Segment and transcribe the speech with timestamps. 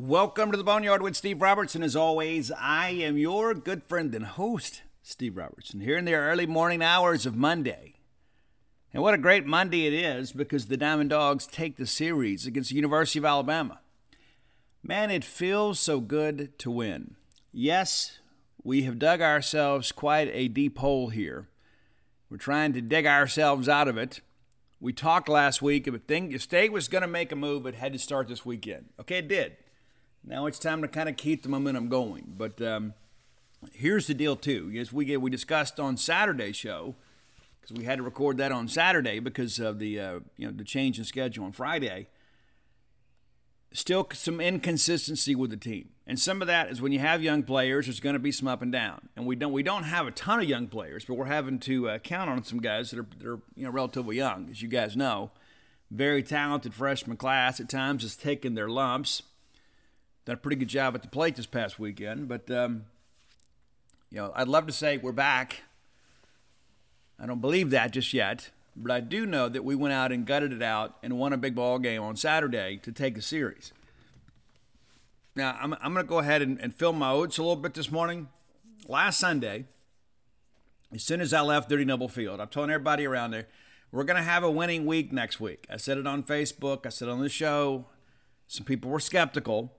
[0.00, 1.82] Welcome to the Boneyard with Steve Robertson.
[1.82, 6.46] As always, I am your good friend and host, Steve Robertson, here in the early
[6.46, 7.96] morning hours of Monday.
[8.94, 12.70] And what a great Monday it is because the Diamond Dogs take the series against
[12.70, 13.80] the University of Alabama.
[14.84, 17.16] Man, it feels so good to win.
[17.52, 18.20] Yes,
[18.62, 21.48] we have dug ourselves quite a deep hole here.
[22.30, 24.20] We're trying to dig ourselves out of it.
[24.78, 27.74] We talked last week if, thing, if State was going to make a move, it
[27.74, 28.90] had to start this weekend.
[29.00, 29.56] Okay, it did.
[30.28, 32.34] Now it's time to kind of keep the momentum going.
[32.36, 32.94] But um,
[33.72, 34.72] here's the deal, too.
[34.78, 36.94] As we get, we discussed on Saturday's show,
[37.60, 40.64] because we had to record that on Saturday because of the uh, you know the
[40.64, 42.08] change in schedule on Friday
[43.72, 45.90] still some inconsistency with the team.
[46.06, 48.48] And some of that is when you have young players, there's going to be some
[48.48, 49.08] up and down.
[49.16, 51.90] And we don't we don't have a ton of young players, but we're having to
[51.90, 54.68] uh, count on some guys that are, that are you know relatively young, as you
[54.68, 55.30] guys know.
[55.90, 59.22] Very talented freshman class at times has taken their lumps.
[60.28, 62.84] Done a pretty good job at the plate this past weekend, but um,
[64.10, 65.62] you know I'd love to say we're back.
[67.18, 68.50] I don't believe that just yet.
[68.76, 71.38] But I do know that we went out and gutted it out and won a
[71.38, 73.72] big ball game on Saturday to take the series.
[75.34, 77.72] Now, I'm, I'm going to go ahead and, and fill my oats a little bit
[77.72, 78.28] this morning.
[78.86, 79.64] Last Sunday,
[80.92, 83.46] as soon as I left Dudy Noble Field, I'm telling everybody around there,
[83.90, 85.64] we're going to have a winning week next week.
[85.70, 87.86] I said it on Facebook, I said it on the show.
[88.46, 89.72] Some people were skeptical,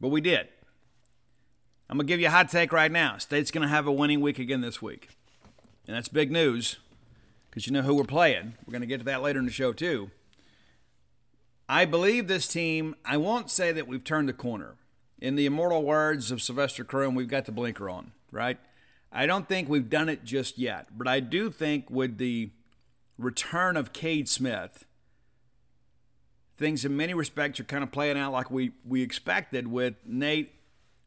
[0.00, 0.48] but we did.
[1.88, 3.18] I'm going to give you a hot take right now.
[3.18, 5.10] State's going to have a winning week again this week.
[5.86, 6.76] And that's big news
[7.50, 8.54] because you know who we're playing.
[8.66, 10.10] We're going to get to that later in the show, too.
[11.68, 14.74] I believe this team, I won't say that we've turned the corner.
[15.20, 18.58] In the immortal words of Sylvester Croom, we've got the blinker on, right?
[19.12, 22.50] I don't think we've done it just yet, but I do think with the
[23.18, 24.84] return of Cade Smith,
[26.56, 30.52] things in many respects are kind of playing out like we, we expected with Nate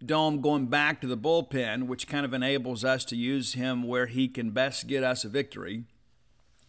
[0.06, 4.06] Dohm going back to the bullpen, which kind of enables us to use him where
[4.06, 5.86] he can best get us a victory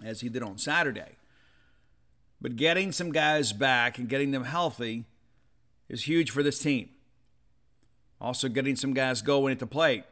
[0.03, 1.17] as he did on Saturday.
[2.41, 5.05] But getting some guys back and getting them healthy
[5.89, 6.91] is huge for this team.
[8.21, 10.05] Also, getting some guys going at the plate.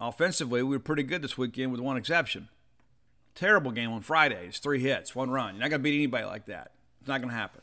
[0.00, 2.48] Offensively, we were pretty good this weekend with one exception.
[3.34, 4.46] Terrible game on Friday.
[4.48, 5.54] It's three hits, one run.
[5.54, 6.72] You're not going to beat anybody like that.
[7.00, 7.62] It's not going to happen.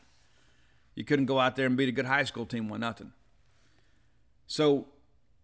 [0.98, 3.12] You couldn't go out there and beat a good high school team one nothing.
[4.48, 4.86] So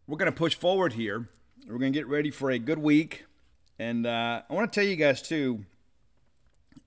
[0.08, 1.28] we're going to push forward here.
[1.68, 3.24] We're going to get ready for a good week.
[3.78, 5.64] And uh, I want to tell you guys, too,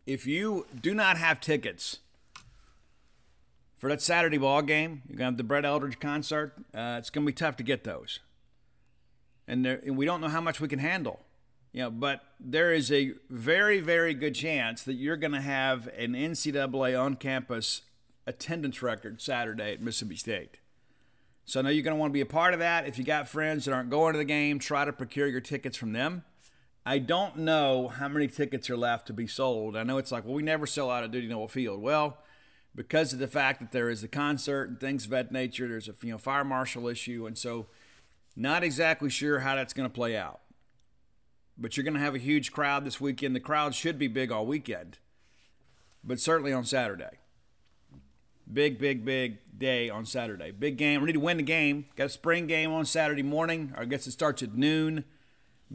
[0.05, 1.99] if you do not have tickets
[3.77, 6.53] for that Saturday ball game, you're gonna have the Brett Eldredge concert.
[6.73, 8.19] Uh, it's gonna be tough to get those,
[9.47, 11.21] and, there, and we don't know how much we can handle.
[11.73, 15.87] You know, but there is a very, very good chance that you're going to have
[15.97, 17.81] an NCAA on-campus
[18.27, 20.57] attendance record Saturday at Mississippi State.
[21.45, 22.87] So I know you're going to want to be a part of that.
[22.87, 25.77] If you got friends that aren't going to the game, try to procure your tickets
[25.77, 26.25] from them.
[26.85, 29.75] I don't know how many tickets are left to be sold.
[29.75, 31.81] I know it's like, well, we never sell out at Dudy Noble Field.
[31.81, 32.17] Well,
[32.75, 35.87] because of the fact that there is a concert and things of that nature, there's
[35.87, 37.67] a you know fire marshal issue, and so
[38.35, 40.41] not exactly sure how that's going to play out.
[41.57, 43.35] But you're going to have a huge crowd this weekend.
[43.35, 44.99] The crowd should be big all weekend,
[46.03, 47.17] but certainly on Saturday.
[48.51, 50.51] Big, big, big day on Saturday.
[50.51, 51.01] Big game.
[51.01, 51.85] We need to win the game.
[51.95, 53.73] Got a spring game on Saturday morning.
[53.77, 55.03] I guess it starts at noon.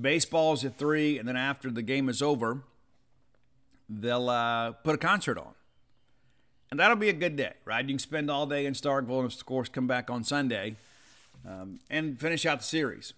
[0.01, 2.63] Baseball's at three, and then after the game is over,
[3.91, 5.53] they'll uh, put a concert on.
[6.71, 7.85] And that'll be a good day, right?
[7.85, 10.77] You can spend all day in Starkville and, of course, come back on Sunday
[11.47, 13.13] um, and finish out the series.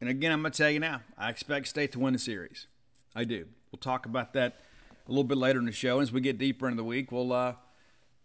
[0.00, 2.66] And again, I'm going to tell you now, I expect State to win the series.
[3.14, 3.46] I do.
[3.70, 4.56] We'll talk about that
[5.06, 6.00] a little bit later in the show.
[6.00, 7.54] As we get deeper into the week, we'll uh,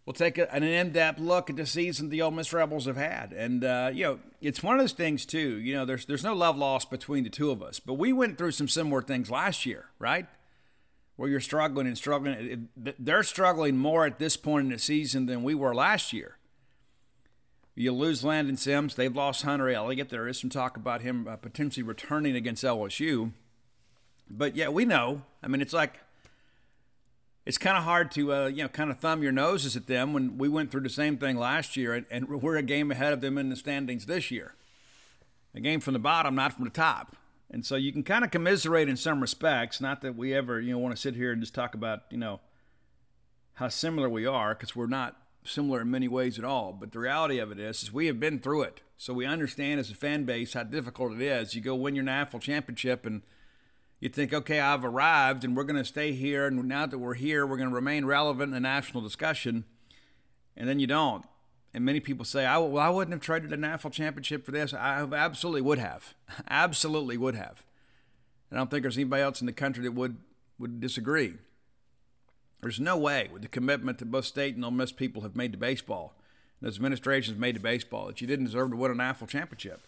[0.06, 3.34] we'll take a, an in-depth look at the season the Ole Miss Rebels have had,
[3.34, 5.60] and uh, you know it's one of those things too.
[5.60, 8.38] You know, there's there's no love lost between the two of us, but we went
[8.38, 10.28] through some similar things last year, right?
[11.16, 12.70] Where you're struggling and struggling.
[12.76, 16.38] They're struggling more at this point in the season than we were last year.
[17.76, 18.96] You lose Landon Sims.
[18.96, 20.10] They've lost Hunter Elliott.
[20.10, 23.32] There is some talk about him uh, potentially returning against LSU.
[24.30, 25.24] But yeah, we know.
[25.42, 26.00] I mean, it's like
[27.46, 30.14] it's kind of hard to uh, you know kind of thumb your noses at them
[30.14, 33.14] when we went through the same thing last year and, and, we're a game ahead
[33.14, 34.56] of them in the standings this year.
[35.54, 37.16] A game from the bottom not from the top.
[37.50, 40.72] And so you can kind of commiserate in some respects not that we ever you
[40.72, 42.40] know want to sit here and just talk about you know
[43.56, 46.74] how similar we are because we're not similar in many ways at all.
[46.74, 48.82] But the reality of it is is we have been through it.
[48.98, 51.56] So we understand as a fan base how difficult it is.
[51.56, 53.24] You go win your national championship and
[54.02, 56.48] you think, okay, I've arrived and we're going to stay here.
[56.48, 59.64] And now that we're here, we're going to remain relevant in the national discussion.
[60.58, 61.24] And then you don't.
[61.74, 64.74] and many people say, I, well, I wouldn't have traded a national championship for this.
[64.74, 66.16] I absolutely would have.
[66.50, 67.64] absolutely would have.
[68.50, 70.18] And I don't think there's anybody else in the country that would,
[70.58, 71.36] would disagree.
[72.62, 75.52] There's no way, with the commitment that both state and Ole Miss people have made
[75.52, 76.16] to baseball,
[76.60, 79.82] and those administrations made to baseball, that you didn't deserve to win a national championship.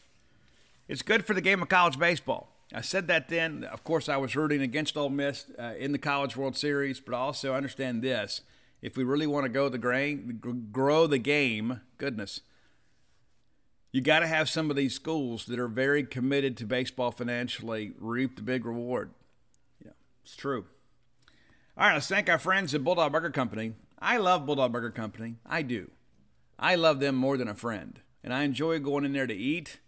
[0.88, 2.53] It's good for the game of college baseball.
[2.74, 3.64] I said that then.
[3.66, 7.14] Of course, I was rooting against Ole Miss uh, in the College World Series, but
[7.14, 8.42] also understand this
[8.84, 10.40] if we really want to go the grain,
[10.72, 12.42] grow the game, goodness,
[13.94, 17.94] you got to have some of these schools that are very committed to baseball financially
[17.98, 19.12] reap the big reward.
[19.84, 19.92] Yeah,
[20.24, 20.66] it's true.
[21.78, 23.74] All right, let's thank our friends at Bulldog Burger Company.
[24.00, 25.36] I love Bulldog Burger Company.
[25.46, 25.92] I do.
[26.60, 29.80] I love them more than a friend, and I enjoy going in there to eat.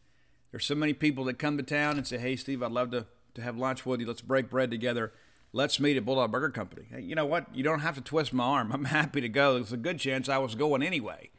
[0.56, 3.08] There's so many people that come to town and say, "Hey, Steve, I'd love to
[3.34, 4.08] to have lunch with you.
[4.08, 5.12] Let's break bread together."
[5.52, 6.86] let's meet at Bulldog Burger Company.
[6.92, 7.48] Hey, you know what?
[7.56, 8.72] You don't have to twist my arm.
[8.74, 9.54] I'm happy to go.
[9.54, 11.30] There's a good chance I was going anyway.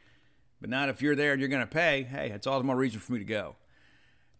[0.59, 2.03] But not if you're there and you're going to pay.
[2.03, 3.55] Hey, it's all the more reason for me to go.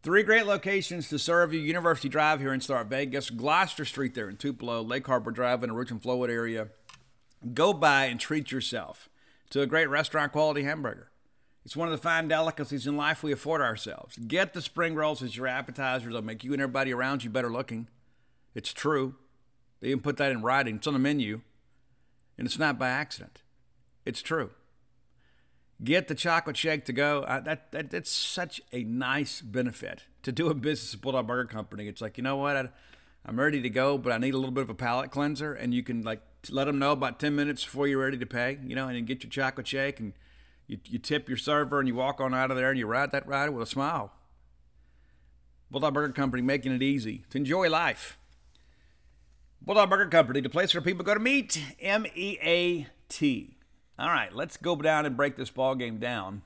[0.01, 4.29] Three great locations to serve you University Drive here in Star Vegas, Gloster Street there
[4.29, 6.69] in Tupelo, Lake Harbor Drive in the Richmond Flowood area.
[7.53, 9.09] Go by and treat yourself
[9.51, 11.11] to a great restaurant quality hamburger.
[11.67, 14.15] It's one of the fine delicacies in life we afford ourselves.
[14.15, 16.13] Get the spring rolls as your appetizers.
[16.13, 17.89] They'll make you and everybody around you better looking.
[18.55, 19.15] It's true.
[19.81, 20.77] They even put that in writing.
[20.77, 21.41] It's on the menu,
[22.37, 23.41] and it's not by accident.
[24.05, 24.51] It's true.
[25.83, 27.25] Get the chocolate shake to go.
[27.27, 31.49] I, that, that that's such a nice benefit to do a business at Bulldog Burger
[31.49, 31.89] Company.
[31.89, 32.69] It's like you know what, I,
[33.25, 35.73] I'm ready to go, but I need a little bit of a palate cleanser, and
[35.73, 38.57] you can like let them know about ten minutes before you're ready to pay.
[38.65, 40.13] You know, and get your chocolate shake, and
[40.67, 43.11] you, you tip your server, and you walk on out of there, and you ride
[43.11, 44.11] that ride with a smile.
[45.71, 48.17] Bulldog Burger Company making it easy to enjoy life.
[49.61, 51.61] Bulldog Burger Company, the place where people go to meet.
[51.81, 53.57] M E A T.
[53.99, 56.43] All right, let's go down and break this ball game down.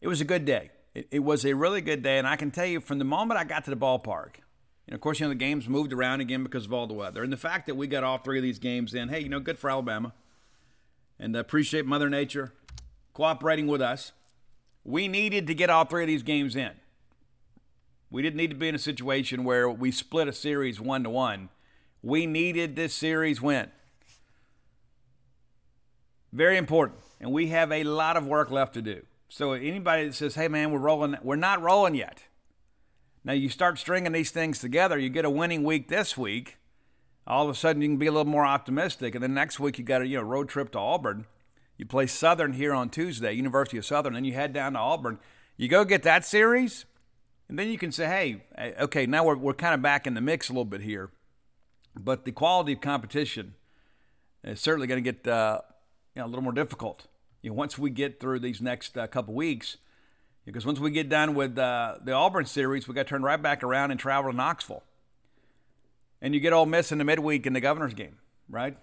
[0.00, 0.70] It was a good day.
[0.94, 3.38] It, it, was a really good day, and I can tell you from the moment
[3.38, 4.36] I got to the ballpark,
[4.86, 7.22] and of course, you know the games moved around again because of all the weather,
[7.22, 9.08] and the fact that we got all three of these games in.
[9.08, 10.12] Hey, you know, good for Alabama,
[11.22, 12.52] and appreciate Mother Nature
[13.14, 14.12] cooperating with us.
[14.84, 16.72] We needed to get all three of these games in.
[18.10, 21.10] We didn't need to be in a situation where we split a series one to
[21.10, 21.48] one.
[22.02, 23.70] We needed this series win.
[26.32, 26.98] Very important.
[27.20, 29.02] And we have a lot of work left to do.
[29.28, 32.24] So anybody that says, hey man, we're rolling, we're not rolling yet.
[33.22, 36.58] Now you start stringing these things together, you get a winning week this week.
[37.26, 39.14] All of a sudden you can be a little more optimistic.
[39.14, 41.26] And then next week you got a you know, road trip to Auburn.
[41.76, 45.18] You play Southern here on Tuesday, University of Southern, and you head down to Auburn.
[45.56, 46.84] You go get that series,
[47.48, 50.14] and then you can say, hey, eh, okay, now we're, we're kind of back in
[50.14, 51.10] the mix a little bit here.
[51.98, 53.54] But the quality of competition
[54.44, 55.60] is certainly going to get uh,
[56.14, 57.06] you know, a little more difficult.
[57.42, 59.76] You know, once we get through these next uh, couple weeks,
[60.44, 63.40] because once we get done with uh, the Auburn series, we got to turn right
[63.40, 64.82] back around and travel to Knoxville.
[66.22, 68.16] And you get Ole Miss in the midweek in the governor's game,
[68.48, 68.76] right?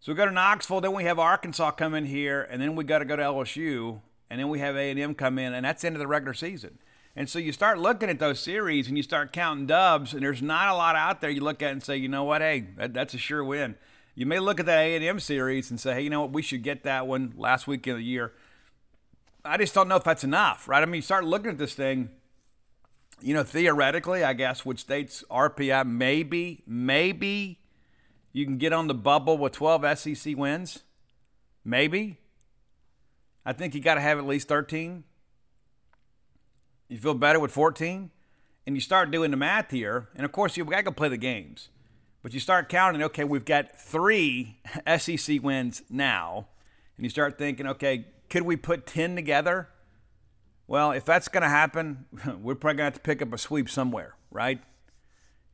[0.00, 2.82] So we go to Knoxville, then we have Arkansas come in here, and then we
[2.82, 4.00] got to go to LSU,
[4.30, 6.78] and then we have A&M come in, and that's the end of the regular season.
[7.14, 10.40] And so you start looking at those series and you start counting dubs, and there's
[10.40, 12.94] not a lot out there you look at and say, you know what, hey, that,
[12.94, 13.74] that's a sure win.
[14.14, 16.62] You may look at that A&M series and say, hey, you know what, we should
[16.62, 18.32] get that one last week of the year.
[19.44, 20.82] I just don't know if that's enough, right?
[20.82, 22.10] I mean, you start looking at this thing,
[23.20, 27.60] you know, theoretically, I guess, with states RPI, maybe, maybe
[28.32, 30.84] you can get on the bubble with 12 SEC wins.
[31.64, 32.18] Maybe.
[33.44, 35.04] I think you got to have at least 13.
[36.88, 38.10] You feel better with 14?
[38.66, 40.08] And you start doing the math here.
[40.14, 41.68] And of course, you got to play the games.
[42.22, 44.58] But you start counting, okay, we've got three
[44.98, 46.48] SEC wins now.
[46.96, 49.68] And you start thinking, okay, could we put 10 together?
[50.68, 52.04] Well, if that's going to happen,
[52.40, 54.60] we're probably going to have to pick up a sweep somewhere, right?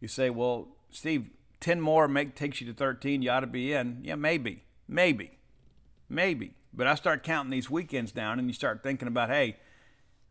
[0.01, 1.31] You say, well, Steve,
[1.61, 3.23] 10 more make takes you to 13.
[3.23, 4.01] You ought to be in.
[4.03, 5.39] Yeah, maybe, maybe,
[6.09, 6.55] maybe.
[6.75, 9.57] But I start counting these weekends down, and you start thinking about, hey,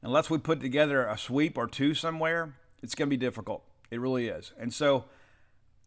[0.02, 3.64] unless we put together a sweep or two somewhere, it's going to be difficult.
[3.90, 4.52] It really is.
[4.60, 5.06] And so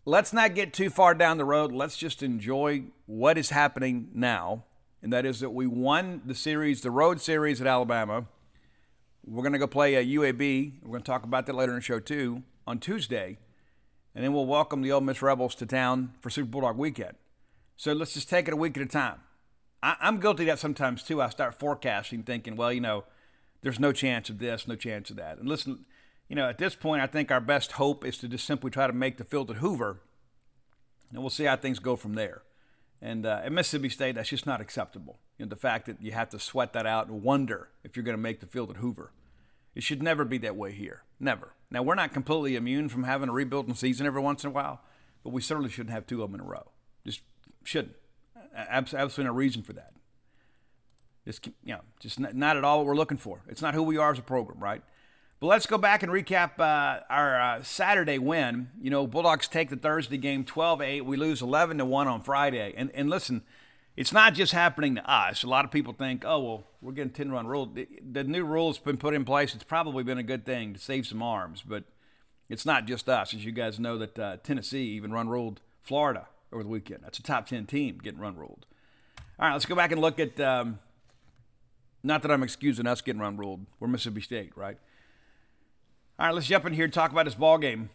[0.07, 1.71] let's not get too far down the road.
[1.71, 4.65] Let's just enjoy what is happening now.
[5.03, 8.25] And that is that we won the series, the road series at Alabama.
[9.28, 10.75] We're going to go play a UAB.
[10.83, 13.38] We're going to talk about that later in the show, too, on Tuesday.
[14.14, 17.16] And then we'll welcome the Ole Miss Rebels to town for Super Bulldog weekend.
[17.76, 19.21] So let's just take it a week at a time.
[19.83, 21.21] I, am guilty of that sometimes, too.
[21.21, 23.02] I start forecasting, thinking, well, you know,
[23.62, 25.38] there's no chance of this, no chance of that.
[25.38, 25.85] And listen,
[26.28, 28.87] you know, at this point, I think our best hope is to just simply try
[28.87, 30.02] to make the field at Hoover,
[31.11, 32.42] and we'll see how things go from there.
[33.02, 35.18] And uh, at Mississippi State, that's just not acceptable.
[35.38, 38.05] You know, the fact that you have to sweat that out and wonder if you're
[38.05, 39.12] going to make the field at Hoover.
[39.75, 41.02] It should never be that way here.
[41.21, 41.52] Never.
[41.71, 44.81] Now, we're not completely immune from having a rebuilding season every once in a while,
[45.23, 46.71] but we certainly shouldn't have two of them in a row.
[47.05, 47.21] Just
[47.64, 47.97] shouldn't.
[48.55, 49.93] Absolutely no reason for that.
[51.26, 53.43] Just, you know, just not at all what we're looking for.
[53.49, 54.83] It's not who we are as a program, right?
[55.40, 58.71] But let's go back and recap uh, our uh, Saturday win.
[58.81, 61.00] You know, Bulldogs take the Thursday game 12 8.
[61.02, 62.73] We lose 11 to 1 on Friday.
[62.76, 63.43] And, and listen,
[63.97, 65.43] it's not just happening to us.
[65.43, 67.67] A lot of people think, oh, well, we're getting 10 run rule.
[67.67, 69.55] The new rule has been put in place.
[69.55, 71.85] It's probably been a good thing to save some arms, but
[72.49, 73.33] it's not just us.
[73.33, 77.00] As you guys know, that uh, Tennessee even run ruled Florida over the weekend.
[77.03, 78.67] That's a top 10 team getting run ruled.
[79.38, 80.38] All right, let's go back and look at.
[80.41, 80.79] Um,
[82.03, 83.67] not that I'm excusing us getting run ruled.
[83.81, 84.79] We're Mississippi State, right?
[86.19, 87.91] All right, let's jump in here and talk about this ball game.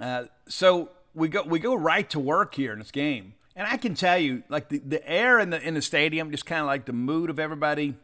[0.00, 3.34] Uh, so we go we go right to work here in this game.
[3.54, 6.46] And I can tell you, like the, the air in the in the stadium, just
[6.46, 7.94] kind of like the mood of everybody,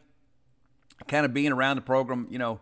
[1.07, 2.27] kind of being around the program.
[2.29, 2.59] You know,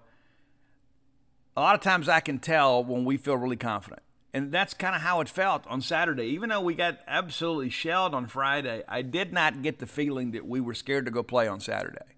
[1.55, 4.03] a lot of times I can tell when we feel really confident,
[4.33, 6.27] and that's kind of how it felt on Saturday.
[6.27, 10.47] Even though we got absolutely shelled on Friday, I did not get the feeling that
[10.47, 12.15] we were scared to go play on Saturday.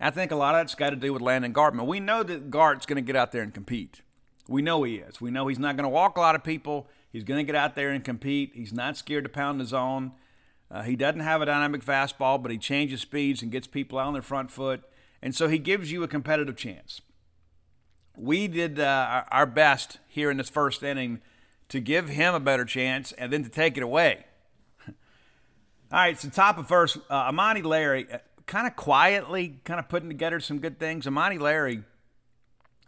[0.00, 1.86] I think a lot of that's got to do with Landon Gartman.
[1.86, 4.00] We know that Gart's going to get out there and compete.
[4.48, 5.20] We know he is.
[5.20, 6.88] We know he's not going to walk a lot of people.
[7.12, 8.52] He's going to get out there and compete.
[8.54, 10.12] He's not scared to pound the zone.
[10.70, 14.06] Uh, he doesn't have a dynamic fastball, but he changes speeds and gets people out
[14.06, 14.82] on their front foot.
[15.20, 17.00] And so he gives you a competitive chance.
[18.16, 21.20] We did uh, our best here in this first inning
[21.68, 24.24] to give him a better chance and then to take it away.
[24.88, 24.94] All
[25.90, 30.08] right, so top of first, uh, Amani Larry, uh, kind of quietly, kind of putting
[30.08, 31.06] together some good things.
[31.06, 31.82] Amani Larry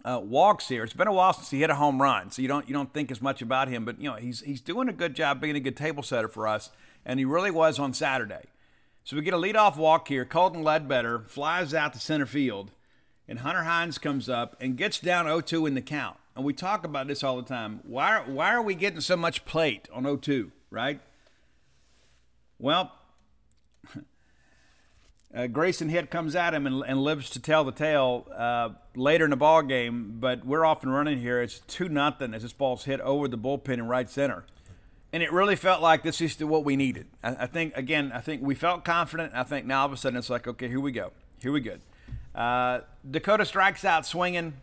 [0.04, 0.85] uh, walks here.
[0.85, 2.92] It's been a while since he hit a home run, so you don't you don't
[2.92, 3.85] think as much about him.
[3.85, 6.49] But you know he's he's doing a good job being a good table setter for
[6.49, 6.71] us,
[7.04, 8.44] and he really was on Saturday.
[9.04, 10.25] So we get a leadoff walk here.
[10.25, 12.71] Colton Ledbetter flies out to center field,
[13.28, 16.18] and Hunter Hines comes up and gets down 0-2 in the count.
[16.37, 17.80] And we talk about this all the time.
[17.82, 21.00] Why why are we getting so much plate on 0-2, right?
[22.59, 22.92] Well,
[25.34, 29.24] uh, Grayson Hitt comes at him and, and, lives to tell the tale uh, later
[29.24, 30.16] in the ball game.
[30.20, 31.40] But we're off and running here.
[31.40, 34.44] It's two nothing as this ball's hit over the bullpen in right center,
[35.12, 37.06] and it really felt like this is what we needed.
[37.22, 39.32] I, I think again, I think we felt confident.
[39.34, 41.60] I think now all of a sudden it's like, okay, here we go, here we
[41.60, 41.76] go.
[42.34, 44.54] Uh, Dakota strikes out swinging,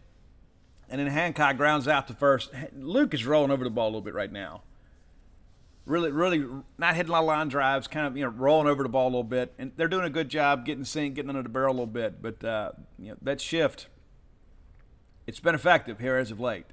[0.87, 2.51] and then Hancock grounds out to first.
[2.77, 4.61] Luke is rolling over the ball a little bit right now
[5.89, 6.45] really, really
[6.77, 9.05] not hitting a lot of line drives, kind of you know rolling over the ball
[9.05, 11.71] a little bit, and they're doing a good job getting sink, getting under the barrel
[11.71, 12.21] a little bit.
[12.21, 13.87] But uh, you know that shift,
[15.27, 16.65] it's been effective here as of late.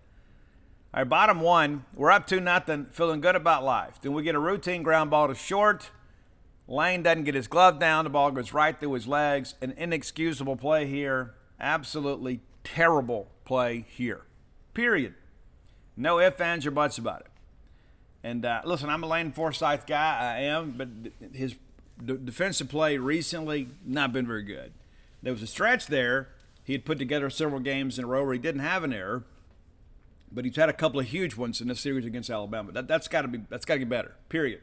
[0.94, 3.98] All right, bottom one, we're up to nothing, feeling good about life.
[4.00, 5.90] Then we get a routine ground ball to short.
[6.68, 8.04] Lane doesn't get his glove down.
[8.04, 9.54] The ball goes right through his legs.
[9.60, 11.34] An inexcusable play here.
[11.60, 14.22] Absolutely terrible play here.
[14.74, 15.14] Period.
[15.96, 17.26] No ifs, ands, or buts about it.
[18.26, 20.34] And uh, listen, I'm a Lane Forsyth guy.
[20.36, 20.88] I am, but
[21.32, 21.54] his
[22.04, 24.72] d- defensive play recently not been very good.
[25.22, 26.30] There was a stretch there.
[26.64, 29.22] He had put together several games in a row where he didn't have an error,
[30.32, 32.72] but he's had a couple of huge ones in this series against Alabama.
[32.72, 34.16] That, that's got to be that's got to get better.
[34.28, 34.60] Period.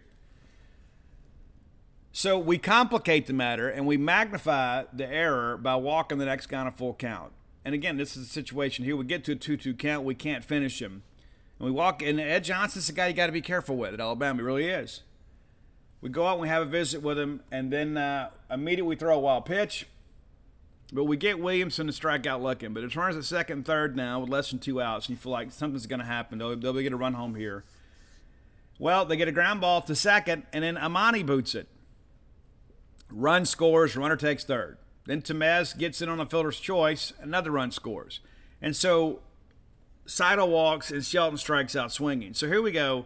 [2.12, 6.60] So we complicate the matter and we magnify the error by walking the next guy
[6.60, 7.32] on a full count.
[7.64, 8.98] And again, this is a situation here.
[8.98, 11.04] We get to a 2 2 count, we can't finish him.
[11.64, 14.02] And we walk, and Ed Johnson's the guy you got to be careful with at
[14.02, 14.40] Alabama.
[14.40, 15.00] He really is.
[16.02, 18.96] We go out and we have a visit with him, and then uh, immediately we
[18.98, 19.88] throw a wild pitch.
[20.92, 22.74] But we get Williamson to strike out looking.
[22.74, 25.32] But it turns at second third now with less than two outs, and you feel
[25.32, 26.38] like something's going to happen.
[26.38, 27.64] They'll, they'll get a run home here.
[28.78, 31.70] Well, they get a ground ball to second, and then Amani boots it.
[33.10, 34.80] Run scores, runner takes third.
[35.06, 38.20] Then Tamez gets in on a fielder's choice, another run scores.
[38.62, 39.22] And so
[40.06, 42.34] Seidel walks and Shelton strikes out swinging.
[42.34, 43.06] So here we go.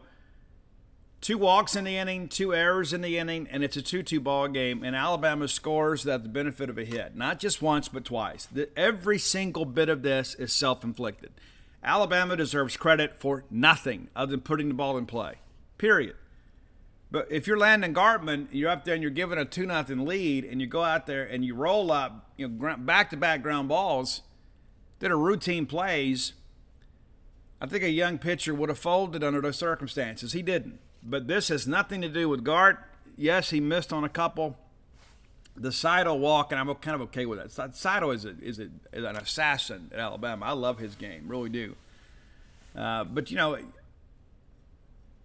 [1.20, 4.20] Two walks in the inning, two errors in the inning, and it's a 2 2
[4.20, 4.84] ball game.
[4.84, 7.16] And Alabama scores that the benefit of a hit.
[7.16, 8.46] Not just once, but twice.
[8.46, 11.32] The, every single bit of this is self inflicted.
[11.84, 15.36] Alabama deserves credit for nothing other than putting the ball in play.
[15.78, 16.16] Period.
[17.10, 20.44] But if you're Landon Gartman, you're up there and you're given a 2 0 lead,
[20.46, 23.70] and you go out there and you roll up you know, back to back ground
[23.70, 24.22] balls
[25.00, 26.34] that are routine plays
[27.60, 30.34] I think a young pitcher would have folded under those circumstances.
[30.34, 30.80] He didn't.
[31.02, 32.78] But this has nothing to do with Gart.
[33.16, 34.58] Yes, he missed on a couple.
[35.56, 37.76] The Seidel walk, and I'm kind of okay with that.
[37.76, 40.46] Seidel is, a, is, a, is an assassin at Alabama.
[40.46, 41.76] I love his game, really do.
[42.76, 43.58] Uh, but, you know,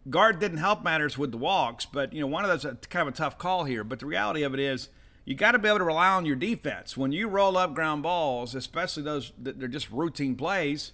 [0.08, 3.14] Gart didn't help matters with the walks, but, you know, one of those, kind of
[3.14, 3.84] a tough call here.
[3.84, 4.88] But the reality of it is,
[5.26, 6.96] you got to be able to rely on your defense.
[6.96, 10.92] When you roll up ground balls, especially those that they're just routine plays,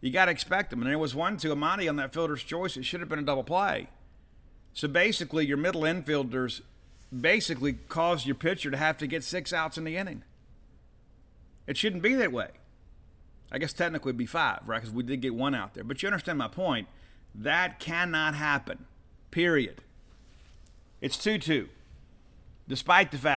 [0.00, 0.80] you got to expect them.
[0.82, 2.76] And there was one to Amani on that fielder's choice.
[2.76, 3.88] It should have been a double play.
[4.72, 6.60] So basically, your middle infielders
[7.18, 10.22] basically caused your pitcher to have to get six outs in the inning.
[11.66, 12.48] It shouldn't be that way.
[13.50, 14.80] I guess technically it'd be five, right?
[14.80, 15.84] Because we did get one out there.
[15.84, 16.86] But you understand my point.
[17.34, 18.86] That cannot happen.
[19.30, 19.82] Period.
[21.00, 21.68] It's 2 2.
[22.66, 23.37] Despite the fact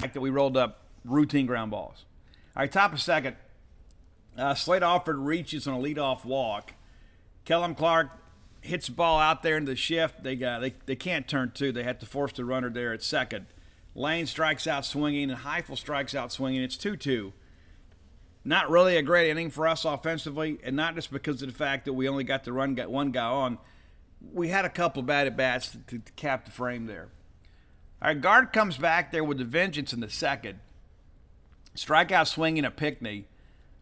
[0.00, 2.04] that we rolled up routine ground balls.
[2.56, 3.36] All right, top of second.
[4.36, 6.74] Uh, Slade Alford reaches on a leadoff walk.
[7.44, 8.10] Kellum Clark
[8.60, 10.22] hits the ball out there in the shift.
[10.22, 11.72] They, got, they, they can't turn two.
[11.72, 13.46] They have to force the runner there at second.
[13.94, 16.62] Lane strikes out swinging, and Heifel strikes out swinging.
[16.62, 17.32] It's 2 2.
[18.44, 21.84] Not really a great inning for us offensively, and not just because of the fact
[21.84, 23.58] that we only got to run got one guy on.
[24.32, 27.08] We had a couple bad at bats to, to cap the frame there.
[28.02, 30.60] Our guard comes back there with the vengeance in the second.
[31.76, 33.26] Strikeout swinging a Pinckney.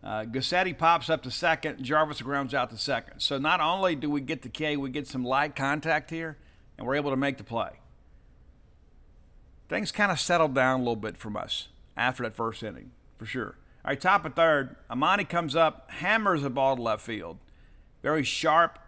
[0.02, 1.82] Uh, Guscette pops up to second.
[1.82, 3.20] Jarvis grounds out to second.
[3.20, 6.36] So not only do we get the K, we get some light contact here,
[6.76, 7.80] and we're able to make the play.
[9.68, 13.26] Things kind of settled down a little bit from us after that first inning, for
[13.26, 13.56] sure.
[13.84, 14.76] All right, top of third.
[14.90, 17.38] Amani comes up, hammers a ball to left field.
[18.02, 18.78] Very sharp,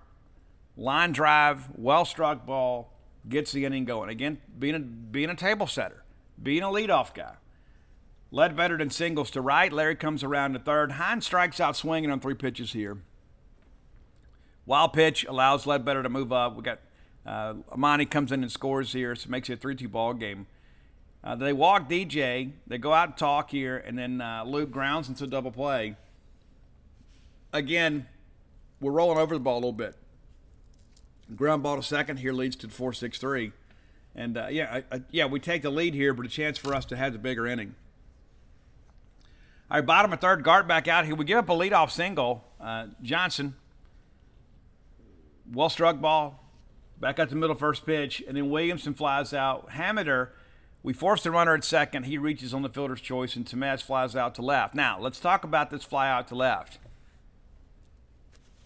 [0.77, 2.93] line drive, well struck ball
[3.29, 4.09] gets the inning going.
[4.09, 6.05] Again, being a, being a table setter,
[6.43, 7.35] being a leadoff guy.
[8.33, 9.73] Ledbetter than singles to right.
[9.73, 10.93] Larry comes around to third.
[10.93, 12.99] Hines strikes out swinging on three pitches here.
[14.67, 16.57] Wild pitch allows Ledbetter to move up.
[16.57, 16.79] We got
[17.27, 20.15] uh, Amani comes in and scores here, so it makes it a 3 2 ball
[20.15, 20.47] game.
[21.23, 22.53] Uh, they walk DJ.
[22.67, 25.97] They go out and talk here, and then uh, Luke grounds into double play.
[27.53, 28.07] Again,
[28.81, 29.97] we're rolling over the ball a little bit.
[31.37, 33.53] Ground ball to second here leads to four six three,
[34.15, 36.75] and uh, yeah, I, I, yeah, we take the lead here, but a chance for
[36.75, 37.75] us to have the bigger inning.
[39.71, 41.15] All right, bottom of third, Gart back out here.
[41.15, 42.45] We give up a leadoff single.
[42.61, 43.55] Uh, Johnson,
[45.53, 46.45] well struck ball,
[47.01, 49.71] back out the middle first pitch, and then Williamson flies out.
[49.71, 50.31] Hammeder,
[50.83, 52.05] we force the runner at second.
[52.05, 54.75] He reaches on the fielder's choice, and Tamez flies out to left.
[54.75, 56.79] Now, let's talk about this fly out to left.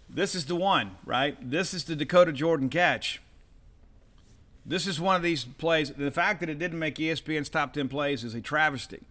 [0.09, 1.37] This is the one, right?
[1.51, 3.21] This is the Dakota Jordan catch.
[4.67, 5.91] This is one of these plays.
[5.91, 9.03] The fact that it didn't make ESPN's top 10 plays is a travesty.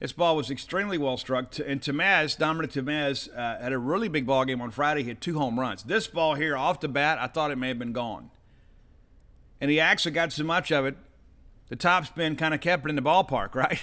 [0.00, 1.58] This ball was extremely well struck.
[1.58, 5.02] And Tamez, Dominic Tamez, uh, had a really big ball game on Friday.
[5.02, 5.82] He had two home runs.
[5.82, 8.30] This ball here, off the bat, I thought it may have been gone.
[9.60, 10.96] And he actually got so much of it,
[11.68, 13.80] the top spin kind of kept it in the ballpark, right?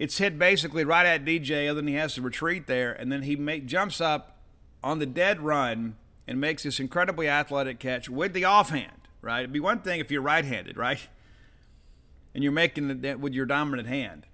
[0.00, 3.20] It's hit basically right at DJ, other than he has to retreat there, and then
[3.20, 4.38] he make, jumps up
[4.82, 8.92] on the dead run and makes this incredibly athletic catch with the offhand.
[9.20, 9.40] Right?
[9.40, 11.06] It'd be one thing if you're right-handed, right,
[12.34, 14.24] and you're making it with your dominant hand.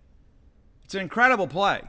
[0.85, 1.83] It's an incredible play.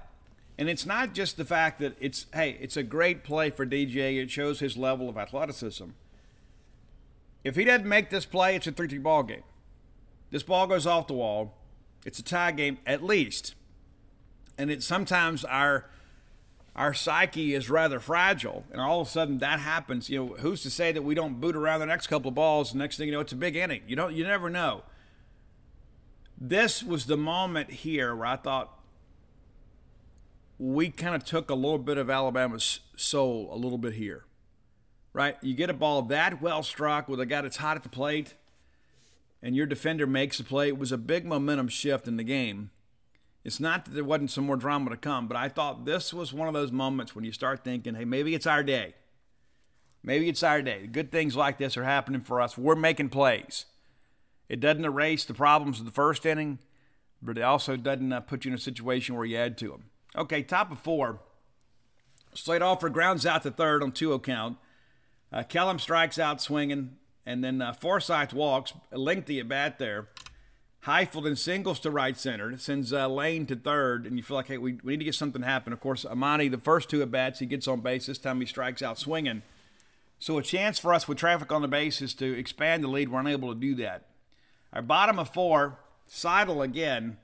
[0.57, 4.17] And it's not just the fact that it's, hey, it's a great play for DJ.
[4.17, 5.89] It shows his level of athleticism.
[7.43, 9.43] If he doesn't make this play, it's a 3 3 ball game.
[10.31, 11.53] This ball goes off the wall.
[12.07, 13.53] It's a tie game at least
[14.57, 15.89] and it sometimes our
[16.75, 20.09] our psyche is rather fragile, and all of a sudden that happens.
[20.09, 22.71] You know, who's to say that we don't boot around the next couple of balls?
[22.71, 23.81] The next thing you know, it's a big inning.
[23.87, 24.83] You don't, you never know.
[26.39, 28.77] This was the moment here where I thought
[30.59, 34.25] we kind of took a little bit of Alabama's soul a little bit here,
[35.13, 35.35] right?
[35.41, 38.35] You get a ball that well struck with a guy that's hot at the plate,
[39.41, 40.67] and your defender makes a play.
[40.67, 42.69] It was a big momentum shift in the game.
[43.43, 46.33] It's not that there wasn't some more drama to come, but I thought this was
[46.33, 48.95] one of those moments when you start thinking, hey, maybe it's our day.
[50.03, 50.87] Maybe it's our day.
[50.87, 52.57] Good things like this are happening for us.
[52.57, 53.65] We're making plays.
[54.49, 56.59] It doesn't erase the problems of the first inning,
[57.21, 59.85] but it also doesn't uh, put you in a situation where you add to them.
[60.15, 61.19] Okay, top of four.
[62.33, 64.57] Slade Alford grounds out to third on 2 0 count.
[65.31, 66.95] Uh, Kellum strikes out swinging,
[67.25, 70.07] and then uh, Forsyth walks, lengthy at bat there.
[70.85, 72.57] Heifeld and singles to right center.
[72.57, 75.15] Sends uh, Lane to third, and you feel like, hey, we, we need to get
[75.15, 75.73] something happen.
[75.73, 78.05] Of course, Amani, the first two at bats, he gets on base.
[78.05, 79.41] This time he strikes out swinging.
[80.19, 83.09] So a chance for us with traffic on the base is to expand the lead.
[83.09, 84.05] We're unable to do that.
[84.73, 87.17] Our bottom of four, Seidel again.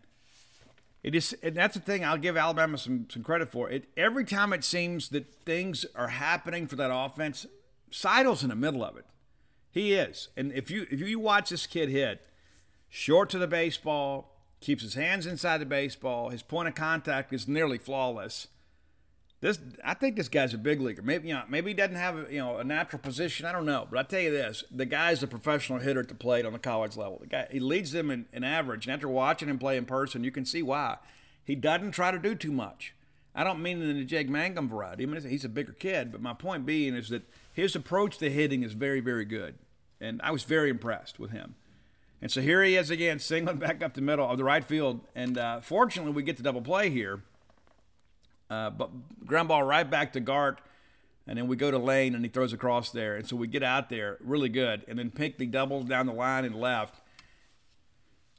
[1.01, 2.05] It is, and that's the thing.
[2.05, 3.85] I'll give Alabama some some credit for it.
[3.97, 7.45] Every time it seems that things are happening for that offense,
[7.91, 9.05] Seidel's in the middle of it.
[9.69, 12.25] He is, and if you if you watch this kid hit,
[12.95, 16.29] short to the baseball, keeps his hands inside the baseball.
[16.29, 18.47] His point of contact is nearly flawless.
[19.41, 21.01] This, I think this guy's a big leaguer.
[21.01, 23.47] Maybe you know, maybe he doesn't have you know a natural position.
[23.47, 26.13] I don't know, but I tell you this: the guy's a professional hitter at the
[26.13, 27.17] plate on the college level.
[27.19, 30.23] The guy he leads them in, in average, and after watching him play in person,
[30.23, 30.97] you can see why.
[31.43, 32.93] He doesn't try to do too much.
[33.35, 35.03] I don't mean in the Jake Mangum variety.
[35.03, 38.29] I mean he's a bigger kid, but my point being is that his approach to
[38.29, 39.55] hitting is very, very good,
[39.99, 41.55] and I was very impressed with him.
[42.23, 45.01] And so here he is again, singling back up the middle of the right field,
[45.13, 47.21] and uh, fortunately we get the double play here
[48.53, 48.91] uh, but
[49.25, 50.59] ground ball right back to Gart,
[51.25, 53.15] and then we go to Lane, and he throws across there.
[53.15, 54.83] And so we get out there really good.
[54.87, 56.99] And then Pinckney doubles down the line and left.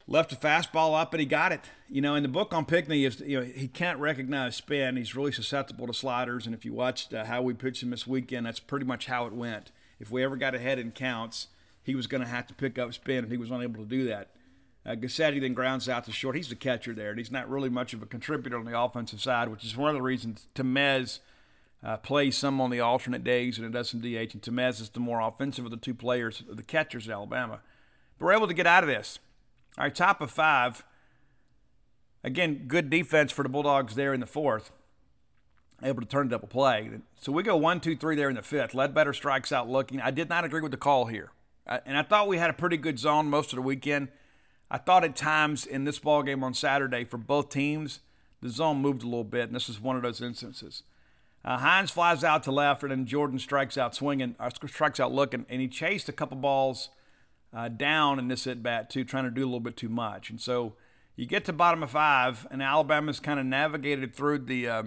[0.06, 1.62] Left a fastball up, and he got it.
[1.88, 4.96] You know, in the book on Pinckney, is you know he can't recognize spin.
[4.96, 6.44] He's really susceptible to sliders.
[6.44, 9.26] And if you watched uh, how we pitched him this weekend, that's pretty much how
[9.26, 9.72] it went.
[9.98, 11.46] If we ever got ahead in counts,
[11.84, 14.04] he was going to have to pick up spin, and he was unable to do
[14.08, 14.30] that.
[14.84, 16.36] Uh, Guscette then grounds out to short.
[16.36, 19.20] He's the catcher there, and he's not really much of a contributor on the offensive
[19.20, 21.20] side, which is one of the reasons Tamez
[21.84, 24.32] uh, plays some on the alternate days and it does some DH.
[24.32, 27.60] And Tamez is the more offensive of the two players, the catchers at Alabama.
[28.18, 29.18] But we're able to get out of this.
[29.76, 30.84] Our top of five.
[32.22, 34.72] Again, good defense for the Bulldogs there in the fourth.
[35.82, 37.00] Able to turn double play.
[37.20, 38.72] So we go one, two, three there in the fifth.
[38.72, 40.00] Ledbetter strikes out looking.
[40.00, 41.32] I did not agree with the call here.
[41.66, 44.08] And I thought we had a pretty good zone most of the weekend.
[44.70, 48.00] I thought at times in this ball game on Saturday for both teams,
[48.40, 50.82] the zone moved a little bit, and this is one of those instances.
[51.44, 55.12] Uh, Hines flies out to left, and then Jordan strikes out swinging, uh, strikes out
[55.12, 56.88] looking, and he chased a couple balls
[57.54, 60.30] uh, down in this at bat too, trying to do a little bit too much.
[60.30, 60.74] And so
[61.16, 64.82] you get to bottom of five, and Alabama's kind of navigated through the uh,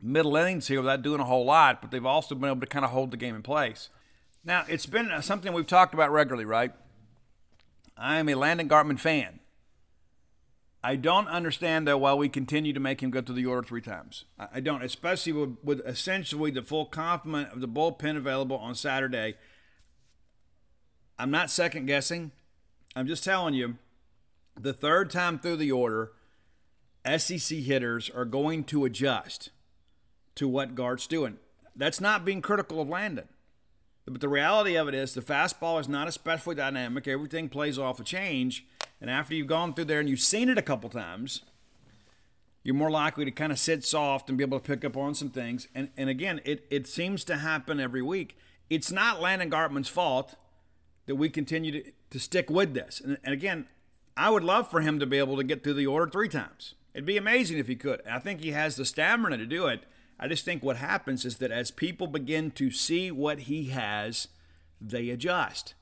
[0.00, 2.84] middle innings here without doing a whole lot, but they've also been able to kind
[2.84, 3.88] of hold the game in place.
[4.44, 6.72] Now it's been something we've talked about regularly, right?
[7.96, 9.40] I am a Landon Gartman fan.
[10.82, 13.82] I don't understand, though, why we continue to make him go through the order three
[13.82, 14.24] times.
[14.38, 19.34] I don't, especially with, with essentially the full complement of the bullpen available on Saturday.
[21.18, 22.32] I'm not second guessing.
[22.96, 23.76] I'm just telling you,
[24.58, 26.12] the third time through the order,
[27.04, 29.50] SEC hitters are going to adjust
[30.36, 31.36] to what Gart's doing.
[31.76, 33.28] That's not being critical of Landon.
[34.10, 37.06] But the reality of it is the fastball is not especially dynamic.
[37.06, 38.66] Everything plays off a change.
[39.00, 41.42] And after you've gone through there and you've seen it a couple times,
[42.64, 45.14] you're more likely to kind of sit soft and be able to pick up on
[45.14, 45.68] some things.
[45.74, 48.36] And, and again, it, it seems to happen every week.
[48.68, 50.34] It's not Landon Gartman's fault
[51.06, 53.00] that we continue to, to stick with this.
[53.00, 53.66] And, and again,
[54.16, 56.74] I would love for him to be able to get through the order three times.
[56.94, 58.02] It'd be amazing if he could.
[58.06, 59.84] I think he has the stamina to do it.
[60.22, 64.28] I just think what happens is that as people begin to see what he has,
[64.78, 65.74] they adjust.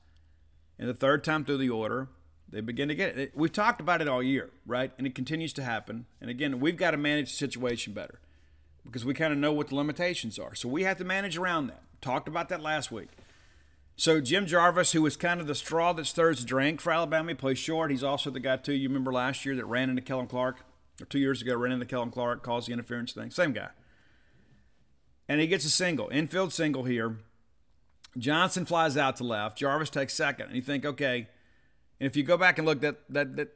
[0.79, 2.07] And the third time through the order,
[2.47, 3.33] they begin to get it.
[3.35, 4.93] We've talked about it all year, right?
[4.97, 6.05] And it continues to happen.
[6.21, 8.21] And again, we've got to manage the situation better
[8.85, 10.55] because we kind of know what the limitations are.
[10.55, 11.83] So we have to manage around that.
[11.99, 13.09] Talked about that last week.
[13.97, 17.31] So Jim Jarvis, who was kind of the straw that stirs the drink for Alabama,
[17.31, 17.91] he plays short.
[17.91, 18.71] He's also the guy too.
[18.71, 20.59] You remember last year that ran into Kellum Clark,
[21.01, 23.31] or two years ago ran into Kellum Clark, caused the interference thing.
[23.31, 23.71] Same guy
[25.29, 27.17] and he gets a single, infield single here.
[28.17, 29.59] Johnson flies out to left.
[29.59, 31.27] Jarvis takes second, and you think, okay.
[31.99, 33.49] And if you go back and look, that that that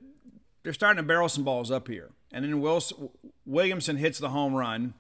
[0.61, 3.09] they're starting to barrel some balls up here, and then Wilson,
[3.45, 4.93] Williamson hits the home run.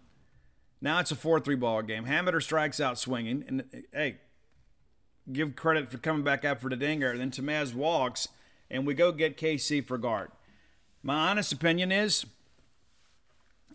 [0.81, 2.05] Now it's a four-three ball game.
[2.05, 4.17] Hameter strikes out swinging, and hey,
[5.31, 7.15] give credit for coming back out for the dinger.
[7.15, 8.27] Then Tamez walks,
[8.71, 10.33] and we go get KC for Gart.
[11.03, 12.25] My honest opinion is,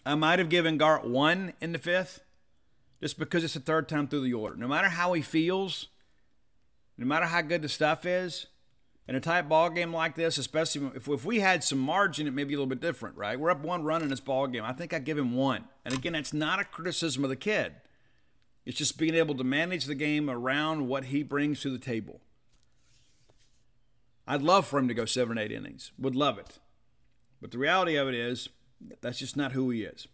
[0.04, 2.20] I might have given Gart one in the fifth
[3.00, 4.56] just because it's the third time through the order.
[4.56, 5.88] No matter how he feels,
[6.96, 8.46] no matter how good the stuff is,
[9.08, 12.34] in a tight ball game like this, especially if, if we had some margin, it
[12.34, 13.40] may be a little bit different, right?
[13.40, 14.64] We're up one run in this ball game.
[14.64, 15.64] I think I give him one.
[15.84, 17.76] And again, that's not a criticism of the kid.
[18.66, 22.20] It's just being able to manage the game around what he brings to the table.
[24.26, 25.92] I'd love for him to go seven, eight innings.
[25.98, 26.58] Would love it.
[27.40, 28.50] But the reality of it is,
[29.00, 30.06] that's just not who he is.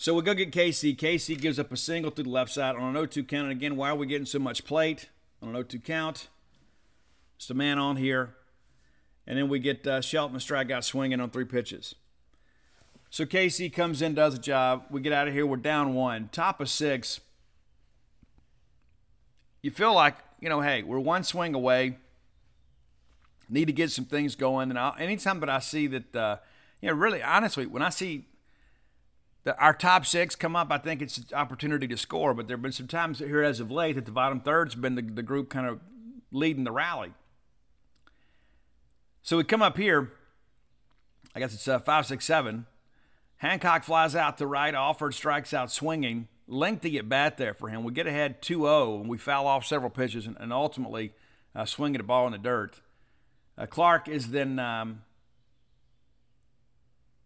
[0.00, 0.96] So we go get KC.
[0.96, 3.42] KC gives up a single to the left side on an 0 2 count.
[3.42, 5.10] And again, why are we getting so much plate
[5.42, 6.28] on an 0 2 count?
[7.36, 8.34] Just a man on here.
[9.26, 11.96] And then we get uh, Shelton a strikeout swinging on three pitches.
[13.10, 14.84] So KC comes in, does a job.
[14.88, 15.44] We get out of here.
[15.44, 17.20] We're down one, top of six.
[19.60, 21.98] You feel like, you know, hey, we're one swing away.
[23.50, 24.70] Need to get some things going.
[24.70, 26.36] And I'll, anytime that I see that, uh,
[26.80, 28.24] you know, really, honestly, when I see
[29.44, 32.34] the, our top six come up, I think it's an opportunity to score.
[32.34, 34.94] But there have been some times here as of late that the bottom third's been
[34.94, 35.80] the, the group kind of
[36.30, 37.14] leading the rally.
[39.22, 40.12] So we come up here.
[41.34, 42.66] I guess it's uh, five, six, seven.
[43.38, 44.74] Hancock flies out to right.
[44.74, 46.28] Alford strikes out swinging.
[46.46, 47.84] Lengthy at bat there for him.
[47.84, 51.12] We get ahead 2 0, and we foul off several pitches and, and ultimately
[51.54, 52.80] uh, swinging a ball in the dirt.
[53.56, 55.02] Uh, Clark is then um,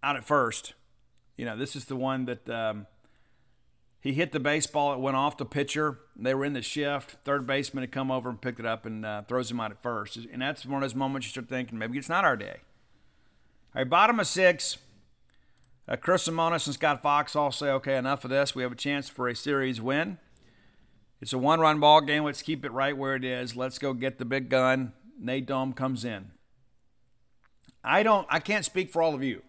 [0.03, 0.75] out at first.
[1.37, 2.87] You know, this is the one that um,
[4.01, 4.93] he hit the baseball.
[4.93, 5.99] It went off the pitcher.
[6.15, 7.17] They were in the shift.
[7.25, 9.83] Third baseman had come over and picked it up and uh, throws him out at
[9.83, 10.17] first.
[10.17, 12.61] And that's one of those moments you start thinking maybe it's not our day.
[13.75, 14.79] All right, bottom of six.
[15.89, 18.55] Uh, Chris Lemonis and Scott Foxhall say, okay, enough of this.
[18.55, 20.19] We have a chance for a series win.
[21.21, 22.25] It's a one run ball game.
[22.25, 23.57] Let's keep it right where it is.
[23.57, 24.93] Let's go get the big gun.
[25.19, 26.31] Nate Dohm comes in.
[27.83, 29.43] I don't I can't speak for all of you.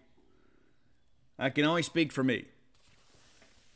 [1.38, 2.46] I can only speak for me.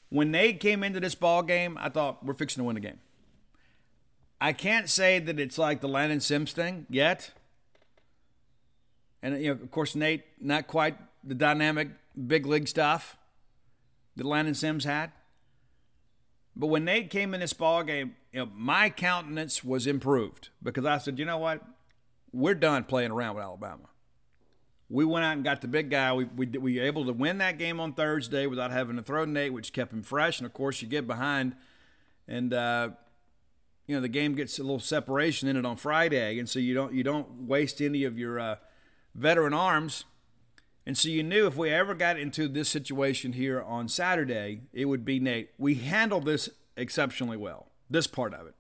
[0.09, 2.99] When Nate came into this ball game, I thought we're fixing to win the game.
[4.41, 7.33] I can't say that it's like the Landon Sims thing yet.
[9.23, 11.89] And you know, of course, Nate not quite the dynamic
[12.27, 13.19] big league stuff
[14.17, 15.13] that Landon Sims had.
[16.57, 20.85] But when Nate came in this ball game, you know, my countenance was improved because
[20.85, 21.63] I said, you know what,
[22.33, 23.90] we're done playing around with Alabama.
[24.91, 26.13] We went out and got the big guy.
[26.13, 29.25] We, we, we were able to win that game on Thursday without having to throw
[29.25, 30.39] Nate, which kept him fresh.
[30.39, 31.55] And of course, you get behind,
[32.27, 32.91] and uh,
[33.87, 36.75] you know the game gets a little separation in it on Friday, and so you
[36.75, 38.57] don't you don't waste any of your uh,
[39.15, 40.05] veteran arms
[40.87, 44.87] and so you knew if we ever got into this situation here on Saturday, it
[44.87, 45.51] would be Nate.
[45.59, 48.55] We handled this exceptionally well, this part of it.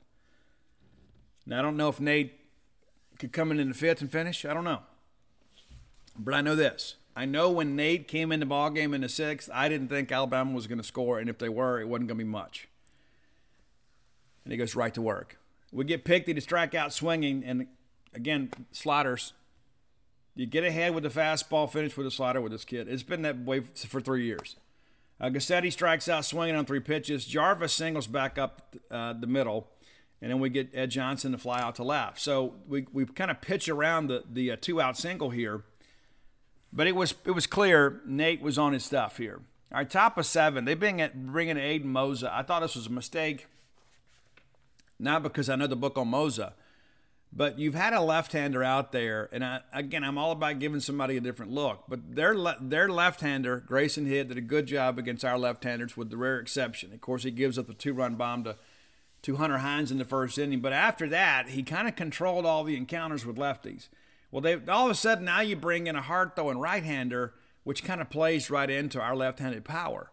[1.46, 2.38] Now, I don't know if Nate
[3.18, 4.44] could come in in the fifth and finish.
[4.44, 4.82] I don't know.
[6.24, 6.96] But I know this.
[7.16, 10.12] I know when Nate came in the ball game in the sixth, I didn't think
[10.12, 12.68] Alabama was going to score, and if they were, it wasn't going to be much.
[14.44, 15.38] And he goes right to work.
[15.72, 17.66] We get Pinckney to strike out swinging, and
[18.14, 19.32] again, sliders
[20.34, 22.88] you get ahead with the fastball, finish with a slider with this kid.
[22.88, 24.56] It's been that way for three years.
[25.20, 27.26] Uh, Guscette strikes out swinging on three pitches.
[27.26, 29.68] Jarvis singles back up uh, the middle,
[30.22, 32.20] and then we get Ed Johnson to fly out to left.
[32.20, 35.62] So we, we kind of pitch around the, the uh, two out single here.
[36.72, 39.40] But it was it was clear Nate was on his stuff here.
[39.72, 40.64] All right, top of seven.
[40.64, 42.30] They bring it bringing Aiden Moza.
[42.32, 43.46] I thought this was a mistake,
[44.98, 46.52] not because I know the book on Moza,
[47.32, 51.16] but you've had a left-hander out there, and I, again, I'm all about giving somebody
[51.16, 51.84] a different look.
[51.88, 56.16] But their their left-hander, Grayson Hitt, did a good job against our left-handers, with the
[56.16, 56.92] rare exception.
[56.92, 58.56] Of course, he gives up the two-run bomb to
[59.22, 60.60] to Hunter Hines in the first inning.
[60.60, 63.88] But after that, he kind of controlled all the encounters with lefties.
[64.30, 68.00] Well, they all of a sudden now you bring in a hard-throwing right-hander, which kind
[68.00, 70.12] of plays right into our left-handed power.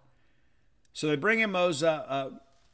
[0.94, 2.06] So they bring in Moza.
[2.08, 2.30] Uh,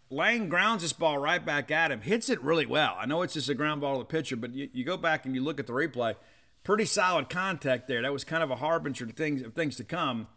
[0.10, 2.96] Lang grounds this ball right back at him, hits it really well.
[3.00, 5.26] I know it's just a ground ball to the pitcher, but you, you go back
[5.26, 6.16] and you look at the replay,
[6.64, 8.04] pretty solid contact there.
[8.04, 10.28] That was kind of a harbinger of things, of things to come.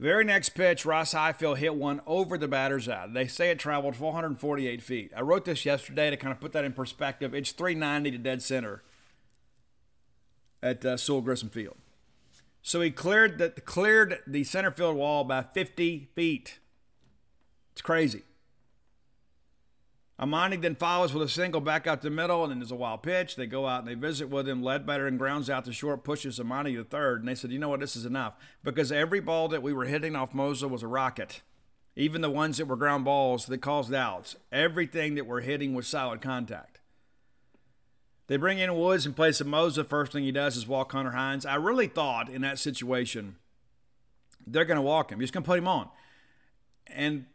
[0.00, 3.06] Very next pitch, Ross Highfield hit one over the batter's eye.
[3.06, 5.12] They say it traveled 448 feet.
[5.16, 7.32] I wrote this yesterday to kind of put that in perspective.
[7.32, 8.82] It's 390 to dead center
[10.64, 11.76] at uh, Sewell Grissom Field.
[12.62, 16.58] So he cleared the cleared the center field wall by 50 feet.
[17.72, 18.22] It's crazy.
[20.18, 23.02] Amani then follows with a single back out the middle, and then there's a wild
[23.02, 23.36] pitch.
[23.36, 24.62] They go out and they visit with him.
[24.62, 27.20] Ledbetter and grounds out the short, pushes Amani to third.
[27.20, 28.34] And they said, you know what, this is enough.
[28.62, 31.42] Because every ball that we were hitting off Moza was a rocket.
[31.96, 34.36] Even the ones that were ground balls that caused outs.
[34.52, 36.73] Everything that we're hitting was solid contact.
[38.26, 39.86] They bring in Woods in place of Moza.
[39.86, 41.44] First thing he does is walk Hunter Hines.
[41.44, 43.36] I really thought in that situation
[44.46, 45.20] they're going to walk him.
[45.20, 45.88] He's going to put him on.
[46.86, 47.26] And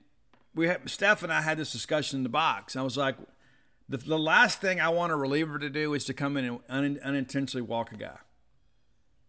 [0.55, 2.75] we had, Steph and I had this discussion in the box.
[2.75, 3.15] I was like,
[3.87, 6.59] the, the last thing I want a reliever to do is to come in and
[6.69, 8.17] un, unintentionally walk a guy.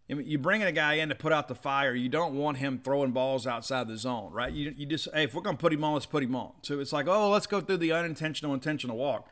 [0.09, 1.95] I mean, you bring a guy in to put out the fire.
[1.95, 4.51] You don't want him throwing balls outside the zone, right?
[4.51, 6.51] You, you just, hey, if we're going to put him on, let's put him on.
[6.63, 9.29] So it's like, oh, let's go through the unintentional, intentional walk.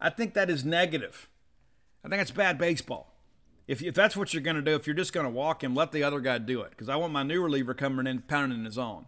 [0.00, 1.28] I think that is negative.
[2.04, 3.14] I think it's bad baseball.
[3.68, 5.74] If, if that's what you're going to do, if you're just going to walk him,
[5.74, 6.70] let the other guy do it.
[6.70, 9.06] Because I want my new reliever coming in, pounding his own.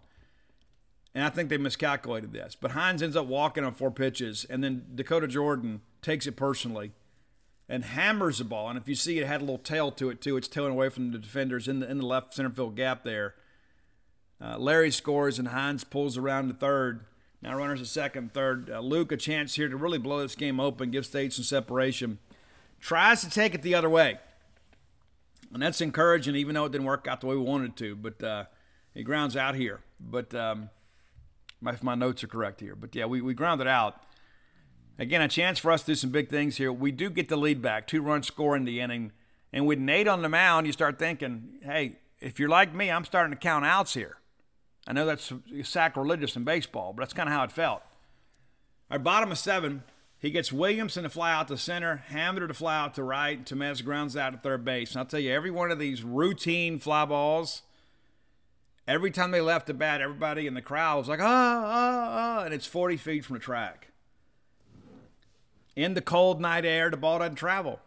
[1.15, 2.57] And I think they miscalculated this.
[2.61, 6.93] But Hines ends up walking on four pitches, and then Dakota Jordan takes it personally
[7.69, 8.69] and hammers the ball.
[8.69, 10.89] And if you see it had a little tail to it too, it's tailing away
[10.89, 13.35] from the defenders in the in the left center field gap there.
[14.41, 17.05] Uh, Larry scores and Hines pulls around the third.
[17.41, 18.71] Now runners at second, third.
[18.71, 22.19] Uh, Luke a chance here to really blow this game open, give State some separation.
[22.85, 24.19] Tries to take it the other way,
[25.55, 27.97] and that's encouraging, even though it didn't work out the way we wanted to.
[27.97, 28.45] But uh,
[28.93, 29.81] he grounds out here.
[29.99, 30.69] But um,
[31.65, 34.03] if my notes are correct here, but yeah, we we grounded out.
[34.99, 36.71] Again, a chance for us to do some big things here.
[36.71, 39.13] We do get the lead back, two run score in the inning.
[39.51, 43.07] And with Nate on the mound, you start thinking, hey, if you're like me, I'm
[43.07, 44.19] starting to count outs here.
[44.87, 47.83] I know that's sacrilegious in baseball, but that's kind of how it felt.
[48.91, 49.85] Our bottom of seven,
[50.25, 53.85] he gets Williamson to fly out to center, Hammer to fly out to right, Tamez
[53.85, 54.93] grounds out to third base.
[54.93, 57.63] And I'll tell you, every one of these routine fly balls,
[58.89, 62.09] every time they left the bat, everybody in the crowd was like, ah, ah,
[62.41, 63.89] ah, and it's 40 feet from the track
[65.77, 67.81] in the cold night air, the ball doesn't travel.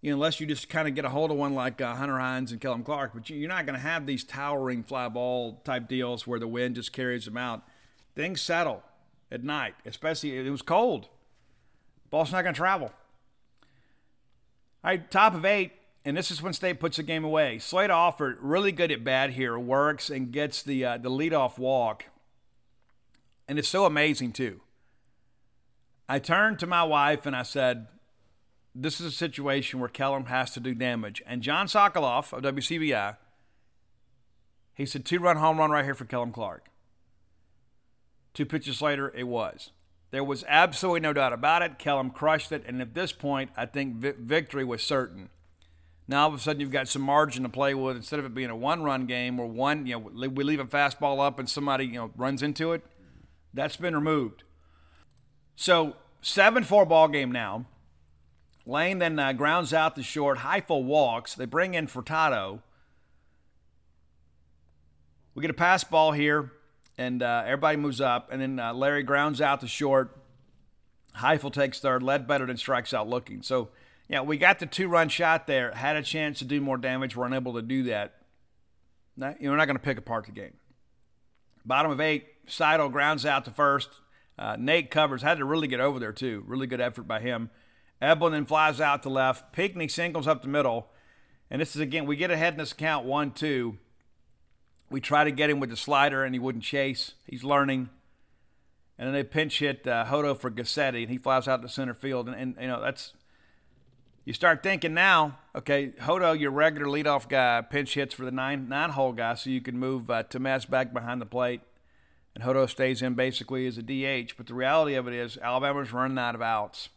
[0.00, 2.18] You know, unless you just kind of get a hold of one like uh, Hunter
[2.18, 5.88] Hines and Kellum Clark, but you're not going to have these towering fly ball type
[5.88, 7.62] deals where the wind just carries them out.
[8.16, 8.82] Things settle
[9.32, 11.08] at night, especially it was cold.
[12.10, 12.92] Ball's not going to travel.
[14.84, 15.72] All right, top of eight,
[16.04, 17.58] and this is when State puts the game away.
[17.58, 22.04] Slate Alford really good at bat here, works and gets the uh, the leadoff walk,
[23.48, 24.60] and it's so amazing too.
[26.08, 27.86] I turned to my wife and I said,
[28.74, 31.22] This is a situation where Kellum has to do damage.
[31.26, 33.16] And John Sokoloff of WCBI,
[34.74, 36.66] he said, two run home run right here for Kellum Clark.
[38.34, 39.70] Two pitches later, it was.
[40.10, 41.78] There was absolutely no doubt about it.
[41.78, 42.64] Kellum crushed it.
[42.66, 45.30] And at this point, I think vi- victory was certain.
[46.06, 48.34] Now all of a sudden you've got some margin to play with instead of it
[48.34, 51.86] being a one-run game where one, you know, we leave a fastball up and somebody,
[51.86, 52.84] you know, runs into it.
[53.54, 54.42] That's been removed.
[55.56, 57.66] So 7 4 ball game now.
[58.64, 60.38] Lane then uh, grounds out the short.
[60.38, 61.34] Highfill walks.
[61.34, 62.60] They bring in Furtado.
[65.34, 66.52] We get a pass ball here,
[67.02, 68.30] and uh, everybody moves up.
[68.30, 70.16] And then uh, Larry grounds out the short.
[71.14, 72.02] Highfill takes third.
[72.02, 73.42] Ledbetter than strikes out looking.
[73.42, 73.70] So,
[74.08, 75.72] yeah, we got the two run shot there.
[75.72, 77.16] Had a chance to do more damage.
[77.16, 78.14] We're unable to do that.
[79.16, 80.54] You know, we're not going to pick apart the game.
[81.64, 83.90] Bottom of eight, Seidel grounds out to first.
[84.38, 86.42] Uh, Nate covers, had to really get over there too.
[86.46, 87.50] Really good effort by him.
[88.00, 89.52] Eblin then flies out to left.
[89.52, 90.88] Pinckney singles up the middle.
[91.50, 93.76] And this is again, we get ahead in this count 1 2.
[94.92, 97.12] We try to get him with the slider and he wouldn't chase.
[97.26, 97.88] He's learning.
[98.98, 101.94] And then they pinch hit uh, Hodo for Guscette and he flies out to center
[101.94, 102.28] field.
[102.28, 103.14] And, and, you know, that's,
[104.24, 108.68] you start thinking now, okay, Hodo, your regular leadoff guy, pinch hits for the nine
[108.68, 111.62] nine hole guy so you can move uh, Tamez back behind the plate
[112.34, 114.34] and Hodo stays in basically as a DH.
[114.36, 116.88] But the reality of it is, Alabama's running out of outs.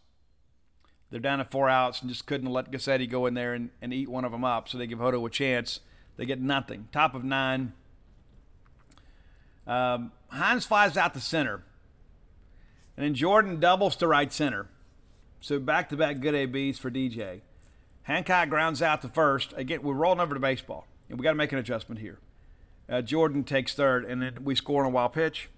[1.11, 3.93] They're down to four outs and just couldn't let Guscette go in there and, and
[3.93, 4.69] eat one of them up.
[4.69, 5.81] So they give Hodo a chance.
[6.17, 6.87] They get nothing.
[6.91, 7.73] Top of nine.
[9.67, 11.63] Um, Hines flies out to center.
[12.97, 14.67] And then Jordan doubles to right center.
[15.41, 17.41] So back to back good ABs for DJ.
[18.03, 19.53] Hancock grounds out to first.
[19.57, 20.87] Again, we're rolling over to baseball.
[21.09, 22.19] And we got to make an adjustment here.
[22.87, 25.49] Uh, Jordan takes third, and then we score on a wild pitch.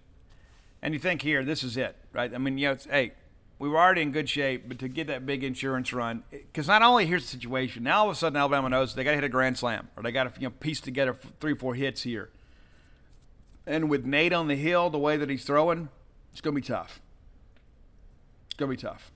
[0.82, 2.34] And you think here, this is it, right?
[2.34, 3.14] I mean, you know, hey,
[3.60, 6.82] we were already in good shape, but to get that big insurance run, because not
[6.82, 9.24] only here's the situation, now all of a sudden Alabama knows they got to hit
[9.24, 12.30] a grand slam, or they got to you know piece together three, four hits here.
[13.68, 15.90] And with Nate on the hill, the way that he's throwing,
[16.32, 17.02] it's going to be tough.
[18.46, 19.12] It's going to be tough.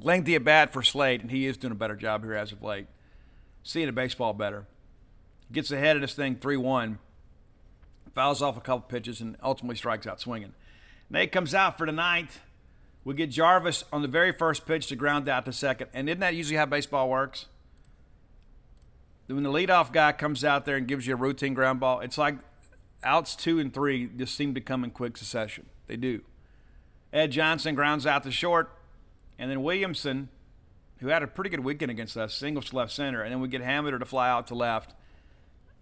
[0.00, 2.60] Lengthy at bat for Slate, and he is doing a better job here as of
[2.60, 2.88] late.
[3.62, 4.66] Seeing the baseball better
[5.52, 6.98] gets ahead of this thing 3 1,
[8.14, 10.54] fouls off a couple pitches, and ultimately strikes out swinging.
[11.08, 12.40] Nate comes out for the ninth.
[13.04, 15.88] We get Jarvis on the very first pitch to ground out to second.
[15.94, 17.46] And isn't that usually how baseball works?
[19.28, 22.18] When the leadoff guy comes out there and gives you a routine ground ball, it's
[22.18, 22.38] like
[23.02, 25.66] outs two and three just seem to come in quick succession.
[25.86, 26.22] They do.
[27.12, 28.70] Ed Johnson grounds out to short,
[29.38, 30.28] and then Williamson,
[30.98, 33.48] who had a pretty good weekend against us, singles to left center, and then we
[33.48, 34.94] get Hamilton to fly out to left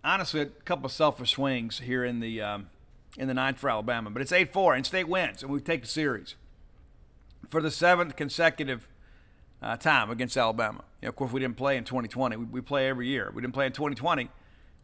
[0.07, 2.71] honestly a couple of selfish swings here in the um,
[3.19, 5.83] in the ninth for Alabama, but it's eight four and State wins and we take
[5.83, 6.37] the series
[7.49, 8.89] for the seventh consecutive
[9.61, 10.85] uh, time against Alabama.
[11.01, 12.37] You know, of course, we didn't play in 2020.
[12.37, 13.31] We, we play every year.
[13.35, 14.29] We didn't play in 2020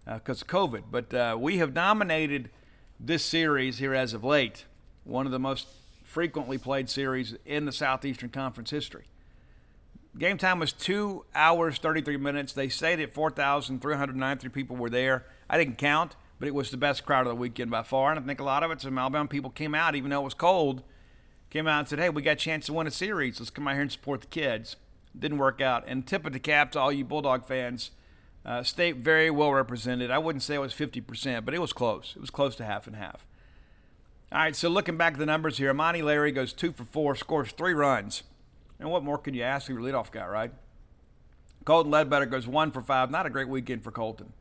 [0.04, 2.50] because uh, of COVID, but uh, we have dominated
[2.98, 4.64] this series here as of late.
[5.04, 5.68] One of the most
[6.04, 9.04] frequently played series in the Southeastern Conference history.
[10.18, 12.52] game time was two hours, 33 minutes.
[12.52, 15.24] They say that 4,393 people were there.
[15.48, 18.10] I didn't count, but it was the best crowd of the weekend by far.
[18.10, 20.24] And I think a lot of it, some Alabama people came out, even though it
[20.24, 20.82] was cold,
[21.50, 23.40] came out and said, hey, we got a chance to win a series.
[23.40, 24.76] Let's come out here and support the kids.
[25.18, 25.84] Didn't work out.
[25.86, 27.90] And tip of the cap to all you Bulldog fans.
[28.44, 30.10] Uh, state very well represented.
[30.10, 32.14] I wouldn't say it was 50%, but it was close.
[32.16, 33.26] It was close to half and half.
[34.32, 37.14] All right, so looking back at the numbers here, Amani Larry goes two for four,
[37.14, 38.22] scores three runs.
[38.80, 40.52] And what more could you ask of your leadoff guy, right?
[41.64, 43.10] Colton Ledbetter goes one for five.
[43.10, 44.32] Not a great weekend for Colton.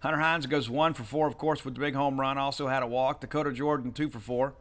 [0.00, 2.38] Hunter Hines goes one for four, of course, with the big home run.
[2.38, 3.20] Also had a walk.
[3.20, 4.54] Dakota Jordan two for four.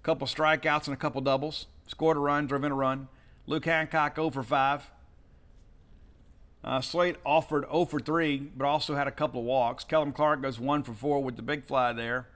[0.00, 1.66] A couple strikeouts and a couple doubles.
[1.86, 3.08] Scored a run, drove in a run.
[3.46, 4.90] Luke Hancock 0 for 5.
[6.62, 9.84] Uh, Slate Alford 0 for 3, but also had a couple of walks.
[9.84, 12.28] Kellum Clark goes 1 for 4 with the big fly there.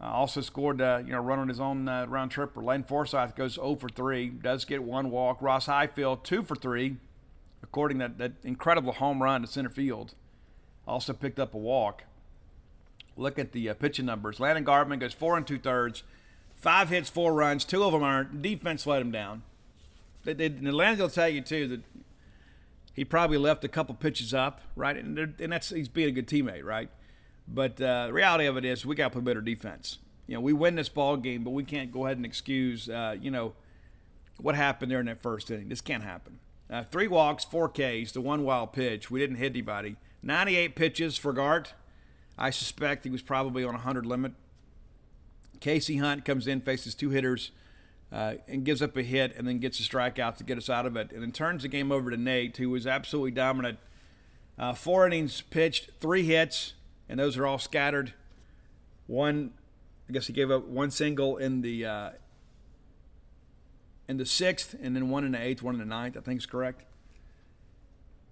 [0.00, 2.56] Uh, also scored, uh, you know, run on his own uh, round trip.
[2.56, 5.40] Lane Forsyth goes 0 for 3, does get one walk.
[5.40, 6.96] Ross Highfill 2 for 3,
[7.62, 10.14] according that, that incredible home run to center field.
[10.86, 12.04] Also picked up a walk.
[13.16, 14.38] Look at the uh, pitching numbers.
[14.38, 16.04] Landon Gartman goes 4 and 2 thirds,
[16.56, 18.42] 5 hits, 4 runs, 2 of them earned.
[18.42, 19.42] Defense let him down.
[20.24, 21.80] They, they, Landon will tell you, too, that
[22.94, 24.96] he probably left a couple pitches up, right?
[24.96, 26.88] And, and that's he's being a good teammate, right?
[27.46, 29.98] But uh, the reality of it is, we got to play better defense.
[30.26, 33.16] You know, we win this ball game, but we can't go ahead and excuse, uh,
[33.20, 33.52] you know,
[34.40, 35.68] what happened there in that first inning.
[35.68, 36.38] This can't happen.
[36.70, 39.10] Uh, three walks, four Ks, the one wild pitch.
[39.10, 39.96] We didn't hit anybody.
[40.22, 41.74] 98 pitches for Gart.
[42.38, 44.32] I suspect he was probably on a 100 limit.
[45.60, 47.50] KC Hunt comes in, faces two hitters,
[48.14, 50.86] uh, and gives up a hit, and then gets a strikeout to get us out
[50.86, 51.10] of it.
[51.10, 53.78] And then turns the game over to Nate, who was absolutely dominant.
[54.56, 56.74] Uh, four innings pitched, three hits,
[57.08, 58.14] and those are all scattered.
[59.08, 59.50] One,
[60.08, 62.10] I guess he gave up one single in the uh,
[64.08, 66.16] in the sixth, and then one in the eighth, one in the ninth.
[66.16, 66.84] I think is correct.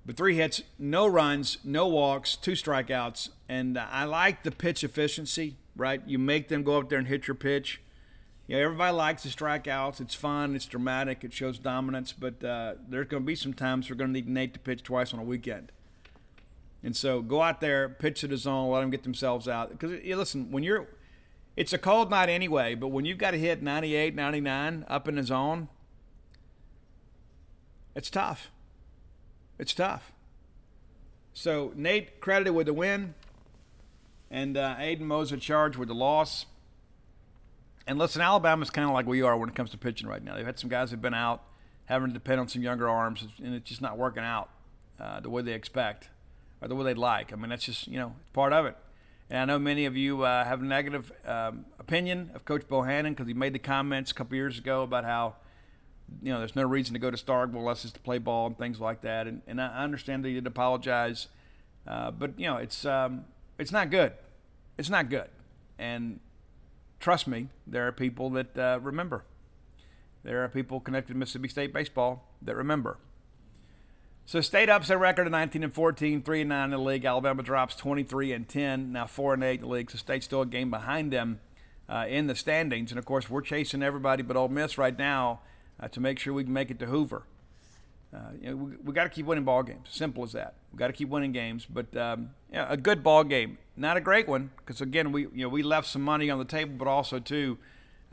[0.07, 4.85] But three hits, no runs, no walks, two strikeouts, and uh, I like the pitch
[4.85, 5.57] efficiency.
[5.75, 7.81] Right, you make them go up there and hit your pitch.
[8.53, 9.99] Yeah, everybody likes the strikeouts.
[9.99, 10.55] It's fun.
[10.55, 11.25] It's dramatic.
[11.25, 12.13] It shows dominance.
[12.13, 14.83] But uh, there's going to be some times we're going to need Nate to pitch
[14.83, 15.73] twice on a weekend.
[16.83, 19.71] And so go out there, pitch to the zone, let them get themselves out.
[19.71, 20.87] Because listen, when you're,
[21.57, 22.75] it's a cold night anyway.
[22.75, 25.69] But when you've got to hit 98, 99 up in the zone,
[27.95, 28.51] it's tough.
[29.59, 30.13] It's tough.
[31.33, 33.15] So Nate credited with the win,
[34.31, 36.45] and uh, Aiden Moser charged with the loss.
[37.87, 40.37] And listen, Alabama's kind of like we are when it comes to pitching right now.
[40.37, 41.43] They've had some guys who've been out,
[41.87, 44.51] having to depend on some younger arms, and it's just not working out
[45.01, 46.09] uh, the way they expect
[46.61, 47.33] or the way they'd like.
[47.33, 48.77] I mean, that's just, you know, part of it.
[49.29, 53.11] And I know many of you uh, have a negative um, opinion of Coach Bohannon
[53.11, 55.37] because he made the comments a couple years ago about how,
[56.23, 58.59] you know, there's no reason to go to Starkville unless it's to play ball and
[58.59, 59.27] things like that.
[59.27, 61.29] And, and I understand that he did apologize,
[61.87, 63.25] uh, but you know, it's um,
[63.59, 64.13] it's not good.
[64.77, 65.29] It's not good.
[65.79, 66.21] And
[67.03, 69.25] trust me, there are people that uh, remember.
[70.23, 72.99] There are people connected to Mississippi State baseball that remember.
[74.25, 77.05] So State ups their record of 19 and 14, 3 and 9 in the league.
[77.05, 79.91] Alabama drops 23 and 10, now 4 and 8 in the league.
[79.91, 81.41] So State's still a game behind them
[81.89, 82.93] uh, in the standings.
[82.93, 85.41] And of course, we're chasing everybody but Ole Miss right now
[85.81, 87.25] uh, to make sure we can make it to Hoover.
[88.15, 89.89] Uh, you know, we, we got to keep winning ball games.
[89.91, 90.55] Simple as that.
[90.73, 91.67] We got to keep winning games.
[91.69, 95.43] But um, yeah, a good ball game, not a great one, because again, we you
[95.43, 97.59] know we left some money on the table, but also too,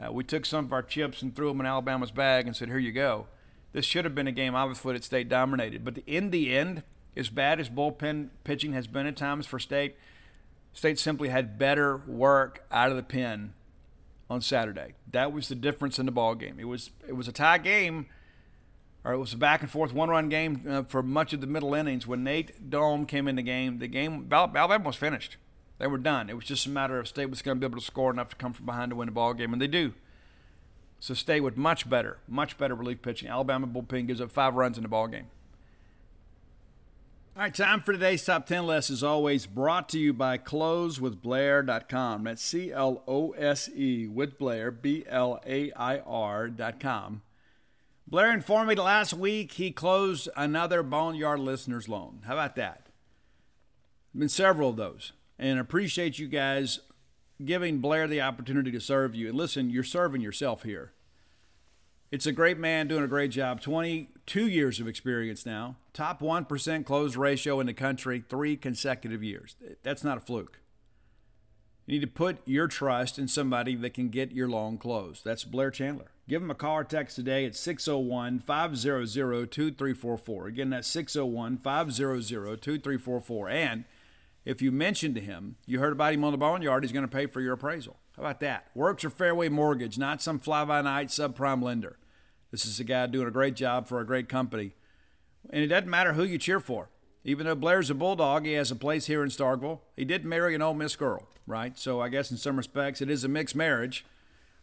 [0.01, 2.69] uh, we took some of our chips and threw them in Alabama's bag and said,
[2.69, 3.27] "Here you go."
[3.71, 5.85] This should have been a game, obviously, that State dominated.
[5.85, 6.81] But in the end,
[7.15, 9.95] as bad as bullpen pitching has been at times for State,
[10.73, 13.53] State simply had better work out of the pen
[14.29, 14.93] on Saturday.
[15.11, 16.59] That was the difference in the ball game.
[16.59, 18.07] It was it was a tie game,
[19.03, 21.47] or it was a back and forth one run game uh, for much of the
[21.47, 22.05] middle innings.
[22.05, 25.37] When Nate Dohm came in the game, the game Alabama was finished.
[25.77, 26.29] They were done.
[26.29, 28.29] It was just a matter of State was going to be able to score enough
[28.31, 29.93] to come from behind to win the ball game, and they do.
[30.99, 33.29] So stay with much better, much better relief pitching.
[33.29, 35.27] Alabama bullpen gives up five runs in the ball game.
[37.37, 42.25] All right, time for today's top 10 list is always brought to you by closewithblair.com.
[42.25, 47.21] That's C L O S E with Blair, B L A I R.com.
[48.09, 52.21] Blair informed me last week he closed another Boneyard listeners loan.
[52.25, 52.87] How about that?
[54.15, 56.79] Been several of those, and appreciate you guys
[57.45, 59.29] giving Blair the opportunity to serve you.
[59.29, 60.93] And listen, you're serving yourself here.
[62.11, 63.61] It's a great man doing a great job.
[63.61, 65.75] 22 years of experience now.
[65.93, 69.55] Top 1% close ratio in the country, three consecutive years.
[69.83, 70.61] That's not a fluke.
[71.85, 75.23] You need to put your trust in somebody that can get your loan closed.
[75.23, 76.09] That's Blair Chandler.
[76.29, 80.45] Give them a call or text today at 601 500 2344.
[80.45, 83.49] Again, that's 601 500 2344.
[83.49, 83.85] And
[84.45, 87.11] if you mention to him you heard about him on the Boneyard, he's going to
[87.11, 87.97] pay for your appraisal.
[88.15, 88.67] How about that?
[88.75, 91.97] Works or Fairway Mortgage, not some fly by night subprime lender.
[92.51, 94.75] This is a guy doing a great job for a great company.
[95.49, 96.89] And it doesn't matter who you cheer for.
[97.23, 99.79] Even though Blair's a Bulldog, he has a place here in Starkville.
[99.95, 101.75] He did marry an Ole Miss girl, right?
[101.75, 104.05] So I guess in some respects it is a mixed marriage.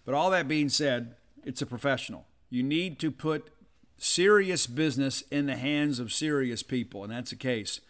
[0.05, 1.17] But all that being said,
[1.47, 2.27] it's a professional.
[2.51, 3.51] You need to put
[3.97, 7.81] serious business in the hands of serious people, and that's the case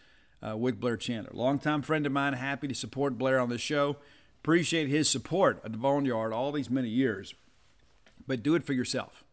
[0.46, 1.32] uh, with Blair Chandler.
[1.32, 3.96] Longtime friend of mine, happy to support Blair on the show.
[4.42, 7.34] Appreciate his support at the Boneyard all these many years.
[8.26, 9.24] But do it for yourself.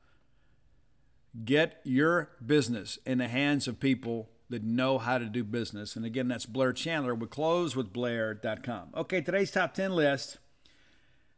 [1.46, 5.96] Get your business in the hands of people that know how to do business.
[5.96, 8.90] And again, that's Blair Chandler We close with closewithblair.com.
[8.96, 10.38] Okay, today's top 10 list.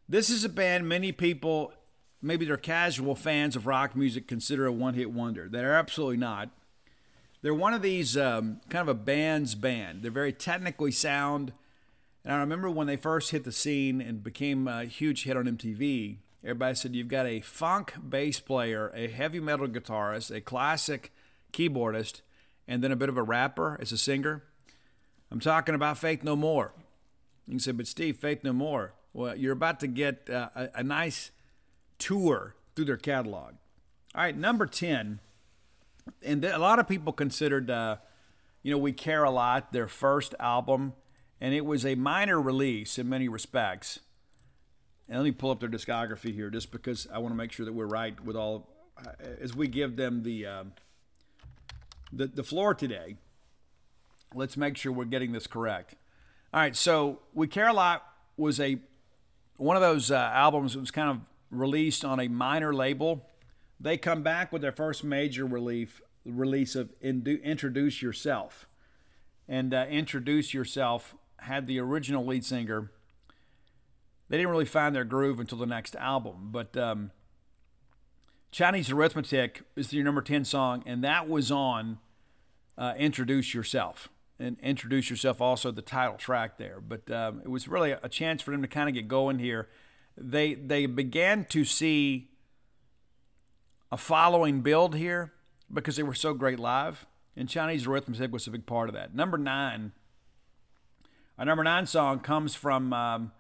[0.08, 1.74] This is a band many people
[2.22, 5.48] maybe they're casual fans of rock music consider a one-hit wonder.
[5.50, 6.50] They're absolutely not.
[7.42, 10.02] They're one of these um, kind of a band's band.
[10.02, 11.54] They're very technically sound.
[12.24, 15.46] And I remember when they first hit the scene and became a huge hit on
[15.46, 21.14] MTV, everybody said you've got a funk bass player, a heavy metal guitarist, a classic
[21.54, 22.22] keyboardist,
[22.68, 24.44] and then a bit of a rapper as a singer.
[25.30, 26.74] I'm talking about Faith No More.
[27.46, 28.94] You can say, but Steve, Faith No More.
[29.14, 31.30] Well, you're about to get uh, a, a nice
[31.98, 33.56] tour through their catalog.
[34.14, 35.20] All right, number 10.
[36.24, 37.98] And a lot of people considered, uh,
[38.64, 40.94] you know, We Care a Lot their first album,
[41.42, 44.00] and it was a minor release in many respects.
[45.08, 47.66] And let me pull up their discography here just because I want to make sure
[47.66, 50.64] that we're right with all, uh, as we give them the, uh,
[52.12, 53.18] the, the floor today.
[54.34, 55.96] Let's make sure we're getting this correct.
[56.54, 58.04] All right, so We Care a Lot
[58.38, 58.80] was a
[59.58, 61.20] one of those uh, albums that was kind of
[61.50, 63.30] released on a minor label.
[63.80, 68.68] They come back with their first major relief, release of Introduce Yourself.
[69.48, 72.92] And uh, Introduce Yourself had the original lead singer.
[74.30, 77.12] They didn't really find their groove until the next album, but um,
[78.52, 82.00] Chinese Arithmetic is your number 10 song, and that was on
[82.78, 84.10] uh, Introduce Yourself.
[84.40, 86.82] And Introduce Yourself, also the title track there.
[86.82, 89.70] But um, it was really a chance for them to kind of get going here
[90.18, 92.30] they they began to see
[93.92, 95.34] a following build here
[95.72, 97.06] because they were so great live,
[97.36, 99.14] and Chinese arithmetic was a big part of that.
[99.14, 99.92] Number nine,
[101.38, 102.94] our number nine song comes from.
[102.94, 103.32] Um,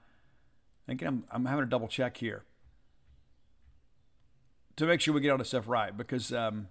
[0.87, 2.43] again, I'm, I'm having a double check here
[4.75, 6.67] to make sure we get all this stuff right because um,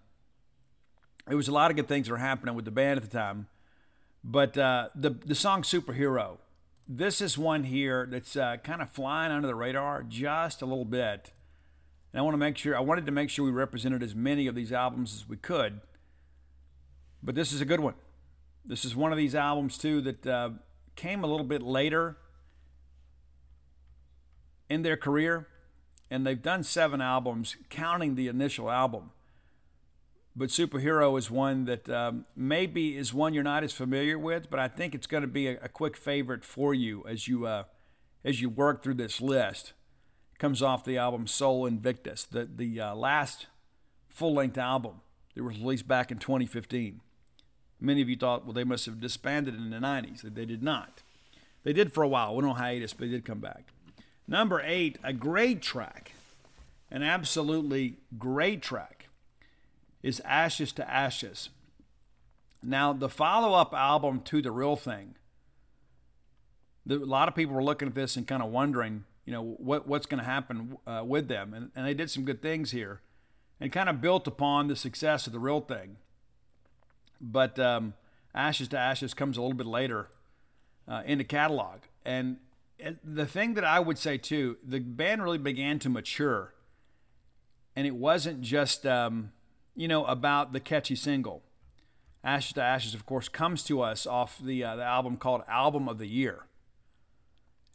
[1.30, 3.16] it was a lot of good things that were happening with the band at the
[3.16, 3.48] time.
[4.22, 6.38] But uh, the the song "Superhero"
[6.86, 10.84] this is one here that's uh, kind of flying under the radar just a little
[10.84, 11.32] bit.
[12.12, 14.46] And I want to make sure, I wanted to make sure we represented as many
[14.46, 15.80] of these albums as we could.
[17.22, 17.94] But this is a good one.
[18.64, 20.50] This is one of these albums, too, that uh,
[20.94, 22.16] came a little bit later
[24.68, 25.48] in their career.
[26.10, 29.10] And they've done seven albums, counting the initial album
[30.36, 34.58] but superhero is one that um, maybe is one you're not as familiar with, but
[34.58, 37.64] I think it's going to be a, a, quick favorite for you as you uh,
[38.24, 39.74] as you work through this list.
[40.32, 43.46] It comes off the album Sol Invictus, the the uh, last
[44.08, 45.02] full length album
[45.34, 47.00] that was released back in 2015.
[47.80, 50.22] Many of you thought, well, they must have disbanded in the 90s.
[50.22, 51.02] They did not.
[51.64, 53.72] They did for a while, went on hiatus, but they did come back.
[54.26, 56.12] Number eight, a great track,
[56.90, 59.03] an absolutely great track
[60.04, 61.48] is Ashes to Ashes.
[62.62, 65.14] Now, the follow up album to The Real Thing,
[66.84, 69.42] the, a lot of people were looking at this and kind of wondering, you know,
[69.42, 71.54] what, what's going to happen uh, with them.
[71.54, 73.00] And, and they did some good things here
[73.58, 75.96] and kind of built upon the success of The Real Thing.
[77.18, 77.94] But um,
[78.34, 80.10] Ashes to Ashes comes a little bit later
[80.86, 81.78] uh, in the catalog.
[82.04, 82.36] And
[83.02, 86.52] the thing that I would say too, the band really began to mature.
[87.74, 88.84] And it wasn't just.
[88.84, 89.32] Um,
[89.74, 91.42] you know, about the catchy single.
[92.22, 95.88] Ashes to Ashes, of course, comes to us off the, uh, the album called Album
[95.88, 96.46] of the Year.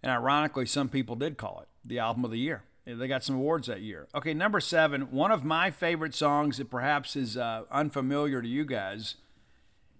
[0.01, 2.63] And ironically, some people did call it the Album of the Year.
[2.85, 4.07] They got some awards that year.
[4.15, 8.65] Okay, number seven, one of my favorite songs that perhaps is uh, unfamiliar to you
[8.65, 9.15] guys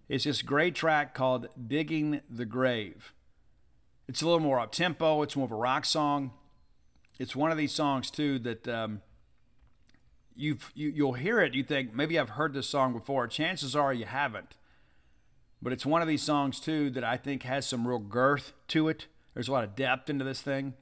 [0.08, 3.14] is this great track called Digging the Grave.
[4.08, 6.32] It's a little more up tempo, it's more of a rock song.
[7.20, 9.02] It's one of these songs, too, that um,
[10.40, 13.28] you've, you, you'll hear it, you think, maybe I've heard this song before.
[13.28, 14.56] Chances are you haven't.
[15.62, 18.88] But it's one of these songs, too, that I think has some real girth to
[18.88, 19.08] it.
[19.34, 20.74] There's a lot of depth into this thing.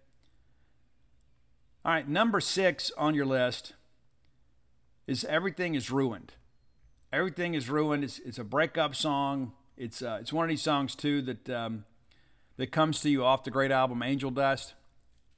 [1.84, 3.74] All right, number six on your list
[5.08, 6.34] is everything is ruined.
[7.12, 8.04] Everything is ruined.
[8.04, 9.54] It's, it's a breakup song.
[9.78, 11.86] It's uh, it's one of these songs too that um,
[12.58, 14.74] that comes to you off the great album Angel Dust.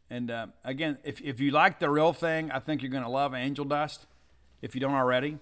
[0.09, 3.09] And uh, again, if if you like the real thing, I think you're going to
[3.09, 4.07] love Angel Dust.
[4.61, 5.37] If you don't already,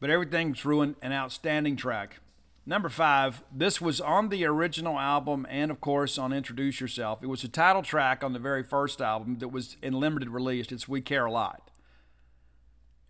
[0.00, 0.96] but everything's ruined.
[1.02, 2.20] An outstanding track.
[2.66, 7.22] Number five, this was on the original album and, of course, on Introduce Yourself.
[7.22, 10.72] It was a title track on the very first album that was in limited release.
[10.72, 11.70] It's We Care a Lot.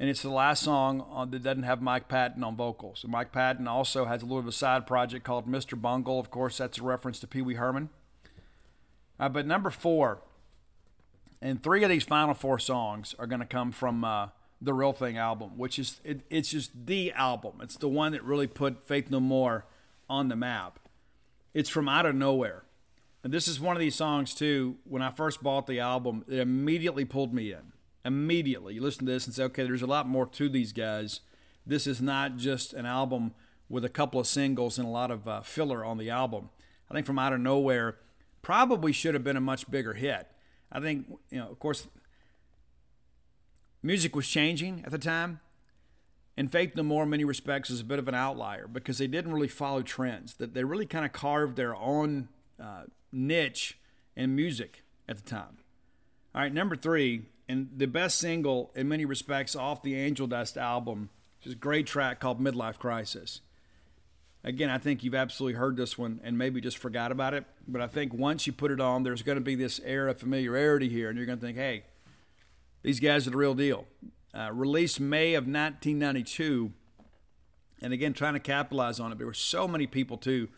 [0.01, 3.05] And it's the last song on, that doesn't have Mike Patton on vocals.
[3.05, 5.81] And Mike Patton also has a little bit of a side project called Mr.
[5.81, 6.19] Bungle.
[6.19, 7.91] Of course, that's a reference to Pee Wee Herman.
[9.21, 10.23] Uh, but number four,
[11.41, 14.05] and three of these final four songs are going to come from.
[14.05, 14.29] Uh,
[14.65, 17.61] the Real Thing album, which is it, it's just the album.
[17.62, 19.67] It's the one that really put Faith No More
[20.09, 20.79] on the map.
[21.53, 22.65] It's from out of nowhere.
[23.23, 24.77] And this is one of these songs too.
[24.85, 27.73] When I first bought the album, it immediately pulled me in.
[28.05, 31.21] Immediately, you listen to this and say, "Okay, there's a lot more to these guys.
[31.67, 33.33] This is not just an album
[33.69, 36.51] with a couple of singles and a lot of uh, filler on the album."
[36.91, 37.97] I think from out of nowhere
[38.43, 40.27] probably should have been a much bigger hit.
[40.71, 41.89] I think, you know, of course,
[43.85, 45.41] Music was changing at the time,
[46.39, 49.07] and Faith No More, in many respects, is a bit of an outlier because they
[49.07, 50.32] didn't really follow trends.
[50.35, 52.28] That they really kind of carved their own
[52.59, 53.78] uh, niche
[54.16, 55.59] in music at the time.
[56.35, 60.57] All right, number three, and the best single in many respects off the Angel Dust
[60.57, 61.11] album,
[61.43, 63.43] is a great track called Midlife Crisis.
[64.43, 67.45] Again, I think you've absolutely heard this one and maybe just forgot about it.
[67.68, 70.18] But I think once you put it on, there's going to be this air of
[70.18, 71.85] familiarity here, and you're going to think, hey,
[72.85, 73.87] these guys are the real deal.
[74.32, 76.72] Uh, released May of 1992,
[77.80, 79.18] and again trying to capitalize on it.
[79.18, 80.49] There were so many people too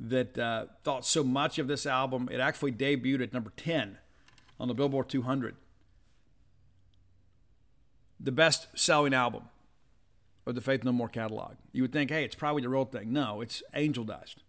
[0.00, 2.28] that uh, thought so much of this album.
[2.32, 3.98] It actually debuted at number 10
[4.58, 5.56] on the Billboard 200.
[8.18, 9.44] The best selling album
[10.46, 11.56] of the Faith No More catalog.
[11.72, 13.12] You would think, hey, it's probably the real thing.
[13.12, 14.42] No, it's Angel Dust.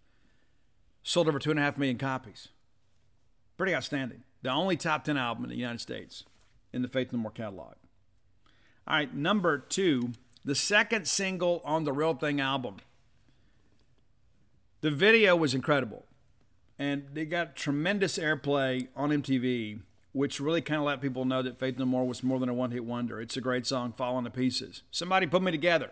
[1.03, 2.49] Sold over two and a half million copies.
[3.57, 4.23] Pretty outstanding.
[4.41, 6.23] The only top 10 album in the United States
[6.73, 7.75] in the Faith No More catalog.
[8.87, 10.13] All right, number two,
[10.43, 12.77] the second single on the Real Thing album.
[14.81, 16.05] The video was incredible,
[16.77, 19.81] and they got tremendous airplay on MTV,
[20.13, 22.53] which really kind of let people know that Faith No More was more than a
[22.53, 23.19] one hit wonder.
[23.21, 24.83] It's a great song, Falling to Pieces.
[24.89, 25.91] Somebody put me together,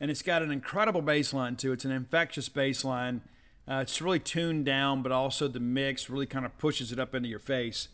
[0.00, 1.72] and it's got an incredible bass line, too.
[1.72, 3.22] It's an infectious bass line.
[3.68, 7.14] Uh, it's really tuned down, but also the mix really kind of pushes it up
[7.14, 7.88] into your face.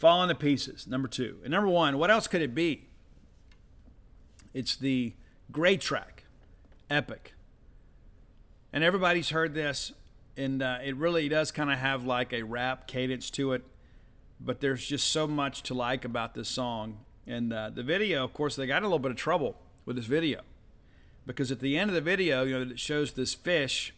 [0.00, 1.36] Falling to Pieces, number two.
[1.42, 2.88] And number one, what else could it be?
[4.54, 5.12] It's the
[5.52, 6.24] great track,
[6.88, 7.34] Epic.
[8.72, 9.92] And everybody's heard this,
[10.38, 13.62] and uh, it really does kind of have like a rap cadence to it.
[14.40, 17.00] But there's just so much to like about this song.
[17.26, 20.06] And uh, the video, of course, they got a little bit of trouble with this
[20.06, 20.40] video
[21.26, 23.92] because at the end of the video, you know, it shows this fish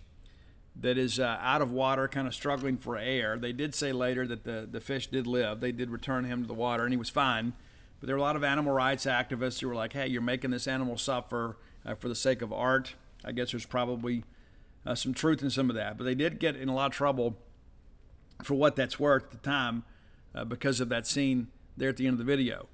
[0.74, 3.38] that is uh, out of water, kind of struggling for air.
[3.38, 5.60] They did say later that the, the fish did live.
[5.60, 7.52] They did return him to the water, and he was fine.
[8.00, 10.50] But there were a lot of animal rights activists who were like, hey, you're making
[10.50, 11.56] this animal suffer
[11.86, 12.94] uh, for the sake of art.
[13.24, 14.24] I guess there's probably
[14.84, 15.98] uh, some truth in some of that.
[15.98, 17.36] But they did get in a lot of trouble
[18.42, 19.84] for what that's worth at the time
[20.34, 22.66] uh, because of that scene there at the end of the video.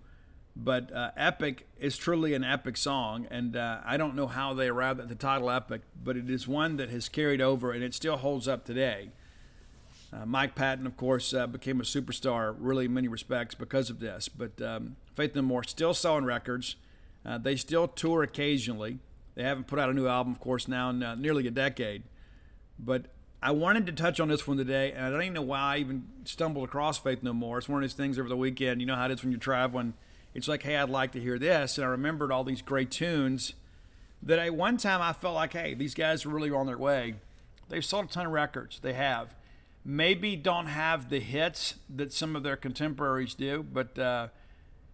[0.60, 4.66] But uh, Epic is truly an epic song, and uh, I don't know how they
[4.66, 7.94] arrived at the title Epic, but it is one that has carried over and it
[7.94, 9.10] still holds up today.
[10.12, 14.00] Uh, Mike Patton, of course, uh, became a superstar, really in many respects, because of
[14.00, 14.28] this.
[14.28, 16.74] But um, Faith No More still selling records.
[17.24, 18.98] Uh, they still tour occasionally.
[19.36, 22.02] They haven't put out a new album, of course, now in uh, nearly a decade.
[22.80, 23.04] But
[23.40, 25.78] I wanted to touch on this one today, and I don't even know why I
[25.78, 27.58] even stumbled across Faith No More.
[27.58, 28.80] It's one of those things over the weekend.
[28.80, 29.94] You know how it is when you're traveling
[30.34, 31.78] it's like, hey, I'd like to hear this.
[31.78, 33.54] And I remembered all these great tunes
[34.22, 37.14] that at one time I felt like, hey, these guys are really on their way.
[37.68, 38.80] They've sold a ton of records.
[38.80, 39.34] They have.
[39.84, 44.28] Maybe don't have the hits that some of their contemporaries do, but uh,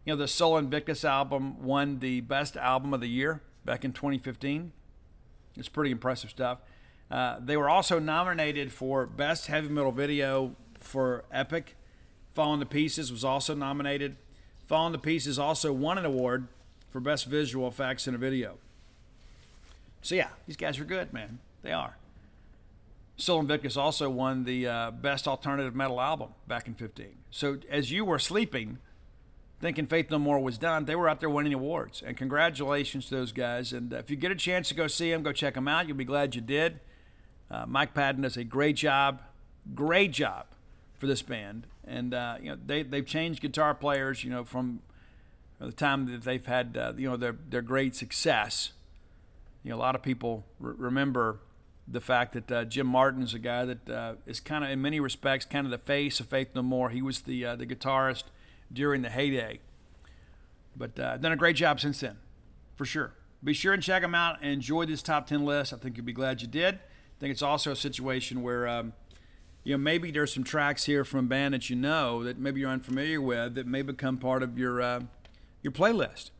[0.04, 3.92] you know, the Sol Invictus album won the best album of the year back in
[3.92, 4.72] 2015.
[5.56, 6.58] It's pretty impressive stuff.
[7.10, 11.76] Uh, they were also nominated for Best Heavy Metal Video for Epic.
[12.32, 14.16] Falling to Pieces was also nominated.
[14.74, 16.48] Falling to Pieces also won an award
[16.90, 18.58] for Best Visual Effects in a Video.
[20.02, 21.38] So, yeah, these guys are good, man.
[21.62, 21.96] They are.
[23.16, 27.06] Sol Invictus also won the uh, Best Alternative Metal Album back in 15.
[27.30, 28.78] So, as you were sleeping,
[29.60, 32.02] thinking Faith No More was done, they were out there winning awards.
[32.04, 33.72] And congratulations to those guys.
[33.72, 35.86] And uh, if you get a chance to go see them, go check them out.
[35.86, 36.80] You'll be glad you did.
[37.48, 39.22] Uh, Mike Patton does a great job,
[39.72, 40.46] great job
[40.98, 44.24] for this band and uh, you know they they've changed guitar players.
[44.24, 44.80] You know from
[45.60, 48.72] the time that they've had, uh, you know, their their great success.
[49.62, 51.38] You know, a lot of people r- remember
[51.86, 54.80] the fact that uh, Jim Martin is a guy that uh, is kind of, in
[54.82, 56.90] many respects, kind of the face of Faith No More.
[56.90, 58.24] He was the uh, the guitarist
[58.72, 59.60] during the heyday,
[60.76, 62.16] but uh, done a great job since then,
[62.76, 63.12] for sure.
[63.42, 65.72] Be sure and check them out and enjoy this top ten list.
[65.72, 66.76] I think you'll be glad you did.
[66.76, 68.66] I think it's also a situation where.
[68.68, 68.92] Um,
[69.64, 72.60] you know, maybe there's some tracks here from a band that you know that maybe
[72.60, 75.00] you're unfamiliar with that may become part of your uh,
[75.62, 76.30] your playlist.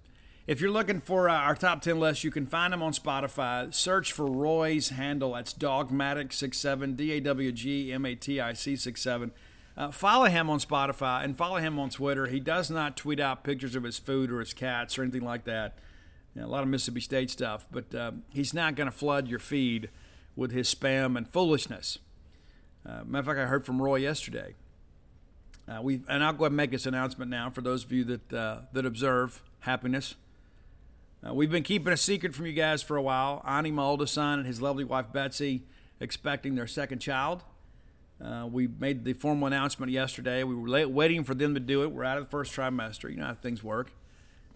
[0.46, 3.72] If you're looking for uh, our top 10 list, you can find them on Spotify.
[3.72, 5.32] Search for Roy's handle.
[5.32, 9.32] That's Dawgmatic67, D A W G M A T I C 67.
[9.76, 12.26] Uh, follow him on Spotify and follow him on Twitter.
[12.26, 15.44] He does not tweet out pictures of his food or his cats or anything like
[15.44, 15.78] that.
[16.34, 19.28] You know, a lot of Mississippi State stuff, but uh, he's not going to flood
[19.28, 19.88] your feed
[20.36, 21.98] with his spam and foolishness.
[22.86, 24.54] Uh, matter of fact, I heard from Roy yesterday.
[25.66, 28.04] Uh, we and I'll go ahead and make this announcement now for those of you
[28.04, 30.14] that uh, that observe happiness.
[31.26, 33.42] Uh, we've been keeping a secret from you guys for a while.
[33.46, 35.62] Ani, my oldest son, and his lovely wife Betsy,
[36.00, 37.42] expecting their second child.
[38.22, 40.44] Uh, we made the formal announcement yesterday.
[40.44, 41.92] We were late, waiting for them to do it.
[41.92, 43.10] We're out of the first trimester.
[43.10, 43.92] You know how things work.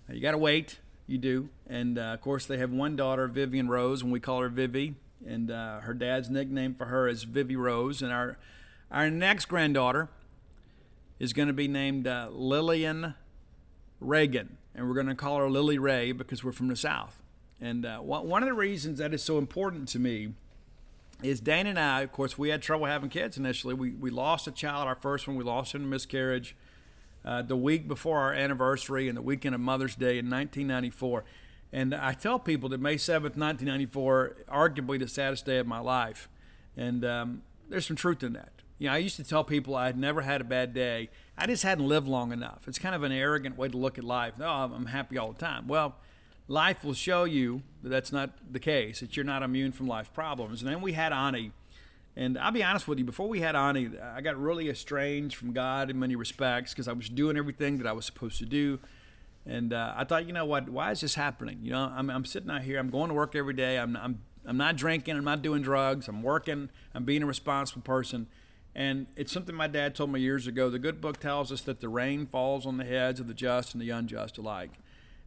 [0.08, 0.78] Uh, you got to wait.
[1.06, 1.48] You do.
[1.66, 4.94] And of course, they have one daughter, Vivian Rose, and we call her Vivi
[5.26, 8.02] and uh, her dad's nickname for her is Vivi Rose.
[8.02, 8.38] And our
[8.90, 10.08] our next granddaughter
[11.18, 13.14] is going to be named uh, Lillian
[14.00, 17.22] Reagan, and we're going to call her Lily Ray because we're from the South.
[17.60, 20.34] And uh, one of the reasons that is so important to me
[21.22, 23.74] is Dana and I, of course, we had trouble having kids initially.
[23.74, 26.54] We, we lost a child, our first one, we lost in a miscarriage
[27.24, 31.24] uh, the week before our anniversary and the weekend of Mother's Day in 1994.
[31.72, 36.28] And I tell people that May 7th, 1994, arguably the saddest day of my life.
[36.76, 38.52] And um, there's some truth in that.
[38.78, 41.10] You know, I used to tell people I had never had a bad day.
[41.36, 42.66] I just hadn't lived long enough.
[42.66, 44.38] It's kind of an arrogant way to look at life.
[44.38, 45.66] No, oh, I'm happy all the time.
[45.66, 45.96] Well,
[46.46, 50.12] life will show you that that's not the case, that you're not immune from life
[50.14, 50.62] problems.
[50.62, 51.52] And then we had Ani.
[52.16, 55.52] And I'll be honest with you, before we had Ani, I got really estranged from
[55.52, 58.80] God in many respects because I was doing everything that I was supposed to do.
[59.48, 60.68] And uh, I thought, you know what?
[60.68, 61.60] Why is this happening?
[61.62, 62.78] You know, I'm, I'm sitting out here.
[62.78, 63.78] I'm going to work every day.
[63.78, 65.16] I'm, I'm, I'm not drinking.
[65.16, 66.06] I'm not doing drugs.
[66.06, 66.68] I'm working.
[66.94, 68.26] I'm being a responsible person.
[68.74, 70.68] And it's something my dad told me years ago.
[70.68, 73.72] The good book tells us that the rain falls on the heads of the just
[73.72, 74.72] and the unjust alike.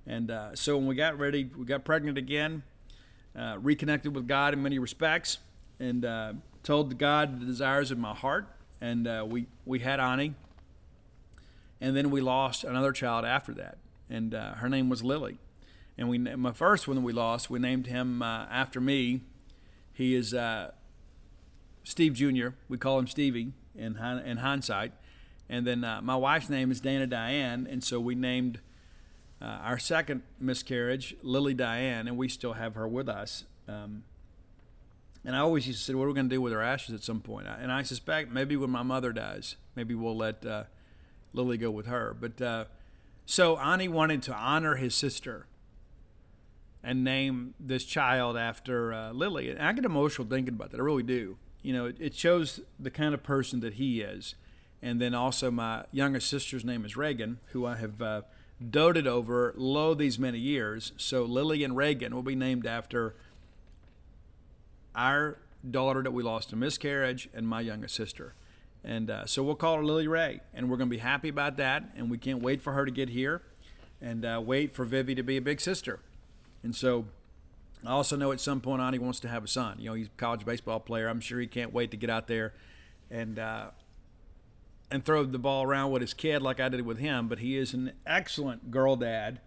[0.06, 2.62] And uh, so when we got ready, we got pregnant again,
[3.36, 5.40] uh, reconnected with God in many respects,
[5.80, 8.48] and uh, told God the desires of my heart.
[8.80, 10.36] And uh, we, we had Ani.
[11.80, 13.78] And then we lost another child after that
[14.12, 15.38] and uh, her name was Lily.
[15.98, 19.22] And we, my first one that we lost, we named him uh, after me.
[19.94, 20.72] He is uh,
[21.84, 22.50] Steve Jr.
[22.68, 24.94] We call him Stevie in, in hindsight.
[25.50, 28.62] And then uh, my wife's name is Dana Diane, and so we named
[29.42, 33.44] uh, our second miscarriage Lily Diane, and we still have her with us.
[33.68, 34.04] Um,
[35.26, 36.96] and I always used to say, "What are we going to do with her ashes
[36.96, 40.64] at some point?" And I suspect maybe when my mother dies, maybe we'll let uh,
[41.34, 42.16] Lily go with her.
[42.18, 42.70] But
[43.26, 45.48] so Ani wanted to honor his sister
[46.84, 49.50] and name this child after uh, Lily.
[49.50, 50.80] And I get emotional thinking about that.
[50.80, 51.38] I really do.
[51.62, 54.36] You know, it, it, shows the kind of person that he is.
[54.82, 58.22] And then also, my younger sister's name is Reagan, who I have uh,
[58.68, 60.92] doted over lo these many years.
[60.98, 63.16] So Lily and Reagan will be named after
[64.96, 65.38] our
[65.70, 68.34] daughter that we lost to miscarriage and my younger sister.
[68.84, 71.58] And uh, so we'll call her Lily Ray, and we're going to be happy about
[71.58, 71.84] that.
[71.96, 73.44] And we can't wait for her to get here
[74.02, 76.00] and uh, wait for Vivi to be a big sister.
[76.64, 77.06] And so
[77.86, 79.78] I also know at some point Ani wants to have a son.
[79.80, 81.08] You know, he's a college baseball player.
[81.08, 82.54] I'm sure he can't wait to get out there
[83.10, 83.72] and uh,
[84.90, 87.28] and throw the ball around with his kid like I did with him.
[87.28, 89.40] But he is an excellent girl dad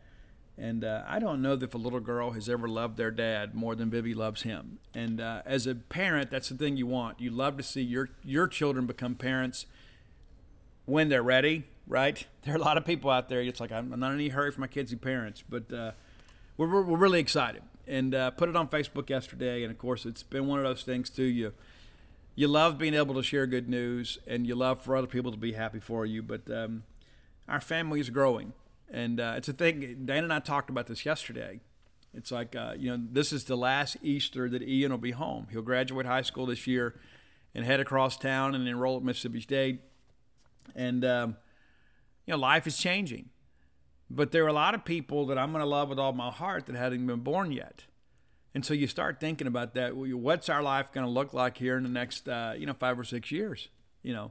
[0.56, 3.74] and uh, I don't know if a little girl has ever loved their dad more
[3.74, 4.78] than Vivi loves him.
[4.94, 7.20] And uh, as a parent, that's the thing you want.
[7.20, 9.66] You love to see your your children become parents
[10.86, 12.24] when they're ready, right?
[12.44, 13.40] There are a lot of people out there.
[13.40, 15.92] It's like I'm not in any hurry for my kids to be parents, but uh,
[16.56, 17.62] we're, we're, we're really excited.
[17.88, 20.84] And uh, put it on Facebook yesterday, and of course, it's been one of those
[20.84, 21.24] things too.
[21.24, 21.52] You
[22.36, 25.36] you love being able to share good news, and you love for other people to
[25.38, 26.22] be happy for you.
[26.22, 26.84] But um,
[27.48, 28.52] our family is growing
[28.94, 30.04] and uh, it's a thing.
[30.06, 31.60] Dan and I talked about this yesterday.
[32.14, 35.48] It's like uh, you know, this is the last Easter that Ian will be home.
[35.50, 36.94] He'll graduate high school this year
[37.54, 39.80] and head across town and enroll at Mississippi State.
[40.76, 41.36] And um,
[42.24, 43.30] you know, life is changing.
[44.08, 46.30] But there are a lot of people that I'm going to love with all my
[46.30, 47.86] heart that haven't been born yet.
[48.54, 49.96] And so you start thinking about that.
[49.96, 53.00] What's our life going to look like here in the next, uh, you know, five
[53.00, 53.68] or six years?
[54.02, 54.30] You know,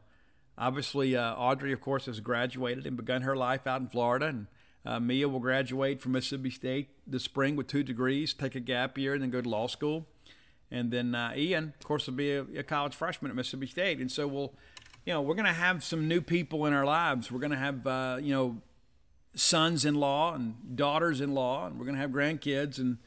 [0.58, 4.48] Obviously, uh, Audrey, of course, has graduated and begun her life out in Florida, and
[4.86, 8.98] Uh, Mia will graduate from Mississippi State this spring with two degrees, take a gap
[8.98, 10.08] year, and then go to law school.
[10.70, 14.00] And then uh, Ian, of course, will be a, a, college freshman at Mississippi State.
[14.00, 14.54] And so we'll,
[15.06, 17.32] you know, we're going to have some new people in our lives.
[17.32, 18.62] We're going to have, uh, you know,
[19.36, 22.78] sons-in-law and daughters-in-law, and we're going to have grandkids.
[22.78, 22.98] And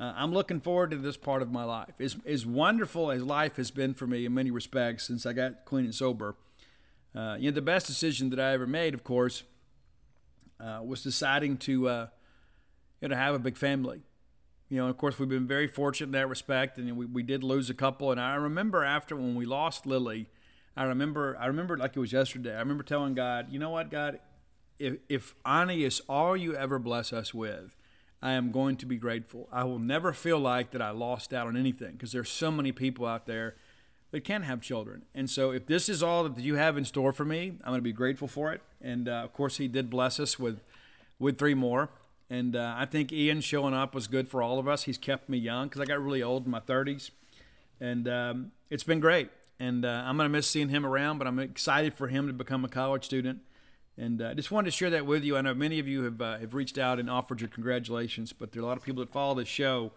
[0.00, 2.00] uh, I'm looking forward to this part of my life.
[2.00, 5.66] As, as wonderful as life has been for me in many respects since I got
[5.66, 6.34] clean and sober,
[7.16, 9.42] uh, you know, the best decision that I ever made, of course,
[10.60, 12.06] uh, was deciding to, uh,
[13.00, 14.02] you know, have a big family.
[14.68, 17.42] You know, of course, we've been very fortunate in that respect, and we, we did
[17.42, 18.10] lose a couple.
[18.10, 20.28] And I remember after when we lost Lily,
[20.76, 22.54] I remember I remember like it was yesterday.
[22.54, 24.18] I remember telling God, you know what, God,
[24.78, 27.76] if if Ani is all you ever bless us with,
[28.20, 29.48] I am going to be grateful.
[29.50, 32.72] I will never feel like that I lost out on anything because there's so many
[32.72, 33.56] people out there
[34.16, 35.02] that can have children.
[35.14, 37.80] And so if this is all that you have in store for me, I'm going
[37.80, 38.62] to be grateful for it.
[38.80, 40.60] And uh, of course, He did bless us with
[41.18, 41.90] with three more.
[42.30, 44.84] And uh, I think Ian showing up was good for all of us.
[44.84, 47.10] He's kept me young because I got really old in my 30s,
[47.78, 49.28] and um, it's been great.
[49.60, 52.32] And uh, I'm going to miss seeing him around, but I'm excited for him to
[52.32, 53.40] become a college student.
[53.98, 55.36] And I uh, just wanted to share that with you.
[55.36, 58.52] I know many of you have uh, have reached out and offered your congratulations, but
[58.52, 59.92] there are a lot of people that follow this show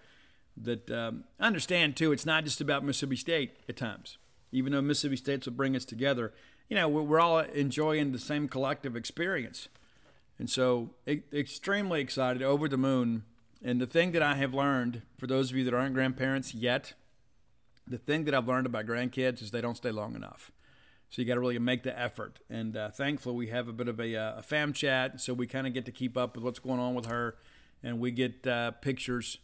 [0.62, 2.12] that um, understand too.
[2.12, 4.18] It's not just about Mississippi State at times,
[4.52, 6.34] even though Mississippi State will bring us together.
[6.70, 9.70] You know, we're, all enjoying the same collective experience,
[10.38, 13.24] and so extremely excited, over the moon.
[13.64, 16.94] And the thing that I have learned for those of you that aren't grandparents yet,
[17.88, 20.52] the thing that I've learned about grandkids is they don't stay long enough.
[21.10, 22.40] So you got to really make the effort.
[22.50, 25.48] And uh, thankfully, we have a bit of a, uh, a fam chat, so we
[25.48, 27.36] kind of get to keep up with what's going on with her,
[27.82, 29.40] and we get uh, pictures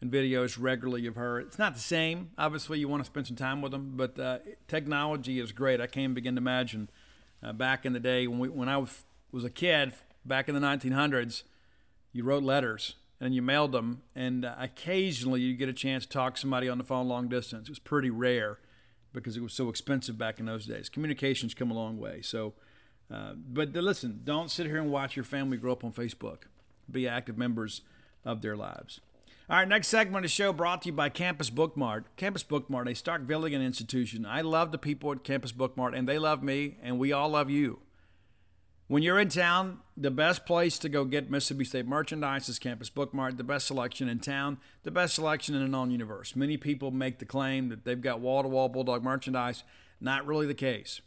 [0.00, 1.40] and videos regularly of her.
[1.40, 2.30] It's not the same.
[2.36, 4.38] Obviously, you want to spend some time with them, but uh,
[4.68, 5.80] technology is great.
[5.80, 6.90] I can't begin to imagine
[7.42, 9.94] uh, back in the day when we, when I was, was a kid,
[10.24, 11.44] back in the 1900s,
[12.12, 16.10] you wrote letters and you mailed them, and uh, occasionally you get a chance to
[16.10, 17.68] talk to somebody on the phone long distance.
[17.68, 18.58] It was pretty rare
[19.12, 20.90] because it was so expensive back in those days.
[20.90, 22.20] Communications come a long way.
[22.20, 22.52] So,
[23.10, 26.42] uh, but listen, don't sit here and watch your family grow up on Facebook.
[26.90, 27.80] Be active members
[28.24, 29.00] of their lives.
[29.48, 32.06] All right, next segment of the show brought to you by Campus Bookmart.
[32.16, 34.26] Campus Bookmart, a Starkvillian institution.
[34.26, 37.48] I love the people at Campus Bookmart, and they love me, and we all love
[37.48, 37.78] you.
[38.88, 42.90] When you're in town, the best place to go get Mississippi State merchandise is Campus
[42.90, 46.34] Bookmart, the best selection in town, the best selection in the non universe.
[46.34, 49.62] Many people make the claim that they've got wall to wall Bulldog merchandise.
[50.00, 51.00] Not really the case.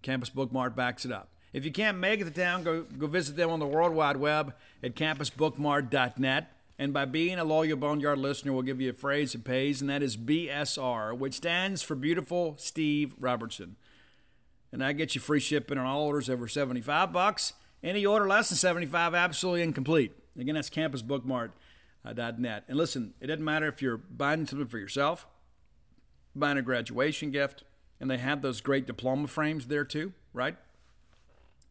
[0.00, 1.28] Campus Bookmart backs it up.
[1.52, 4.16] If you can't make it to town, go, go visit them on the World Wide
[4.16, 6.52] Web at campusbookmart.net.
[6.82, 9.88] And by being a loyal Boneyard listener, we'll give you a phrase that pays, and
[9.88, 13.76] that is BSR, which stands for Beautiful Steve Robertson
[14.72, 17.52] and I get you free shipping on all orders over 75 bucks.
[17.82, 20.12] Any order less than 75, absolutely incomplete.
[20.38, 22.64] Again, that's campusbookmart.net.
[22.66, 25.26] And listen, it doesn't matter if you're buying something for yourself,
[26.34, 27.64] buying a graduation gift,
[28.00, 30.56] and they have those great diploma frames there too, right?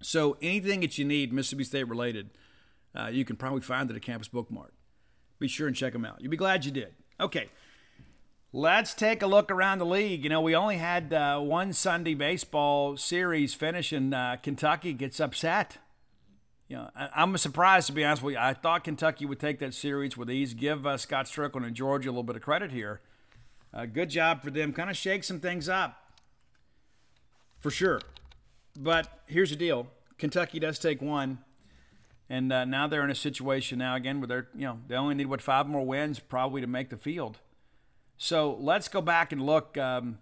[0.01, 2.29] So anything that you need Mississippi State related,
[2.93, 4.71] uh, you can probably find at Campus Bookmart.
[5.41, 6.21] Be sure and check them out.
[6.21, 6.93] You'll be glad you did.
[7.19, 7.49] Okay,
[8.53, 10.25] Let's take a look around the league.
[10.25, 15.21] You know, we only had uh, one Sunday baseball series finish, and uh, Kentucky gets
[15.21, 15.77] upset.
[16.67, 18.39] You know, I, am surprised to be honest with you.
[18.41, 20.53] I thought Kentucky would take that series with ease.
[20.53, 22.99] Give uh, Scott Stricklin and Georgia a little bit of credit here.
[23.73, 24.73] Uh, good job for them.
[24.73, 26.11] Kind of shake some things up,
[27.61, 28.01] for sure.
[28.77, 29.87] But here's the deal:
[30.17, 31.39] Kentucky does take one,
[32.31, 35.15] and uh, now they're in a situation now again where they're you know they only
[35.15, 37.39] need what five more wins probably to make the field.
[38.17, 39.77] So let's go back and look.
[39.77, 40.19] Um,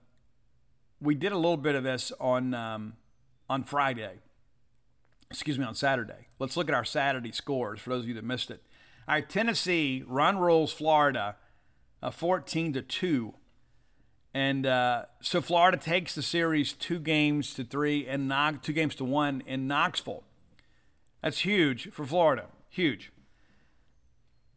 [1.00, 2.94] we did a little bit of this on um,
[3.48, 4.22] on Friday.
[5.30, 6.28] Excuse me, on Saturday.
[6.40, 8.64] Let's look at our Saturday scores for those of you that missed it.
[9.08, 11.36] All right, Tennessee run rules Florida,
[12.02, 13.36] uh, fourteen to two,
[14.34, 18.34] and uh, so Florida takes the series two games to three and
[18.64, 20.24] two games to one in Knoxville.
[21.22, 22.46] That's huge for Florida.
[22.70, 23.12] Huge.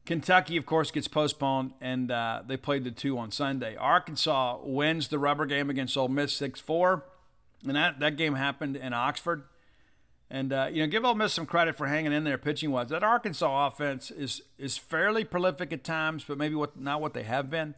[0.05, 3.77] Kentucky, of course, gets postponed, and uh, they played the two on Sunday.
[3.77, 7.05] Arkansas wins the rubber game against Ole Miss 6 4,
[7.67, 9.45] and that, that game happened in Oxford.
[10.29, 12.89] And, uh, you know, give Ole Miss some credit for hanging in there pitching wise.
[12.89, 17.25] That Arkansas offense is is fairly prolific at times, but maybe what, not what they
[17.25, 17.75] have been.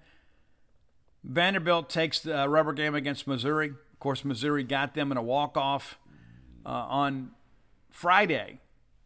[1.24, 3.70] Vanderbilt takes the uh, rubber game against Missouri.
[3.70, 5.98] Of course, Missouri got them in a walk off
[6.64, 7.32] uh, on
[7.90, 8.60] Friday,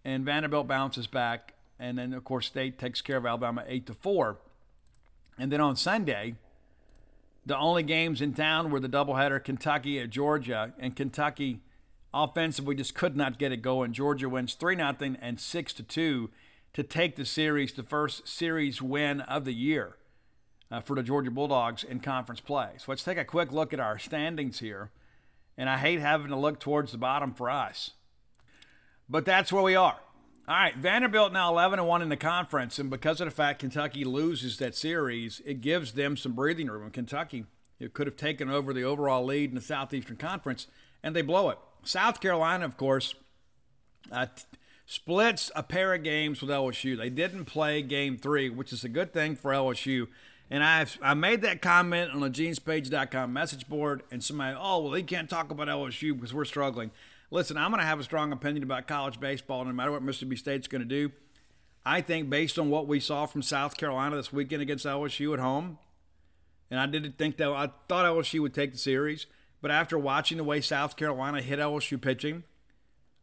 [0.05, 3.95] and Vanderbilt bounces back and then of course State takes care of Alabama eight to
[3.95, 4.39] four.
[5.39, 6.35] And then on Sunday,
[7.47, 11.61] the only games in town were the doubleheader Kentucky at Georgia, and Kentucky
[12.13, 13.93] Offensive, we just could not get it going.
[13.93, 16.31] Georgia wins 3 0 and 6 2
[16.73, 19.97] to take the series, the first series win of the year
[20.71, 22.71] uh, for the Georgia Bulldogs in conference play.
[22.79, 24.91] So let's take a quick look at our standings here.
[25.57, 27.93] And I hate having to look towards the bottom for us.
[29.09, 29.97] But that's where we are.
[30.47, 33.61] All right, Vanderbilt now 11 and 1 in the conference, and because of the fact
[33.61, 36.91] Kentucky loses that series, it gives them some breathing room.
[36.91, 37.45] Kentucky
[37.79, 40.67] it could have taken over the overall lead in the Southeastern Conference,
[41.03, 41.59] and they blow it.
[41.85, 43.15] South Carolina, of course,
[44.11, 44.43] uh, t-
[44.85, 46.97] splits a pair of games with LSU.
[46.97, 50.09] They didn't play Game Three, which is a good thing for LSU.
[50.51, 54.91] And I've I made that comment on the genespage.com message board, and somebody, oh well,
[54.91, 56.91] they can't talk about LSU because we're struggling.
[57.31, 60.37] Listen, I'm going to have a strong opinion about college baseball, no matter what Mississippi
[60.37, 61.13] State's going to do.
[61.85, 65.39] I think based on what we saw from South Carolina this weekend against LSU at
[65.39, 65.79] home,
[66.71, 69.27] and I didn't think that I thought LSU would take the series,
[69.61, 72.45] but after watching the way South Carolina hit LSU pitching,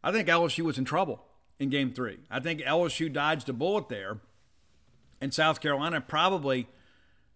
[0.04, 1.24] I think LSU was in trouble
[1.58, 2.18] in Game Three.
[2.30, 4.18] I think LSU dodged a bullet there,
[5.20, 6.68] and South Carolina probably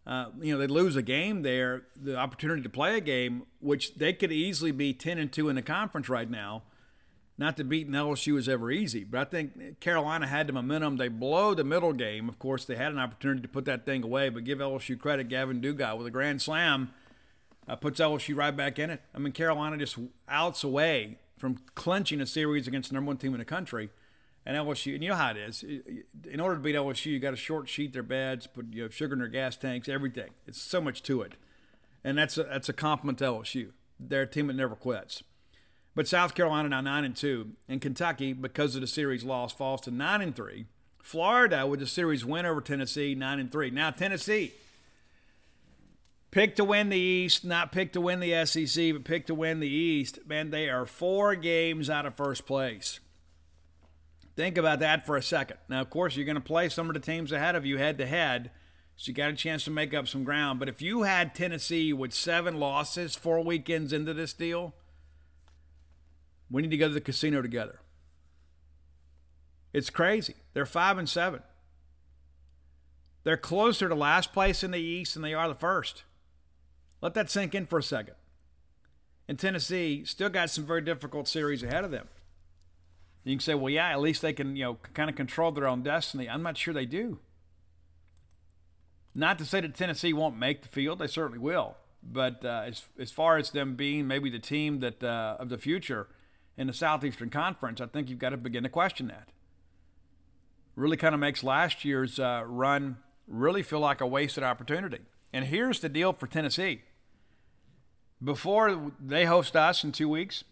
[0.07, 3.95] uh, you know, they lose a game there, the opportunity to play a game, which
[3.95, 6.63] they could easily be 10 and 2 in the conference right now.
[7.37, 10.99] Not to beat LSU is ever easy, but I think Carolina had the momentum.
[10.99, 12.29] They blow the middle game.
[12.29, 15.29] Of course, they had an opportunity to put that thing away, but give LSU credit.
[15.29, 16.91] Gavin Dugas with a grand slam
[17.67, 19.01] uh, puts LSU right back in it.
[19.15, 19.97] I mean, Carolina just
[20.29, 23.89] outs away from clinching a series against the number one team in the country.
[24.47, 25.63] And LSU, and you know how it is.
[25.63, 28.89] In order to beat LSU, you got to short sheet their beds, put you know,
[28.89, 30.31] sugar in their gas tanks, everything.
[30.47, 31.35] It's so much to it,
[32.03, 33.71] and that's a, that's a compliment to LSU.
[33.99, 35.23] They're a team that never quits.
[35.95, 39.83] But South Carolina now nine and two, and Kentucky, because of the series loss, falls
[39.83, 40.67] to nine and three.
[41.03, 43.71] Florida with the series win over Tennessee, nine and three.
[43.71, 44.53] Now Tennessee
[46.31, 49.61] picked to win the East, not picked to win the SEC, but picked to win
[49.61, 50.21] the East.
[50.27, 53.01] Man, they are four games out of first place.
[54.41, 55.59] Think about that for a second.
[55.69, 57.99] Now, of course, you're going to play some of the teams ahead of you head
[57.99, 58.51] to head,
[58.97, 60.59] so you got a chance to make up some ground.
[60.59, 64.73] But if you had Tennessee with seven losses four weekends into this deal,
[66.51, 67.81] we need to go to the casino together.
[69.75, 70.37] It's crazy.
[70.55, 71.43] They're five and seven.
[73.25, 76.05] They're closer to last place in the East than they are the first.
[77.03, 78.15] Let that sink in for a second.
[79.29, 82.09] And Tennessee still got some very difficult series ahead of them.
[83.31, 85.69] You can say, well, yeah, at least they can, you know, kind of control their
[85.69, 86.29] own destiny.
[86.29, 87.21] I'm not sure they do.
[89.15, 91.77] Not to say that Tennessee won't make the field; they certainly will.
[92.03, 95.59] But uh, as as far as them being maybe the team that uh, of the
[95.59, 96.09] future
[96.57, 99.29] in the Southeastern Conference, I think you've got to begin to question that.
[100.75, 102.97] Really, kind of makes last year's uh, run
[103.29, 105.01] really feel like a wasted opportunity.
[105.33, 106.83] And here's the deal for Tennessee.
[108.23, 110.43] Before they host us in two weeks,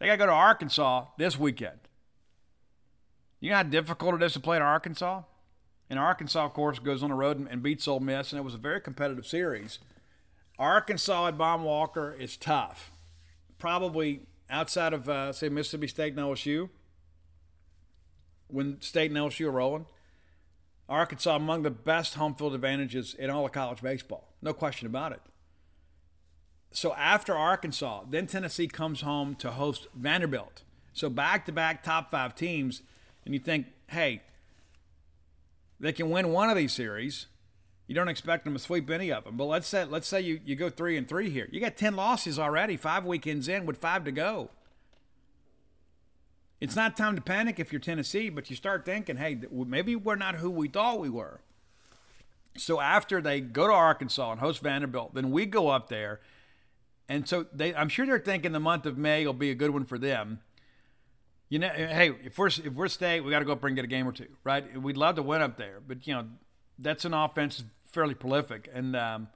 [0.00, 1.78] they got to go to Arkansas this weekend.
[3.40, 5.22] You know how difficult it is to play at Arkansas?
[5.88, 8.54] And Arkansas, of course, goes on the road and beats Ole Miss, and it was
[8.54, 9.78] a very competitive series.
[10.58, 12.92] Arkansas at Baum-Walker is tough.
[13.58, 16.68] Probably outside of, uh, say, Mississippi State and LSU,
[18.46, 19.86] when State and LSU are rolling,
[20.88, 24.28] Arkansas among the best home field advantages in all of college baseball.
[24.42, 25.20] No question about it.
[26.72, 30.62] So after Arkansas, then Tennessee comes home to host Vanderbilt.
[30.92, 32.82] So back to back top five teams
[33.24, 34.22] and you think, hey,
[35.78, 37.26] they can win one of these series.
[37.86, 39.36] You don't expect them to sweep any of them.
[39.36, 41.48] But let's say let's say you, you go three and three here.
[41.50, 44.50] You got ten losses already, five weekends in with five to go.
[46.60, 50.14] It's not time to panic if you're Tennessee, but you start thinking, hey, maybe we're
[50.14, 51.40] not who we thought we were.
[52.56, 56.20] So after they go to Arkansas and host Vanderbilt, then we go up there.
[57.08, 59.70] And so they I'm sure they're thinking the month of May will be a good
[59.70, 60.40] one for them
[61.50, 63.84] you know, hey, if we're if we're state, we got to go up and get
[63.84, 64.80] a game or two, right?
[64.80, 66.26] We'd love to win up there, but you know,
[66.78, 69.28] that's an offense fairly prolific, and um,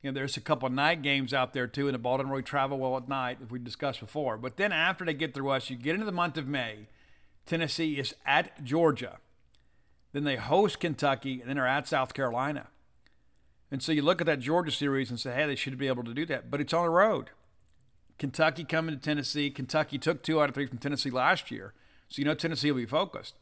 [0.00, 2.30] you know, there's a couple of night games out there too, and the ball doesn't
[2.30, 4.38] really travel well at night, as we discussed before.
[4.38, 6.86] But then after they get through us, you get into the month of May.
[7.46, 9.18] Tennessee is at Georgia,
[10.12, 12.68] then they host Kentucky, and then they're at South Carolina.
[13.72, 16.04] And so you look at that Georgia series and say, hey, they should be able
[16.04, 17.30] to do that, but it's on the road.
[18.18, 19.50] Kentucky coming to Tennessee.
[19.50, 21.74] Kentucky took two out of three from Tennessee last year.
[22.08, 23.34] So you know Tennessee will be focused.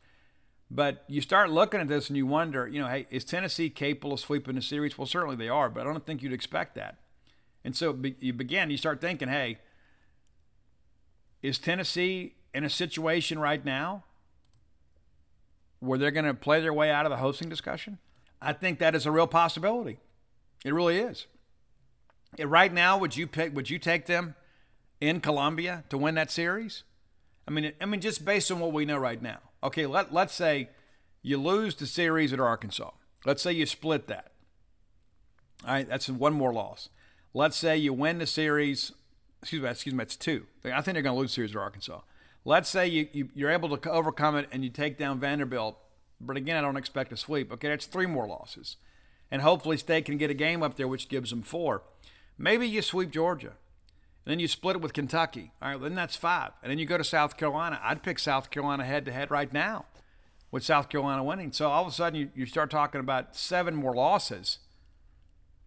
[0.70, 4.14] But you start looking at this and you wonder, you know, hey, is Tennessee capable
[4.14, 4.98] of sweeping the series?
[4.98, 6.96] Well, certainly they are, but I don't think you'd expect that.
[7.64, 9.58] And so you begin, you start thinking, hey,
[11.42, 14.04] is Tennessee in a situation right now
[15.80, 17.98] where they're going to play their way out of the hosting discussion?
[18.40, 19.98] I think that is a real possibility.
[20.64, 21.26] It really is.
[22.38, 23.54] Right now, would you pick?
[23.54, 24.34] Would you take them
[25.08, 26.84] in Columbia to win that series?
[27.46, 29.38] I mean, I mean, just based on what we know right now.
[29.62, 30.68] Okay, let let's say
[31.22, 32.90] you lose the series at Arkansas.
[33.24, 34.32] Let's say you split that.
[35.64, 36.90] All right, that's one more loss.
[37.32, 38.92] Let's say you win the series.
[39.40, 40.46] Excuse me, excuse me, it's two.
[40.64, 42.00] I think they're going to lose the series at Arkansas.
[42.44, 45.78] Let's say you, you you're able to overcome it and you take down Vanderbilt.
[46.20, 47.52] But again, I don't expect a sweep.
[47.52, 48.76] Okay, that's three more losses,
[49.30, 51.82] and hopefully State can get a game up there, which gives them four.
[52.38, 53.54] Maybe you sweep Georgia.
[54.24, 55.52] Then you split it with Kentucky.
[55.60, 56.52] All right, then that's five.
[56.62, 57.78] And then you go to South Carolina.
[57.82, 59.84] I'd pick South Carolina head to head right now
[60.50, 61.52] with South Carolina winning.
[61.52, 64.58] So all of a sudden you, you start talking about seven more losses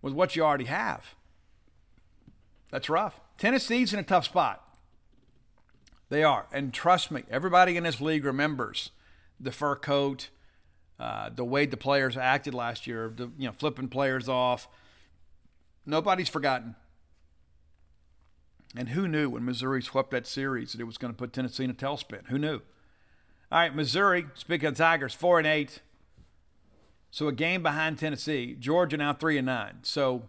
[0.01, 1.13] with what you already have.
[2.71, 3.19] That's rough.
[3.37, 4.63] Tennessee's in a tough spot.
[6.09, 6.47] They are.
[6.51, 8.91] And trust me, everybody in this league remembers
[9.39, 10.29] the fur coat,
[10.99, 14.67] uh, the way the players acted last year, the, you know, flipping players off.
[15.85, 16.75] Nobody's forgotten.
[18.75, 21.63] And who knew when Missouri swept that series that it was going to put Tennessee
[21.63, 22.27] in a tailspin?
[22.27, 22.61] Who knew?
[23.51, 25.81] All right, Missouri, speaking of Tigers, four and eight.
[27.11, 28.55] So a game behind Tennessee.
[28.59, 29.77] Georgia now three and nine.
[29.83, 30.23] So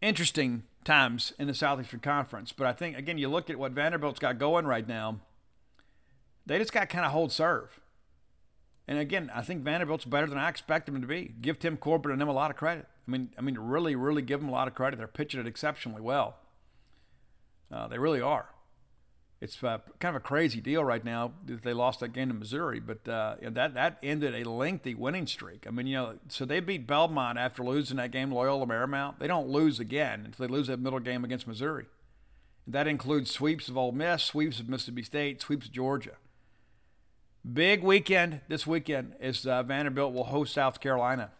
[0.00, 2.52] interesting times in the Southeastern Conference.
[2.52, 5.20] But I think again, you look at what Vanderbilt's got going right now.
[6.44, 7.78] They just got kind of hold serve.
[8.88, 11.34] And again, I think Vanderbilt's better than I expect them to be.
[11.40, 12.86] Give Tim Corbin and them a lot of credit.
[13.06, 14.96] I mean, I mean, really, really give them a lot of credit.
[14.96, 16.38] They're pitching it exceptionally well.
[17.72, 18.46] Uh, they really are.
[19.40, 22.34] It's uh, kind of a crazy deal right now that they lost that game to
[22.34, 25.66] Missouri, but uh, that that ended a lengthy winning streak.
[25.66, 29.18] I mean, you know, so they beat Belmont after losing that game, Loyola Marymount.
[29.18, 31.86] They don't lose again until they lose that middle game against Missouri.
[32.66, 36.16] That includes sweeps of Ole Miss, sweeps of Mississippi State, sweeps of Georgia.
[37.50, 41.30] Big weekend this weekend is uh, Vanderbilt will host South Carolina.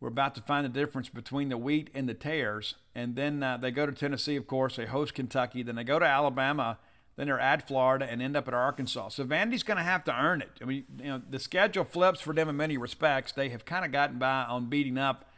[0.00, 2.74] We're about to find the difference between the wheat and the tares.
[2.94, 4.76] And then uh, they go to Tennessee, of course.
[4.76, 5.62] They host Kentucky.
[5.62, 6.78] Then they go to Alabama.
[7.16, 9.10] Then they're at Florida and end up at Arkansas.
[9.10, 10.52] So Vandy's going to have to earn it.
[10.62, 13.32] I mean, you know, the schedule flips for them in many respects.
[13.32, 15.30] They have kind of gotten by on beating up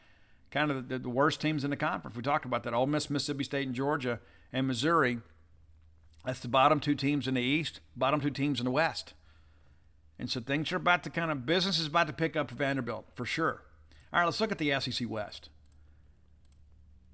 [0.53, 2.17] kind of the, the worst teams in the conference.
[2.17, 4.21] We talked about that: Ole Miss, Mississippi State, and Georgia,
[4.53, 5.19] and Missouri.
[6.25, 9.15] That's the bottom two teams in the East, bottom two teams in the West.
[10.21, 12.55] And so things are about to kind of business is about to pick up for
[12.55, 13.63] Vanderbilt for sure.
[14.13, 15.49] All right, let's look at the SEC West.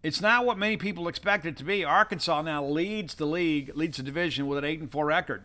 [0.02, 1.84] It's not what many people expected it to be.
[1.84, 5.44] Arkansas now leads the league, leads the division with an 8 and 4 record.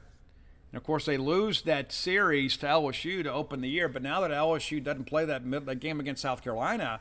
[0.72, 3.88] And of course, they lose that series to LSU to open the year.
[3.88, 7.00] But now that LSU doesn't play that, that game against South Carolina,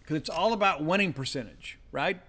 [0.00, 2.20] because it's all about winning percentage, right?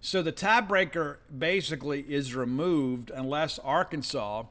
[0.00, 4.44] So the tiebreaker basically is removed unless Arkansas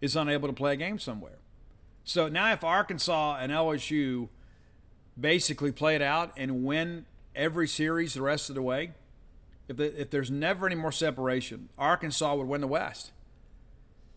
[0.00, 1.38] is unable to play a game somewhere.
[2.04, 4.28] So now, if Arkansas and LSU
[5.18, 8.92] basically play it out and win every series the rest of the way,
[9.68, 13.12] if, the, if there's never any more separation, Arkansas would win the West.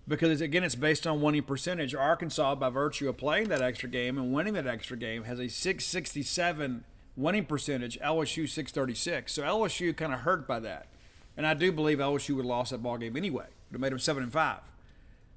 [0.08, 1.94] Because again, it's based on winning percentage.
[1.94, 5.50] Arkansas, by virtue of playing that extra game and winning that extra game, has a
[5.50, 6.84] 667
[7.16, 8.00] winning percentage.
[8.00, 9.34] LSU 636.
[9.34, 10.88] So LSU kind of hurt by that,
[11.36, 13.48] and I do believe LSU would have lost that ball game anyway.
[13.70, 14.62] Would have made them seven and five.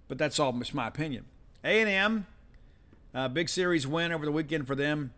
[0.07, 1.25] But that's all just my opinion.
[1.65, 2.27] A and M,
[3.13, 5.13] uh, big series win over the weekend for them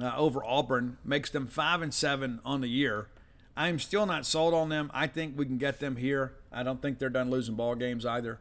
[0.00, 3.08] uh, over Auburn makes them five and seven on the year.
[3.56, 4.90] I'm still not sold on them.
[4.92, 6.32] I think we can get them here.
[6.52, 8.40] I don't think they're done losing ball games either.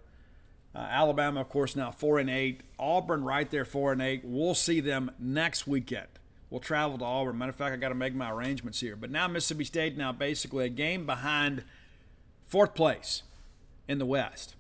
[0.76, 2.61] Uh, Alabama, of course, now four and eight.
[2.80, 4.22] Auburn right there, four and eight.
[4.23, 6.07] We'll see them next weekend.
[6.49, 7.38] We'll travel to Auburn.
[7.38, 8.95] Matter of fact, I got to make my arrangements here.
[8.95, 11.64] But now Mississippi State now basically a game behind
[12.45, 13.22] fourth place
[13.88, 14.56] in the West.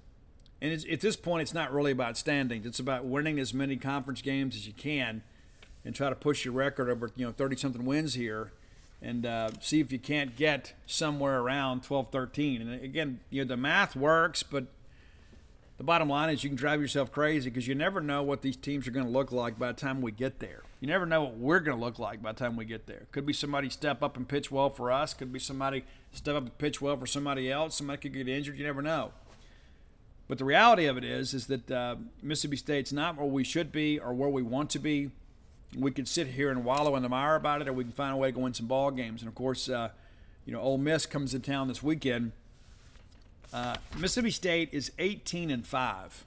[0.61, 2.65] And at this point, it's not really about standings.
[2.65, 5.23] It's about winning as many conference games as you can
[5.85, 8.51] and try to push your record over you know 30 something wins here
[9.01, 13.47] and uh, see if you can't get somewhere around 12 13 and again you know
[13.47, 14.65] the math works but
[15.77, 18.55] the bottom line is you can drive yourself crazy because you never know what these
[18.55, 20.61] teams are going to look like by the time we get there.
[20.79, 23.07] You never know what we're going to look like by the time we get there.
[23.11, 26.43] Could be somebody step up and pitch well for us could be somebody step up
[26.43, 29.11] and pitch well for somebody else somebody could get injured you never know.
[30.27, 33.71] But the reality of it is is that uh, mississippi state's not where we should
[33.71, 35.11] be or where we want to be
[35.77, 38.13] we could sit here and wallow in the mire about it, or we can find
[38.13, 39.21] a way to win some ball games.
[39.21, 39.89] And of course, uh,
[40.45, 42.31] you know, Ole Miss comes to town this weekend.
[43.51, 46.25] Uh, Mississippi State is 18 and five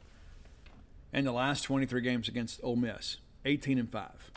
[1.13, 3.19] in the last 23 games against Ole Miss.
[3.45, 4.31] 18 and five.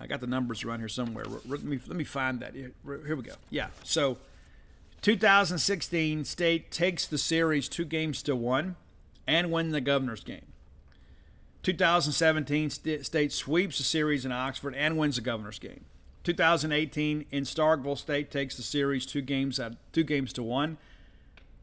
[0.00, 1.24] I got the numbers around here somewhere.
[1.24, 2.54] Let me let me find that.
[2.54, 3.34] Here, here we go.
[3.50, 3.68] Yeah.
[3.84, 4.18] So,
[5.02, 8.76] 2016, State takes the series two games to one,
[9.26, 10.46] and win the Governor's game.
[11.68, 15.84] 2017, State sweeps the series in Oxford and wins the governor's game.
[16.24, 20.78] 2018 in Starkville, State takes the series two games at two games to one,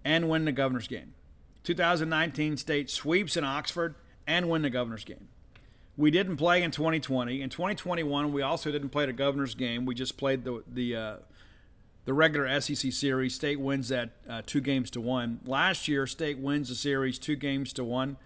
[0.04, 1.16] and win the governor's game.
[1.64, 3.96] 2019 State sweeps in Oxford
[4.28, 5.28] and win the governor's game.
[5.98, 7.42] We didn't play in 2020.
[7.42, 9.88] In 2021, we also didn't play the governor's game.
[9.88, 11.16] We just played the the uh,
[12.06, 13.34] the regular SEC series.
[13.34, 15.40] State wins that uh, two games to one.
[15.48, 18.18] Last year, State wins the series two games to one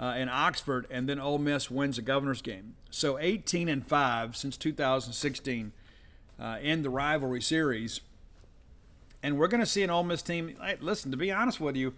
[0.00, 2.74] uh, in Oxford, and then Ole Miss wins the governor's game.
[2.90, 5.72] So 18 and five since 2016
[6.40, 8.00] uh, in the rivalry series.
[9.22, 10.56] And we're going to see an Ole Miss team.
[10.60, 11.92] Hey, listen, to be honest with you,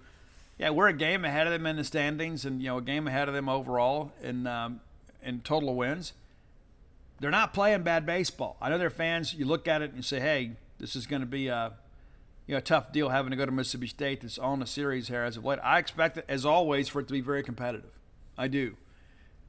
[0.58, 3.06] yeah, we're a game ahead of them in the standings, and you know a game
[3.06, 4.80] ahead of them overall in um,
[5.22, 6.12] in total wins.
[7.20, 8.56] They're not playing bad baseball.
[8.60, 9.32] I know their fans.
[9.32, 11.72] You look at it and you say, "Hey, this is going to be a
[12.47, 15.23] you know tough deal having to go to Mississippi State that's on the series here
[15.23, 17.98] as of late." I expect as always, for it to be very competitive.
[18.36, 18.77] I do.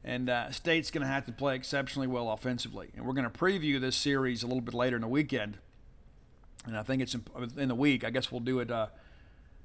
[0.03, 2.89] And uh, State's going to have to play exceptionally well offensively.
[2.95, 5.57] And we're going to preview this series a little bit later in the weekend.
[6.65, 7.15] And I think it's
[7.57, 8.03] in, the week.
[8.03, 8.69] I guess we'll do it.
[8.69, 8.87] Uh,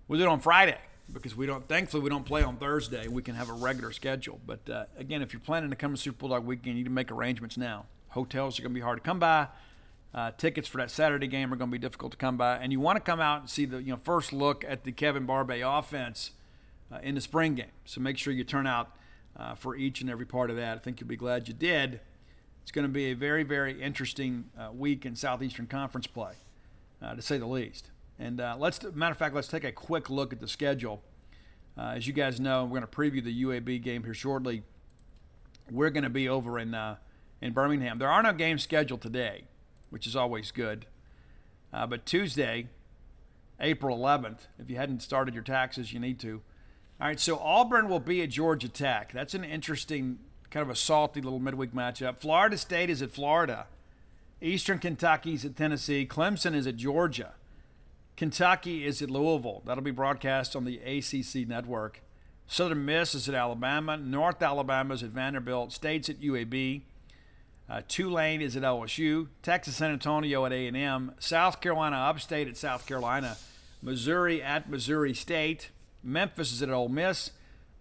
[0.07, 0.79] we'll do it on Friday
[1.13, 1.67] because we don't.
[1.67, 3.09] Thankfully, we don't play on Thursday.
[3.09, 4.41] We can have a regular schedule.
[4.47, 6.85] But uh, again, if you're planning to come to Super Bowl Bulldog weekend, you need
[6.85, 7.87] to make arrangements now.
[8.11, 9.49] Hotels are going to be hard to come by.
[10.15, 12.73] Uh, tickets for that Saturday game are going to be difficult to come by, and
[12.73, 15.27] you want to come out and see the you know first look at the Kevin
[15.27, 16.33] Barbay offense
[16.91, 17.73] uh, in the spring game.
[17.85, 18.97] So make sure you turn out
[19.37, 20.77] uh, for each and every part of that.
[20.77, 22.01] I think you'll be glad you did.
[22.63, 26.33] It's going to be a very, very interesting uh, week in Southeastern Conference play,
[27.03, 27.91] uh, to say the least.
[28.19, 31.03] And uh, let's, matter of fact, let's take a quick look at the schedule.
[31.77, 34.65] As you guys know, we're going to preview the UAB game here shortly.
[35.71, 36.75] We're going to be over in
[37.41, 37.99] in Birmingham.
[37.99, 39.45] There are no games scheduled today,
[39.91, 40.87] which is always good.
[41.73, 42.69] Uh, but Tuesday,
[43.61, 46.43] April 11th, if you hadn't started your taxes, you need to.
[47.01, 49.13] All right, so Auburn will be at Georgia Tech.
[49.13, 50.19] That's an interesting,
[50.51, 52.19] kind of a salty little midweek matchup.
[52.19, 53.67] Florida State is at Florida.
[54.41, 56.07] Eastern Kentucky is at Tennessee.
[56.07, 57.35] Clemson is at Georgia.
[58.17, 59.63] Kentucky is at Louisville.
[59.65, 62.03] That'll be broadcast on the ACC network.
[62.49, 63.97] Southern Miss is at Alabama.
[63.97, 65.73] North Alabama is at Vanderbilt.
[65.73, 66.83] State's at UAB.
[67.71, 69.29] Uh, Tulane is at LSU.
[69.43, 71.13] Texas San Antonio at A&M.
[71.19, 73.37] South Carolina Upstate at South Carolina.
[73.83, 75.71] Missouri at Missouri State.
[76.03, 77.33] Memphis is at Ole Miss.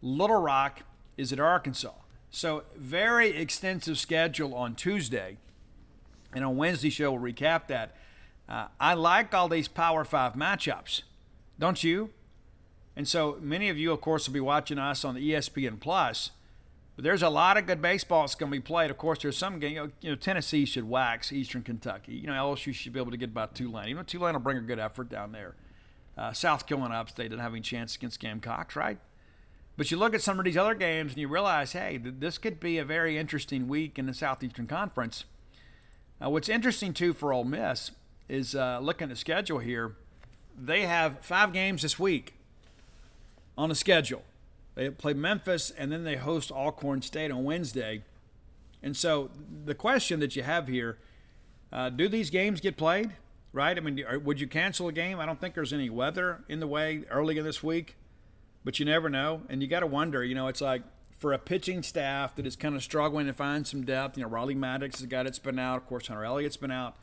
[0.01, 0.81] Little Rock
[1.15, 1.93] is at Arkansas.
[2.29, 5.37] So, very extensive schedule on Tuesday.
[6.33, 7.95] And on Wednesday show, we'll recap that.
[8.49, 11.03] Uh, I like all these Power Five matchups,
[11.57, 12.11] don't you?
[12.95, 16.31] And so many of you, of course, will be watching us on the ESPN Plus.
[16.97, 18.91] But there's a lot of good baseball that's going to be played.
[18.91, 19.93] Of course, there's some game.
[20.01, 22.15] You know, Tennessee should wax Eastern Kentucky.
[22.15, 23.87] You know, LSU should be able to get by Tulane.
[23.87, 25.55] You know, Tulane will bring a good effort down there
[26.17, 28.97] uh, South Carolina Upstate and having a chance against Gamecocks, right?
[29.77, 32.59] But you look at some of these other games and you realize, hey, this could
[32.59, 35.25] be a very interesting week in the Southeastern Conference.
[36.19, 37.91] What's interesting too for Ole Miss
[38.27, 39.95] is uh, looking at the schedule here.
[40.59, 42.33] They have five games this week
[43.55, 44.23] on the schedule.
[44.77, 48.03] They play Memphis and then they host Alcorn State on Wednesday.
[48.81, 49.29] And so
[49.65, 50.97] the question that you have here:
[51.73, 53.11] uh, Do these games get played?
[53.57, 53.75] right?
[53.75, 55.19] I mean, would you cancel a game?
[55.19, 57.95] I don't think there's any weather in the way early in this week,
[58.63, 59.41] but you never know.
[59.49, 60.83] And you got to wonder, you know, it's like
[61.17, 64.29] for a pitching staff that is kind of struggling to find some depth, you know,
[64.29, 65.77] Riley Maddox has got it been out.
[65.77, 66.95] Of course, Hunter Elliott's been out.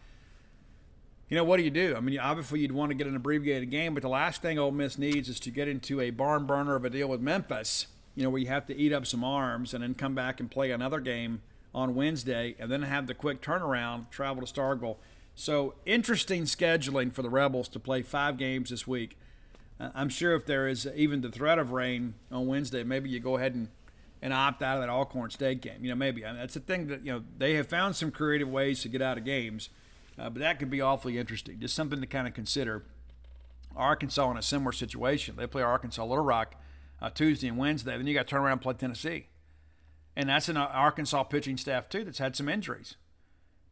[1.28, 1.94] You know, what do you do?
[1.96, 4.70] I mean, obviously you'd want to get an abbreviated game, but the last thing Ole
[4.70, 8.22] Miss needs is to get into a barn burner of a deal with Memphis, you
[8.22, 10.70] know, where you have to eat up some arms and then come back and play
[10.70, 11.40] another game
[11.74, 14.96] on Wednesday and then have the quick turnaround, travel to Starkville
[15.34, 19.18] so interesting scheduling for the Rebels to play five games this week.
[19.80, 23.36] I'm sure if there is even the threat of rain on Wednesday, maybe you go
[23.36, 23.68] ahead and,
[24.22, 25.78] and opt out of that Alcorn State game.
[25.82, 28.12] You know, maybe I mean, that's the thing that you know they have found some
[28.12, 29.70] creative ways to get out of games,
[30.18, 31.60] uh, but that could be awfully interesting.
[31.60, 32.84] Just something to kind of consider.
[33.76, 35.36] Arkansas in a similar situation.
[35.36, 36.54] They play Arkansas Little Rock
[37.02, 37.96] uh, Tuesday and Wednesday.
[37.96, 39.26] Then you got to turn around and play Tennessee,
[40.16, 42.96] and that's an Arkansas pitching staff too that's had some injuries.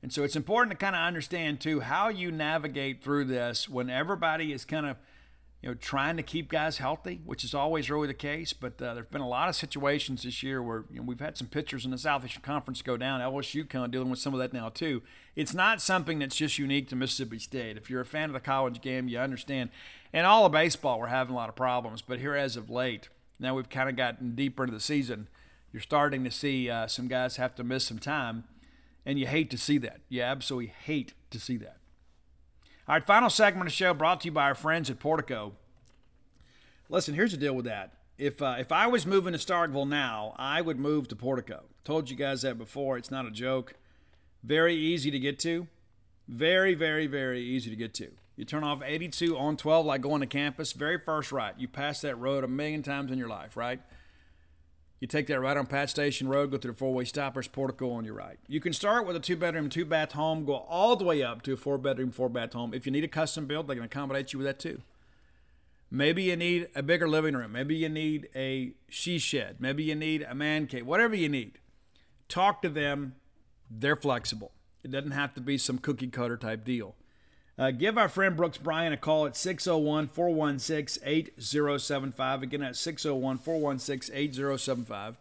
[0.02, 3.88] And so it's important to kind of understand too how you navigate through this when
[3.88, 4.96] everybody is kind of
[5.62, 8.52] you know trying to keep guys healthy, which is always really the case.
[8.52, 11.38] But uh, there's been a lot of situations this year where you know, we've had
[11.38, 13.20] some pitchers in the Southeastern Conference go down.
[13.20, 15.02] LSU kind of dealing with some of that now too.
[15.36, 17.76] It's not something that's just unique to Mississippi State.
[17.76, 19.70] If you're a fan of the college game, you understand.
[20.12, 22.02] And all of baseball, we're having a lot of problems.
[22.02, 23.08] But here, as of late,
[23.38, 25.28] now we've kind of gotten deeper into the season.
[25.72, 28.44] You're starting to see uh, some guys have to miss some time
[29.04, 30.00] and you hate to see that.
[30.08, 31.76] You absolutely hate to see that.
[32.88, 35.52] All right, final segment of the show brought to you by our friends at Portico.
[36.88, 37.92] Listen, here's the deal with that.
[38.18, 41.64] If uh, if I was moving to Starkville now, I would move to Portico.
[41.84, 42.98] Told you guys that before.
[42.98, 43.74] It's not a joke.
[44.42, 45.68] Very easy to get to.
[46.26, 48.10] Very, very, very easy to get to.
[48.36, 51.54] You turn off 82 on 12 like going to campus, very first right.
[51.56, 53.80] You pass that road a million times in your life, right?
[55.02, 57.90] You take that right on Pat Station Road, go through the four way stoppers, portico
[57.90, 58.38] on your right.
[58.46, 61.42] You can start with a two bedroom, two bath home, go all the way up
[61.42, 62.72] to a four bedroom, four bath home.
[62.72, 64.80] If you need a custom build, they can accommodate you with that too.
[65.90, 67.50] Maybe you need a bigger living room.
[67.50, 69.56] Maybe you need a she shed.
[69.58, 70.86] Maybe you need a man cave.
[70.86, 71.58] Whatever you need,
[72.28, 73.16] talk to them.
[73.68, 74.52] They're flexible.
[74.84, 76.94] It doesn't have to be some cookie cutter type deal.
[77.58, 82.42] Uh, give our friend Brooks Bryan a call at 601 416 8075.
[82.42, 85.18] Again, at 601 416 8075.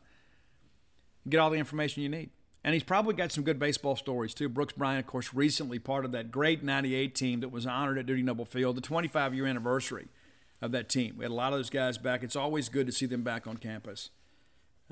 [1.29, 2.29] Get all the information you need.
[2.63, 4.47] And he's probably got some good baseball stories too.
[4.47, 8.05] Brooks Bryan, of course, recently part of that great 98 team that was honored at
[8.05, 10.07] Dudy Noble Field, the 25 year anniversary
[10.61, 11.15] of that team.
[11.17, 12.23] We had a lot of those guys back.
[12.23, 14.11] It's always good to see them back on campus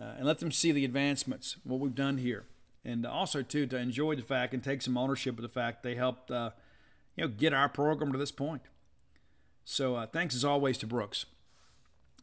[0.01, 2.45] uh, and let them see the advancements, what we've done here.
[2.83, 5.95] And also, too, to enjoy the fact and take some ownership of the fact they
[5.95, 6.31] helped.
[6.31, 6.51] Uh,
[7.19, 8.61] you know, get our program to this point.
[9.65, 11.25] So uh, thanks as always to Brooks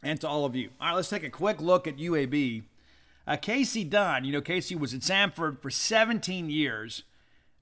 [0.03, 0.71] and to all of you.
[0.81, 2.63] All right, let's take a quick look at UAB.
[3.27, 7.03] Uh, Casey Dunn, you know, Casey was at Samford for 17 years,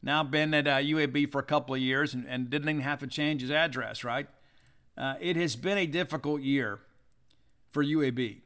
[0.00, 3.00] now been at uh, UAB for a couple of years and, and, didn't even have
[3.00, 4.28] to change his address, right?
[4.96, 6.80] Uh, it has been a difficult year
[7.72, 8.42] for UAB.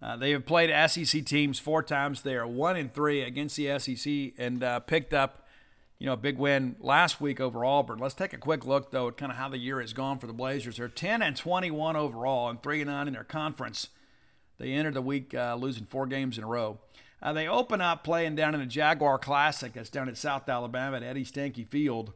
[0.00, 2.22] Uh, they have played SEC teams four times.
[2.22, 5.45] They are one and three against the SEC and uh, picked up
[5.98, 7.98] you know, a big win last week over Auburn.
[7.98, 10.26] Let's take a quick look, though, at kind of how the year has gone for
[10.26, 10.76] the Blazers.
[10.76, 13.88] They're 10 and 21 overall and 3 and 9 in their conference.
[14.58, 16.78] They entered the week uh, losing four games in a row.
[17.22, 19.72] Uh, they open up playing down in the Jaguar Classic.
[19.72, 22.12] That's down at South Alabama at Eddie Stanky Field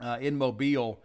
[0.00, 1.00] uh, in Mobile.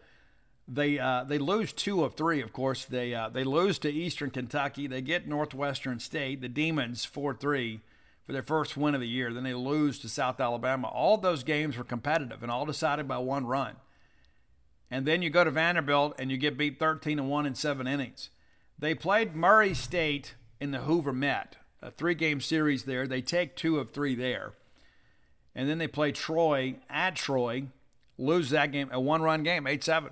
[0.68, 2.42] They uh, they lose two of three.
[2.42, 4.88] Of course, they uh, they lose to Eastern Kentucky.
[4.88, 7.82] They get Northwestern State, the Demons, four three
[8.26, 9.34] for their first win of the year.
[9.34, 10.88] Then they lose to South Alabama.
[10.88, 13.76] All those games were competitive and all decided by one run.
[14.90, 17.88] And then you go to Vanderbilt and you get beat 13 and 1 in seven
[17.88, 18.30] innings.
[18.78, 23.08] They played Murray State in the Hoover Met, a three game series there.
[23.08, 24.54] They take two of three there.
[25.54, 27.68] And then they play Troy at Troy,
[28.18, 30.12] lose that game, a one run game, 8 7.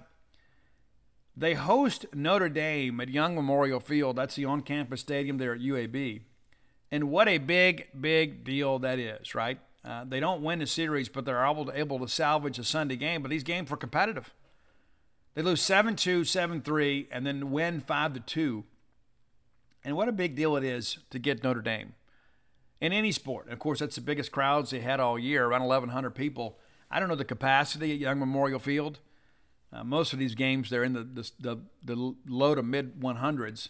[1.36, 4.16] They host Notre Dame at Young Memorial Field.
[4.16, 6.22] That's the on campus stadium there at UAB.
[6.94, 9.60] And what a big, big deal that is, right?
[9.84, 12.98] Uh, they don't win the series, but they're able to, able to salvage a Sunday
[12.98, 13.24] game.
[13.24, 14.32] But these games were competitive.
[15.34, 18.64] They lose 7 2, 7 3, and then win 5 2.
[19.84, 21.96] And what a big deal it is to get Notre Dame
[22.80, 23.46] in any sport.
[23.46, 26.60] And of course, that's the biggest crowds they had all year, around 1,100 people.
[26.92, 29.00] I don't know the capacity at Young Memorial Field.
[29.74, 33.70] Uh, most of these games, they're in the, the, the, the low to mid 100s.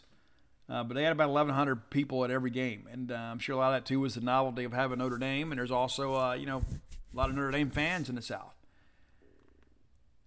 [0.69, 3.57] Uh, but they had about 1,100 people at every game, and uh, I'm sure a
[3.57, 5.51] lot of that too was the novelty of having Notre Dame.
[5.51, 6.63] And there's also, uh, you know,
[7.13, 8.53] a lot of Notre Dame fans in the South.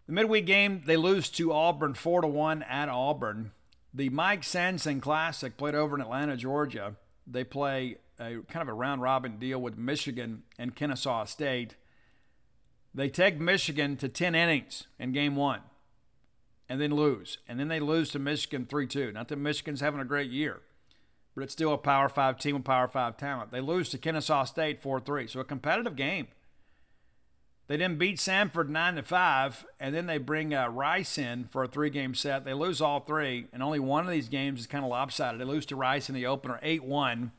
[0.07, 3.53] The midweek game, they lose to Auburn four to one at Auburn.
[3.93, 6.97] The Mike Sansing Classic played over in Atlanta, Georgia.
[7.27, 11.77] They play a kind of a round robin deal with Michigan and Kennesaw State.
[12.95, 15.61] They take Michigan to 10 innings in game one
[16.69, 17.39] and then lose.
[17.49, 19.13] And then they lose to Michigan 3 2.
[19.13, 20.61] Not that Michigan's having a great year,
[21.35, 23.51] but it's still a Power 5 team with Power 5 talent.
[23.51, 25.27] They lose to Kennesaw State 4 3.
[25.27, 26.29] So a competitive game.
[27.69, 31.65] They then beat Samford 9 to 5, and then they bring uh, Rice in for
[31.65, 32.45] a three game set.
[32.45, 35.41] They lose all three, and only one of these games is kind of lopsided.
[35.41, 37.33] They lose to Rice in the opener 8 1.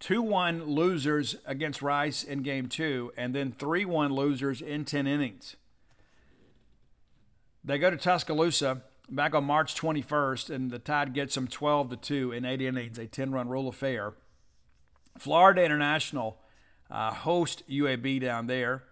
[0.00, 5.06] 2 1 losers against Rice in game two, and then 3 1 losers in 10
[5.06, 5.56] innings.
[7.64, 11.96] They go to Tuscaloosa back on March 21st, and the Tide gets them 12 to
[11.96, 14.14] 2 in eight innings, a 10 run rule affair.
[15.18, 16.38] Florida International
[16.90, 18.84] uh, host UAB down there,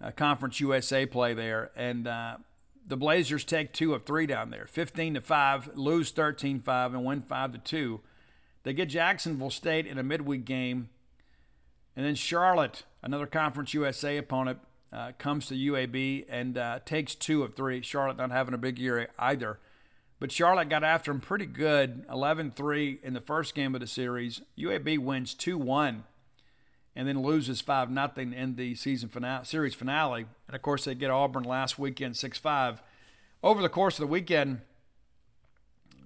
[0.00, 2.36] uh, Conference USA play there, and uh,
[2.86, 7.04] the Blazers take two of three down there, 15 to 5, lose 13 5, and
[7.04, 8.00] win 5 to 2.
[8.62, 10.88] They get Jacksonville State in a midweek game,
[11.94, 14.60] and then Charlotte, another Conference USA opponent,
[14.92, 17.82] uh, comes to UAB and uh, takes two of three.
[17.82, 19.58] Charlotte not having a big year either.
[20.20, 23.86] But Charlotte got after him pretty good 11 3 in the first game of the
[23.86, 24.42] series.
[24.58, 26.04] UAB wins 2 1
[26.96, 30.26] and then loses 5 0 in the season finale, series finale.
[30.48, 32.82] And of course, they get Auburn last weekend 6 5.
[33.44, 34.62] Over the course of the weekend,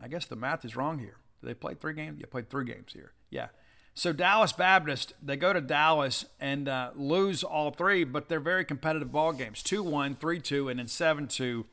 [0.02, 1.16] I guess the math is wrong here.
[1.40, 2.18] Did They played three games?
[2.20, 3.12] Yeah, played three games here.
[3.30, 3.48] Yeah.
[3.94, 8.64] So Dallas Baptist, they go to Dallas and uh, lose all three, but they're very
[8.64, 11.66] competitive ball games: two-one, three-two, and then seven-two.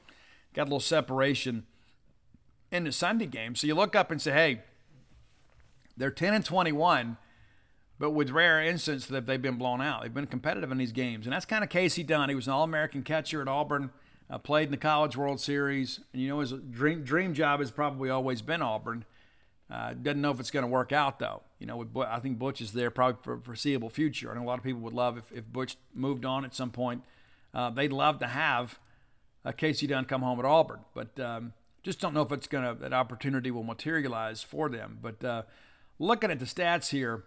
[0.54, 1.66] Got a little separation
[2.72, 3.56] in the Sunday game.
[3.56, 4.62] So you look up and say, "Hey,
[5.96, 7.18] they're 10 and 21."
[8.00, 10.02] but with rare instance that they've been blown out.
[10.02, 12.30] They've been competitive in these games, and that's kind of Casey Dunn.
[12.30, 13.92] He was an All-American catcher at Auburn.
[14.30, 17.72] uh, played in the College World Series, and you know his dream dream job has
[17.72, 19.04] probably always been Auburn.
[19.72, 21.44] Uh, doesn't know if it's going to work out though.
[21.60, 24.32] You know, with, I think Butch is there probably for foreseeable future.
[24.32, 26.72] I know a lot of people would love if, if Butch moved on at some
[26.72, 27.04] point.
[27.54, 28.80] Uh, they'd love to have
[29.46, 32.64] uh, Casey Dunn come home at Auburn, but um, just don't know if it's going
[32.64, 35.00] to that opportunity will materialize for them.
[35.02, 35.44] But uh,
[35.98, 37.24] looking at the stats here,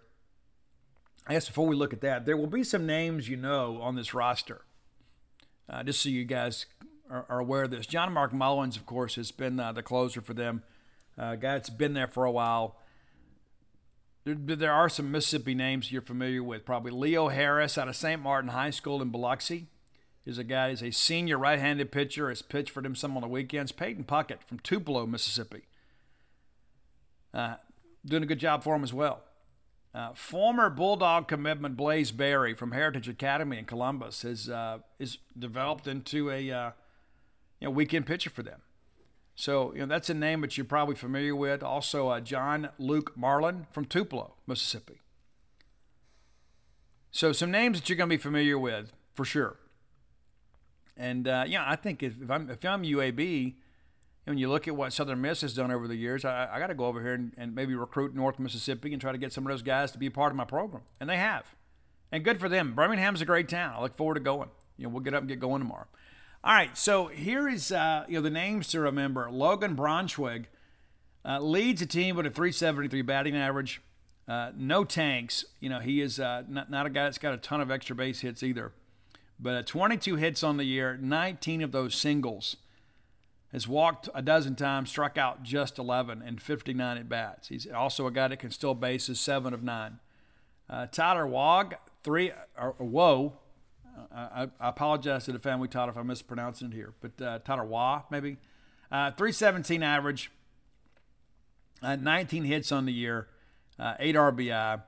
[1.27, 3.95] I guess before we look at that, there will be some names you know on
[3.95, 4.61] this roster.
[5.69, 6.65] Uh, just so you guys
[7.09, 10.19] are, are, aware of this, John Mark Mullins, of course, has been uh, the closer
[10.19, 10.63] for them.
[11.17, 12.77] Uh, guy that's been there for a while.
[14.25, 16.65] There, there, are some Mississippi names you're familiar with.
[16.65, 18.21] Probably Leo Harris out of St.
[18.21, 19.67] Martin High School in Biloxi
[20.25, 20.69] is a guy.
[20.69, 22.29] He's a senior right-handed pitcher.
[22.29, 23.71] Has pitched for them some on the weekends.
[23.71, 25.63] Peyton Puckett from Tupelo, Mississippi.
[27.33, 27.55] Uh,
[28.05, 29.23] doing a good job for him as well.
[29.93, 35.87] Uh, former Bulldog commitment Blaze Berry from Heritage Academy in Columbus has uh, is developed
[35.87, 36.71] into a uh,
[37.59, 38.61] you know, weekend pitcher for them.
[39.35, 41.63] So you know that's a name that you're probably familiar with.
[41.63, 45.01] Also, uh, John Luke Marlin from Tupelo, Mississippi.
[47.11, 49.57] So some names that you're going to be familiar with for sure.
[50.97, 53.55] And uh, yeah, I think if, if I'm if I'm UAB,
[54.25, 56.67] when you look at what Southern Miss has done over the years, I, I got
[56.67, 59.45] to go over here and, and, maybe recruit North Mississippi and try to get some
[59.45, 60.83] of those guys to be a part of my program.
[60.99, 61.55] And they have.
[62.11, 62.73] And good for them.
[62.73, 63.73] Birmingham's a great town.
[63.75, 64.49] I look forward to going.
[64.77, 65.87] You know, we'll get up and get going tomorrow.
[66.45, 69.31] All right, so here is uh, you know the names to remember.
[69.31, 70.45] Logan Braunschweig
[71.23, 73.81] uh, leads a team with a 373 batting average.
[74.27, 75.45] Uh, no tanks.
[75.61, 77.95] You know, he is uh, not, not a guy that's got a ton of extra
[77.95, 78.73] base hits either.
[79.39, 82.57] But uh, 22 hits on the year, 19 of those singles
[83.53, 87.47] has walked a dozen times, struck out just 11, and 59 at bats.
[87.47, 89.99] He's also a guy that can steal bases, seven of nine.
[90.69, 93.33] Uh, Tyler Wog, three, or, or whoa,
[94.13, 97.65] I, I, apologize to the family Tyler if I'm mispronouncing it here, but uh, Tyler
[97.65, 98.37] Wah, maybe.
[98.91, 100.31] Uh, 317 average,
[101.81, 103.27] uh, 19 hits on the year,
[103.79, 104.81] uh, 8 RBI,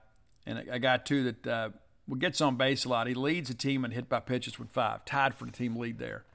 [0.46, 1.70] and a, a guy, too, that uh,
[2.18, 3.08] gets on base a lot.
[3.08, 6.00] He leads the team in hit by pitches with five, tied for the team lead
[6.00, 6.26] there.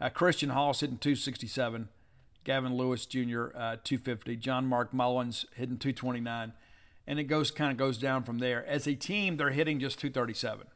[0.00, 1.88] Uh, Christian Hall's hitting 267.
[2.44, 3.46] Gavin Lewis Jr.
[3.54, 4.36] Uh, 250.
[4.36, 6.52] John Mark Mullins hitting 229,
[7.06, 8.66] and it goes kind of goes down from there.
[8.66, 10.66] As a team, they're hitting just 237.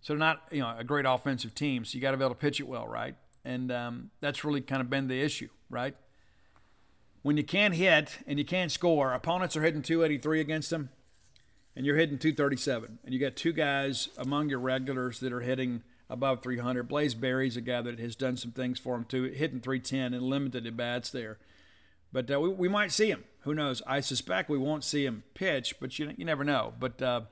[0.00, 1.84] So they're not you know a great offensive team.
[1.84, 3.16] So you got to be able to pitch it well, right?
[3.44, 5.94] And um, that's really kind of been the issue, right?
[7.22, 10.90] When you can't hit and you can't score, opponents are hitting 283 against them,
[11.74, 15.82] and you're hitting 237, and you got two guys among your regulars that are hitting
[16.10, 16.88] above 300.
[16.88, 20.22] Blaze Berry's a guy that has done some things for him too, hitting 310 and
[20.22, 21.38] limited at bats there.
[22.12, 23.24] But uh, we, we might see him.
[23.40, 23.82] Who knows?
[23.86, 26.72] I suspect we won't see him pitch, but you, you never know.
[26.78, 27.22] But uh,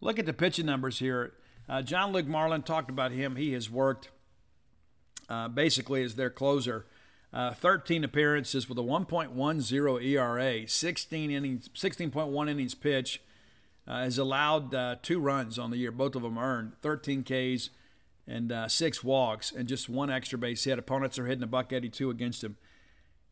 [0.00, 1.34] look at the pitching numbers here.
[1.68, 3.36] Uh, John Luke Marlin talked about him.
[3.36, 4.10] He has worked
[5.28, 6.86] uh, basically as their closer.
[7.32, 13.20] Uh, 13 appearances with a 1.10 ERA, 16 innings, 16.1 innings pitch,
[13.88, 15.90] uh, has allowed uh, two runs on the year.
[15.90, 17.70] Both of them earned 13 Ks
[18.26, 20.78] and uh, six walks and just one extra base hit.
[20.78, 22.56] Opponents are hitting a buck 82 against him.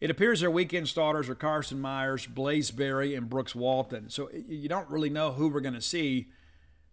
[0.01, 4.11] It appears their weekend starters are Carson Myers, Blaze Berry, and Brooks Walton.
[4.11, 6.27] So you don't really know who we're going to see.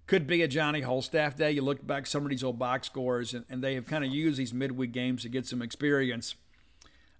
[0.09, 1.51] Could be a Johnny Holstaff day.
[1.51, 4.09] You look back some of these old box scores, and, and they have kind of
[4.09, 6.33] used these midweek games to get some experience.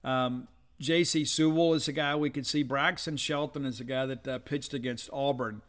[0.04, 0.48] Um,
[0.80, 1.24] J.C.
[1.24, 2.64] Sewell is a guy we could see.
[2.64, 5.62] Braxton Shelton is a guy that uh, pitched against Auburn.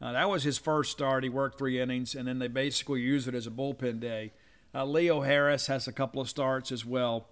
[0.00, 1.24] Uh, that was his first start.
[1.24, 4.30] He worked three innings, and then they basically use it as a bullpen day.
[4.72, 7.26] Uh, Leo Harris has a couple of starts as well,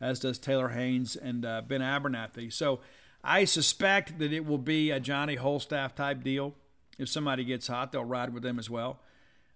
[0.00, 2.52] as does Taylor Haynes and uh, Ben Abernathy.
[2.52, 2.80] So
[3.22, 6.56] I suspect that it will be a Johnny Holstaff type deal.
[6.98, 9.00] If somebody gets hot, they'll ride with them as well.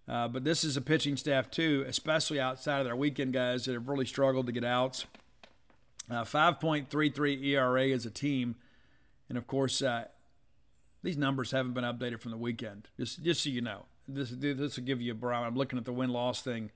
[0.08, 3.72] Uh, but this is a pitching staff, too, especially outside of their weekend guys that
[3.72, 5.06] have really struggled to get outs.
[6.10, 8.56] Uh, 5.33 ERA as a team.
[9.28, 10.06] And of course, uh,
[11.02, 13.86] these numbers haven't been updated from the weekend, just, just so you know.
[14.08, 15.48] This, this will give you a barometer.
[15.48, 16.70] I'm looking at the win loss thing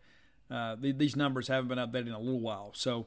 [0.50, 2.70] uh, the, these numbers haven't been updated in a little while.
[2.74, 3.06] So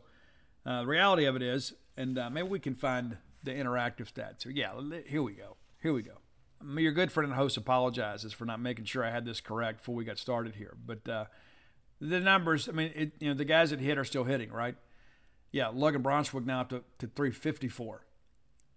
[0.66, 4.44] uh, the reality of it is, and uh, maybe we can find the interactive stats.
[4.44, 4.72] So yeah,
[5.08, 5.56] here we go.
[5.82, 6.19] Here we go.
[6.76, 9.96] Your good friend and host apologizes for not making sure I had this correct before
[9.96, 10.76] we got started here.
[10.86, 11.26] But uh,
[12.02, 14.76] the numbers, I mean, it, you know, the guys that hit are still hitting, right?
[15.52, 18.06] Yeah, Logan Braunschweig now to, to 354.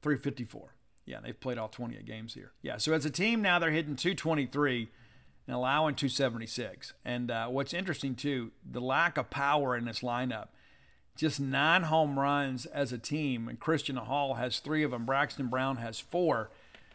[0.00, 0.74] 354.
[1.04, 2.52] Yeah, they've played all 28 games here.
[2.62, 4.88] Yeah, so as a team now they're hitting 223
[5.46, 6.94] and allowing 276.
[7.04, 10.48] And uh, what's interesting too, the lack of power in this lineup.
[11.14, 15.04] Just nine home runs as a team, and Christian Hall has three of them.
[15.04, 16.50] Braxton Brown has four.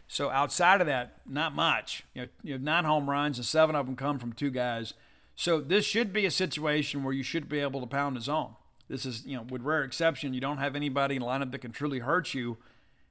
[0.07, 2.03] So outside of that, not much.
[2.13, 4.93] You know, you have nine home runs, and seven of them come from two guys.
[5.35, 8.55] So this should be a situation where you should be able to pound the zone.
[8.88, 11.71] This is, you know, with rare exception, you don't have anybody in lineup that can
[11.71, 12.57] truly hurt you.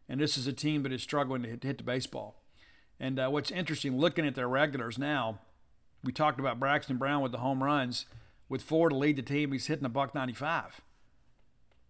[0.09, 2.43] And this is a team that is struggling to hit, to hit the baseball.
[2.99, 5.41] And uh, what's interesting, looking at their regulars now,
[6.03, 8.07] we talked about Braxton Brown with the home runs.
[8.49, 10.81] With four to lead the team, he's hitting a buck 95.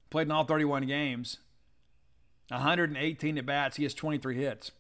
[0.09, 1.39] Played in all 31 games,
[2.49, 3.77] 118 at bats.
[3.77, 4.71] He has 23 hits,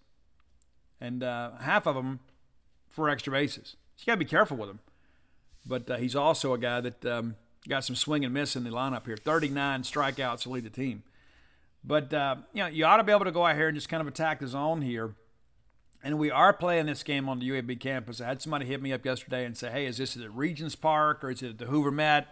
[1.00, 2.20] and uh, half of them
[2.88, 3.76] for extra bases.
[3.96, 4.80] So you got to be careful with him.
[5.64, 7.36] But uh, he's also a guy that um,
[7.68, 9.16] got some swing and miss in the lineup here.
[9.16, 11.02] 39 strikeouts to lead the team.
[11.82, 13.88] But uh, you know, you ought to be able to go out here and just
[13.88, 15.14] kind of attack the zone here.
[16.02, 18.20] And we are playing this game on the UAB campus.
[18.20, 21.24] I had somebody hit me up yesterday and say, "Hey, is this at Regents Park
[21.24, 22.28] or is it at the Hoover Met?"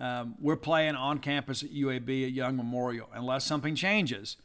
[0.00, 4.36] Um, we're playing on campus at UAB at Young Memorial, unless something changes.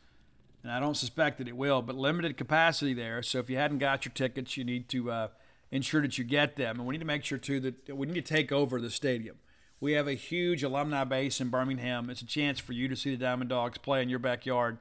[0.64, 3.23] And I don't suspect that it will, but limited capacity there.
[3.23, 5.27] So if you hadn't got your tickets, you need to uh,
[5.72, 6.77] ensure that you get them.
[6.77, 9.38] And we need to make sure, too, that we need to take over the stadium.
[9.81, 12.10] We have a huge alumni base in Birmingham.
[12.10, 14.77] It's a chance for you to see the Diamond Dogs play in your backyard,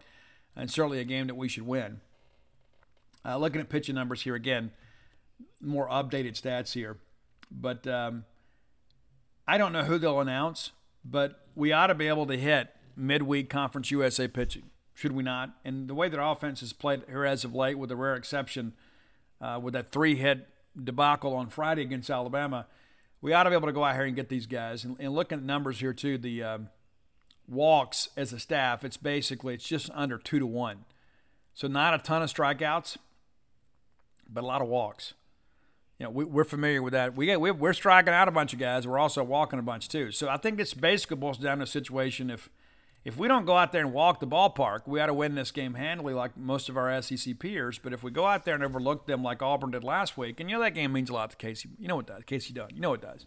[0.57, 2.01] and certainly a game that we should win.
[3.25, 4.73] Uh, looking at pitching numbers here again,
[5.61, 6.99] more updated stats here.
[7.51, 8.25] But um,
[9.47, 10.73] I don't know who they'll announce,
[11.05, 15.51] but we ought to be able to hit midweek Conference USA pitching, should we not?
[15.65, 18.73] And the way that offense has played here as of late, with a rare exception,
[19.41, 22.67] uh, with that three hit debacle on Friday against Alabama,
[23.21, 24.85] we ought to be able to go out here and get these guys.
[24.85, 26.69] And, and looking at numbers here too, the um,
[27.47, 30.85] walks as a staff, it's basically it's just under two to one.
[31.55, 32.97] So not a ton of strikeouts,
[34.29, 35.15] but a lot of walks.
[36.01, 37.15] You know, we, we're familiar with that.
[37.15, 38.85] We get, we're striking out a bunch of guys.
[38.85, 40.11] We're also walking a bunch too.
[40.11, 42.51] So I think this basically boils down to a situation if
[43.09, 45.51] if we don't go out there and walk the ballpark, we ought to win this
[45.51, 47.79] game handily like most of our SEC peers.
[47.79, 50.51] But if we go out there and overlook them like Auburn did last week, and
[50.51, 51.71] you know that game means a lot to Casey.
[51.79, 52.23] You know it does.
[52.27, 52.69] Casey Dunn.
[52.75, 53.25] You know it does.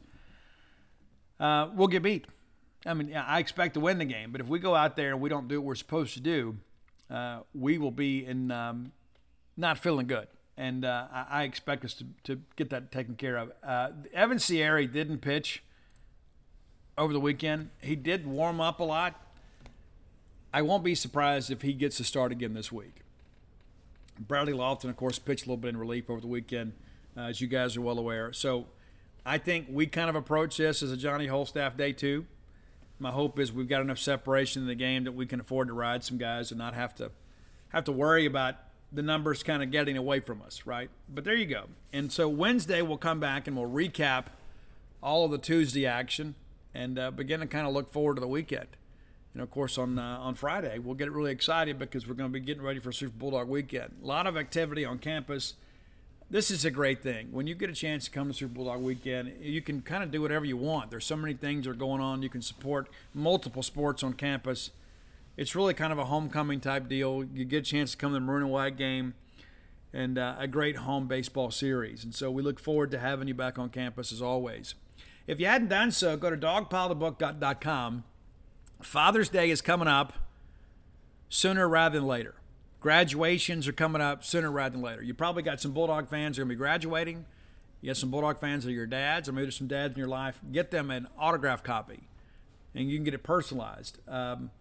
[1.39, 2.27] Uh, we'll get beat.
[2.85, 5.19] I mean, I expect to win the game, but if we go out there and
[5.19, 6.57] we don't do what we're supposed to do,
[7.09, 8.91] uh, we will be in um,
[9.57, 10.27] not feeling good.
[10.57, 13.51] And uh, I expect us to, to get that taken care of.
[13.63, 15.63] Uh, Evan Cieri didn't pitch
[16.99, 17.71] over the weekend.
[17.81, 19.19] He did warm up a lot
[20.53, 23.01] I won't be surprised if he gets to start again this week.
[24.19, 26.73] Bradley Loftin, of course, pitched a little bit in relief over the weekend,
[27.15, 28.33] uh, as you guys are well aware.
[28.33, 28.67] So
[29.25, 32.25] I think we kind of approach this as a Johnny Holstaff day two.
[32.99, 35.73] My hope is we've got enough separation in the game that we can afford to
[35.73, 37.11] ride some guys and not have to
[37.69, 38.55] have to worry about
[38.91, 40.89] the numbers kind of getting away from us, right?
[41.07, 41.67] But there you go.
[41.93, 44.25] And so Wednesday we'll come back and we'll recap
[45.01, 46.35] all of the Tuesday action
[46.73, 48.67] and uh, begin to kind of look forward to the weekend
[49.33, 52.29] you know, of course, on uh, on Friday, we'll get really excited because we're going
[52.29, 53.95] to be getting ready for Super Bulldog weekend.
[54.03, 55.53] A lot of activity on campus.
[56.29, 57.29] This is a great thing.
[57.31, 60.11] When you get a chance to come to Super Bulldog weekend, you can kind of
[60.11, 60.89] do whatever you want.
[60.89, 62.23] There's so many things that are going on.
[62.23, 64.71] You can support multiple sports on campus.
[65.37, 67.23] It's really kind of a homecoming type deal.
[67.33, 69.13] You get a chance to come to the maroon and white game
[69.93, 72.03] and uh, a great home baseball series.
[72.03, 74.75] And so we look forward to having you back on campus as always.
[75.27, 78.03] If you hadn't done so, go to dogpilethebook.com
[78.83, 80.13] Father's Day is coming up
[81.29, 82.35] sooner rather than later.
[82.79, 85.03] Graduations are coming up sooner rather than later.
[85.03, 87.25] You probably got some Bulldog fans are going to be graduating.
[87.81, 89.99] You got some Bulldog fans that are your dads, or maybe there's some dads in
[89.99, 90.39] your life.
[90.51, 92.07] Get them an autograph copy,
[92.75, 94.51] and you can get it personalized um,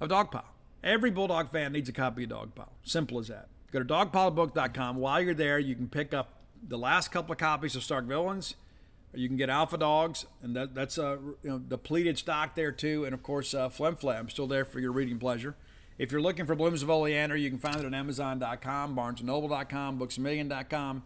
[0.00, 0.44] of Dogpile.
[0.82, 2.70] Every Bulldog fan needs a copy of Dogpile.
[2.82, 3.48] Simple as that.
[3.72, 4.96] Go to dogpilebook.com.
[4.96, 6.34] While you're there, you can pick up
[6.66, 8.54] the last couple of copies of Stark Villains
[9.14, 13.04] you can get Alpha Dogs, and that, that's a you know, depleted stock there too.
[13.04, 15.56] And of course, uh, Flim Flam still there for your reading pleasure.
[15.98, 21.02] If you're looking for Blooms of Oleander, you can find it on Amazon.com, BarnesandNoble.com, BooksAMillion.com,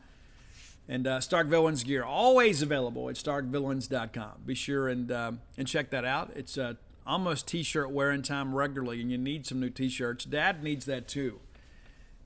[0.89, 4.43] and uh, Stark Villains gear always available at StarkVillains.com.
[4.45, 6.31] Be sure and uh, and check that out.
[6.35, 6.75] It's uh,
[7.07, 10.25] almost T-shirt wearing time regularly, and you need some new T-shirts.
[10.25, 11.41] Dad needs that too.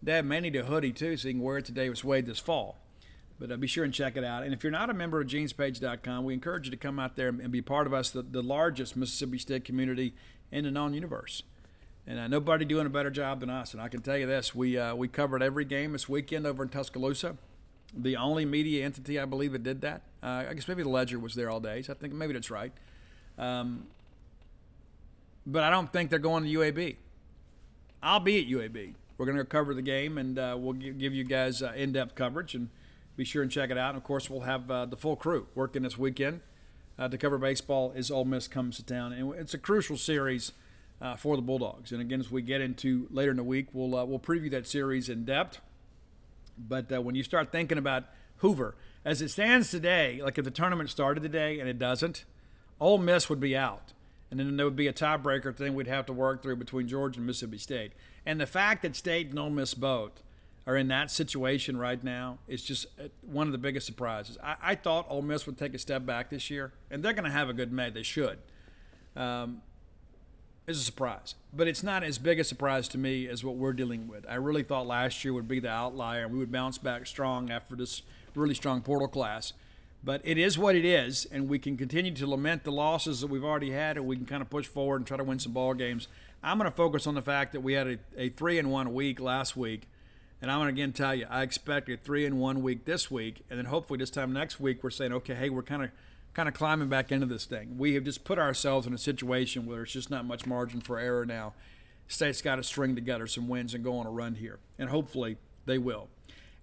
[0.02, 2.38] Dad may need a hoodie too, so he can wear it today with Wade this
[2.38, 2.78] fall.
[3.38, 4.44] But uh, be sure and check it out.
[4.44, 7.28] And if you're not a member of genespage.com, we encourage you to come out there
[7.28, 10.14] and be part of us, the, the largest Mississippi State community
[10.50, 11.42] in the known universe.
[12.06, 13.72] And uh, nobody doing a better job than us.
[13.72, 16.62] And I can tell you this: we uh, we covered every game this weekend over
[16.62, 17.36] in Tuscaloosa.
[17.94, 20.02] The only media entity I believe that did that.
[20.22, 21.82] Uh, I guess maybe the Ledger was there all day.
[21.82, 22.72] So I think maybe that's right.
[23.38, 23.86] Um,
[25.46, 26.96] but I don't think they're going to UAB.
[28.02, 28.94] I'll be at UAB.
[29.18, 32.54] We're going to cover the game, and uh, we'll give you guys uh, in-depth coverage
[32.54, 32.68] and
[33.16, 33.90] be sure and check it out.
[33.90, 36.40] And of course, we'll have uh, the full crew working this weekend
[36.98, 39.12] uh, to cover baseball as Ole Miss comes to town.
[39.12, 40.52] And it's a crucial series
[41.00, 41.92] uh, for the Bulldogs.
[41.92, 44.66] And again, as we get into later in the week, we'll uh, we'll preview that
[44.66, 45.60] series in depth.
[46.58, 48.04] But uh, when you start thinking about
[48.38, 48.74] Hoover.
[49.04, 52.24] As it stands today, like if the tournament started today and it doesn't,
[52.80, 53.92] Ole Miss would be out.
[54.30, 57.18] And then there would be a tiebreaker thing we'd have to work through between Georgia
[57.18, 57.92] and Mississippi State.
[58.26, 60.22] And the fact that State and Ole Miss both
[60.66, 64.36] are in that situation right now is just uh, one of the biggest surprises.
[64.42, 67.24] I, I thought Ole Miss would take a step back this year, and they're going
[67.24, 67.90] to have a good May.
[67.90, 68.38] They should.
[69.14, 69.62] Um,
[70.66, 73.72] it's a surprise, but it's not as big a surprise to me as what we're
[73.72, 74.26] dealing with.
[74.28, 77.50] I really thought last year would be the outlier, and we would bounce back strong
[77.50, 78.02] after this
[78.34, 79.52] really strong portal class.
[80.02, 83.28] But it is what it is, and we can continue to lament the losses that
[83.28, 85.52] we've already had, and we can kind of push forward and try to win some
[85.52, 86.08] ball games.
[86.42, 88.92] I'm going to focus on the fact that we had a, a three and one
[88.92, 89.88] week last week,
[90.40, 93.10] and I'm going to again tell you I expect a three and one week this
[93.10, 95.90] week, and then hopefully this time next week we're saying, okay, hey, we're kind of
[96.34, 97.78] kind of climbing back into this thing.
[97.78, 100.98] We have just put ourselves in a situation where there's just not much margin for
[100.98, 101.54] error now.
[102.08, 105.38] State's got to string together some wins and go on a run here, and hopefully
[105.64, 106.08] they will.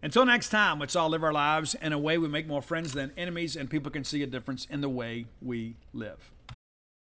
[0.01, 2.93] Until next time, let's all live our lives in a way we make more friends
[2.93, 6.31] than enemies, and people can see a difference in the way we live.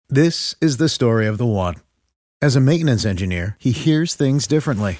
[0.10, 1.76] This is the story of the one.
[2.42, 5.00] As a maintenance engineer, he hears things differently.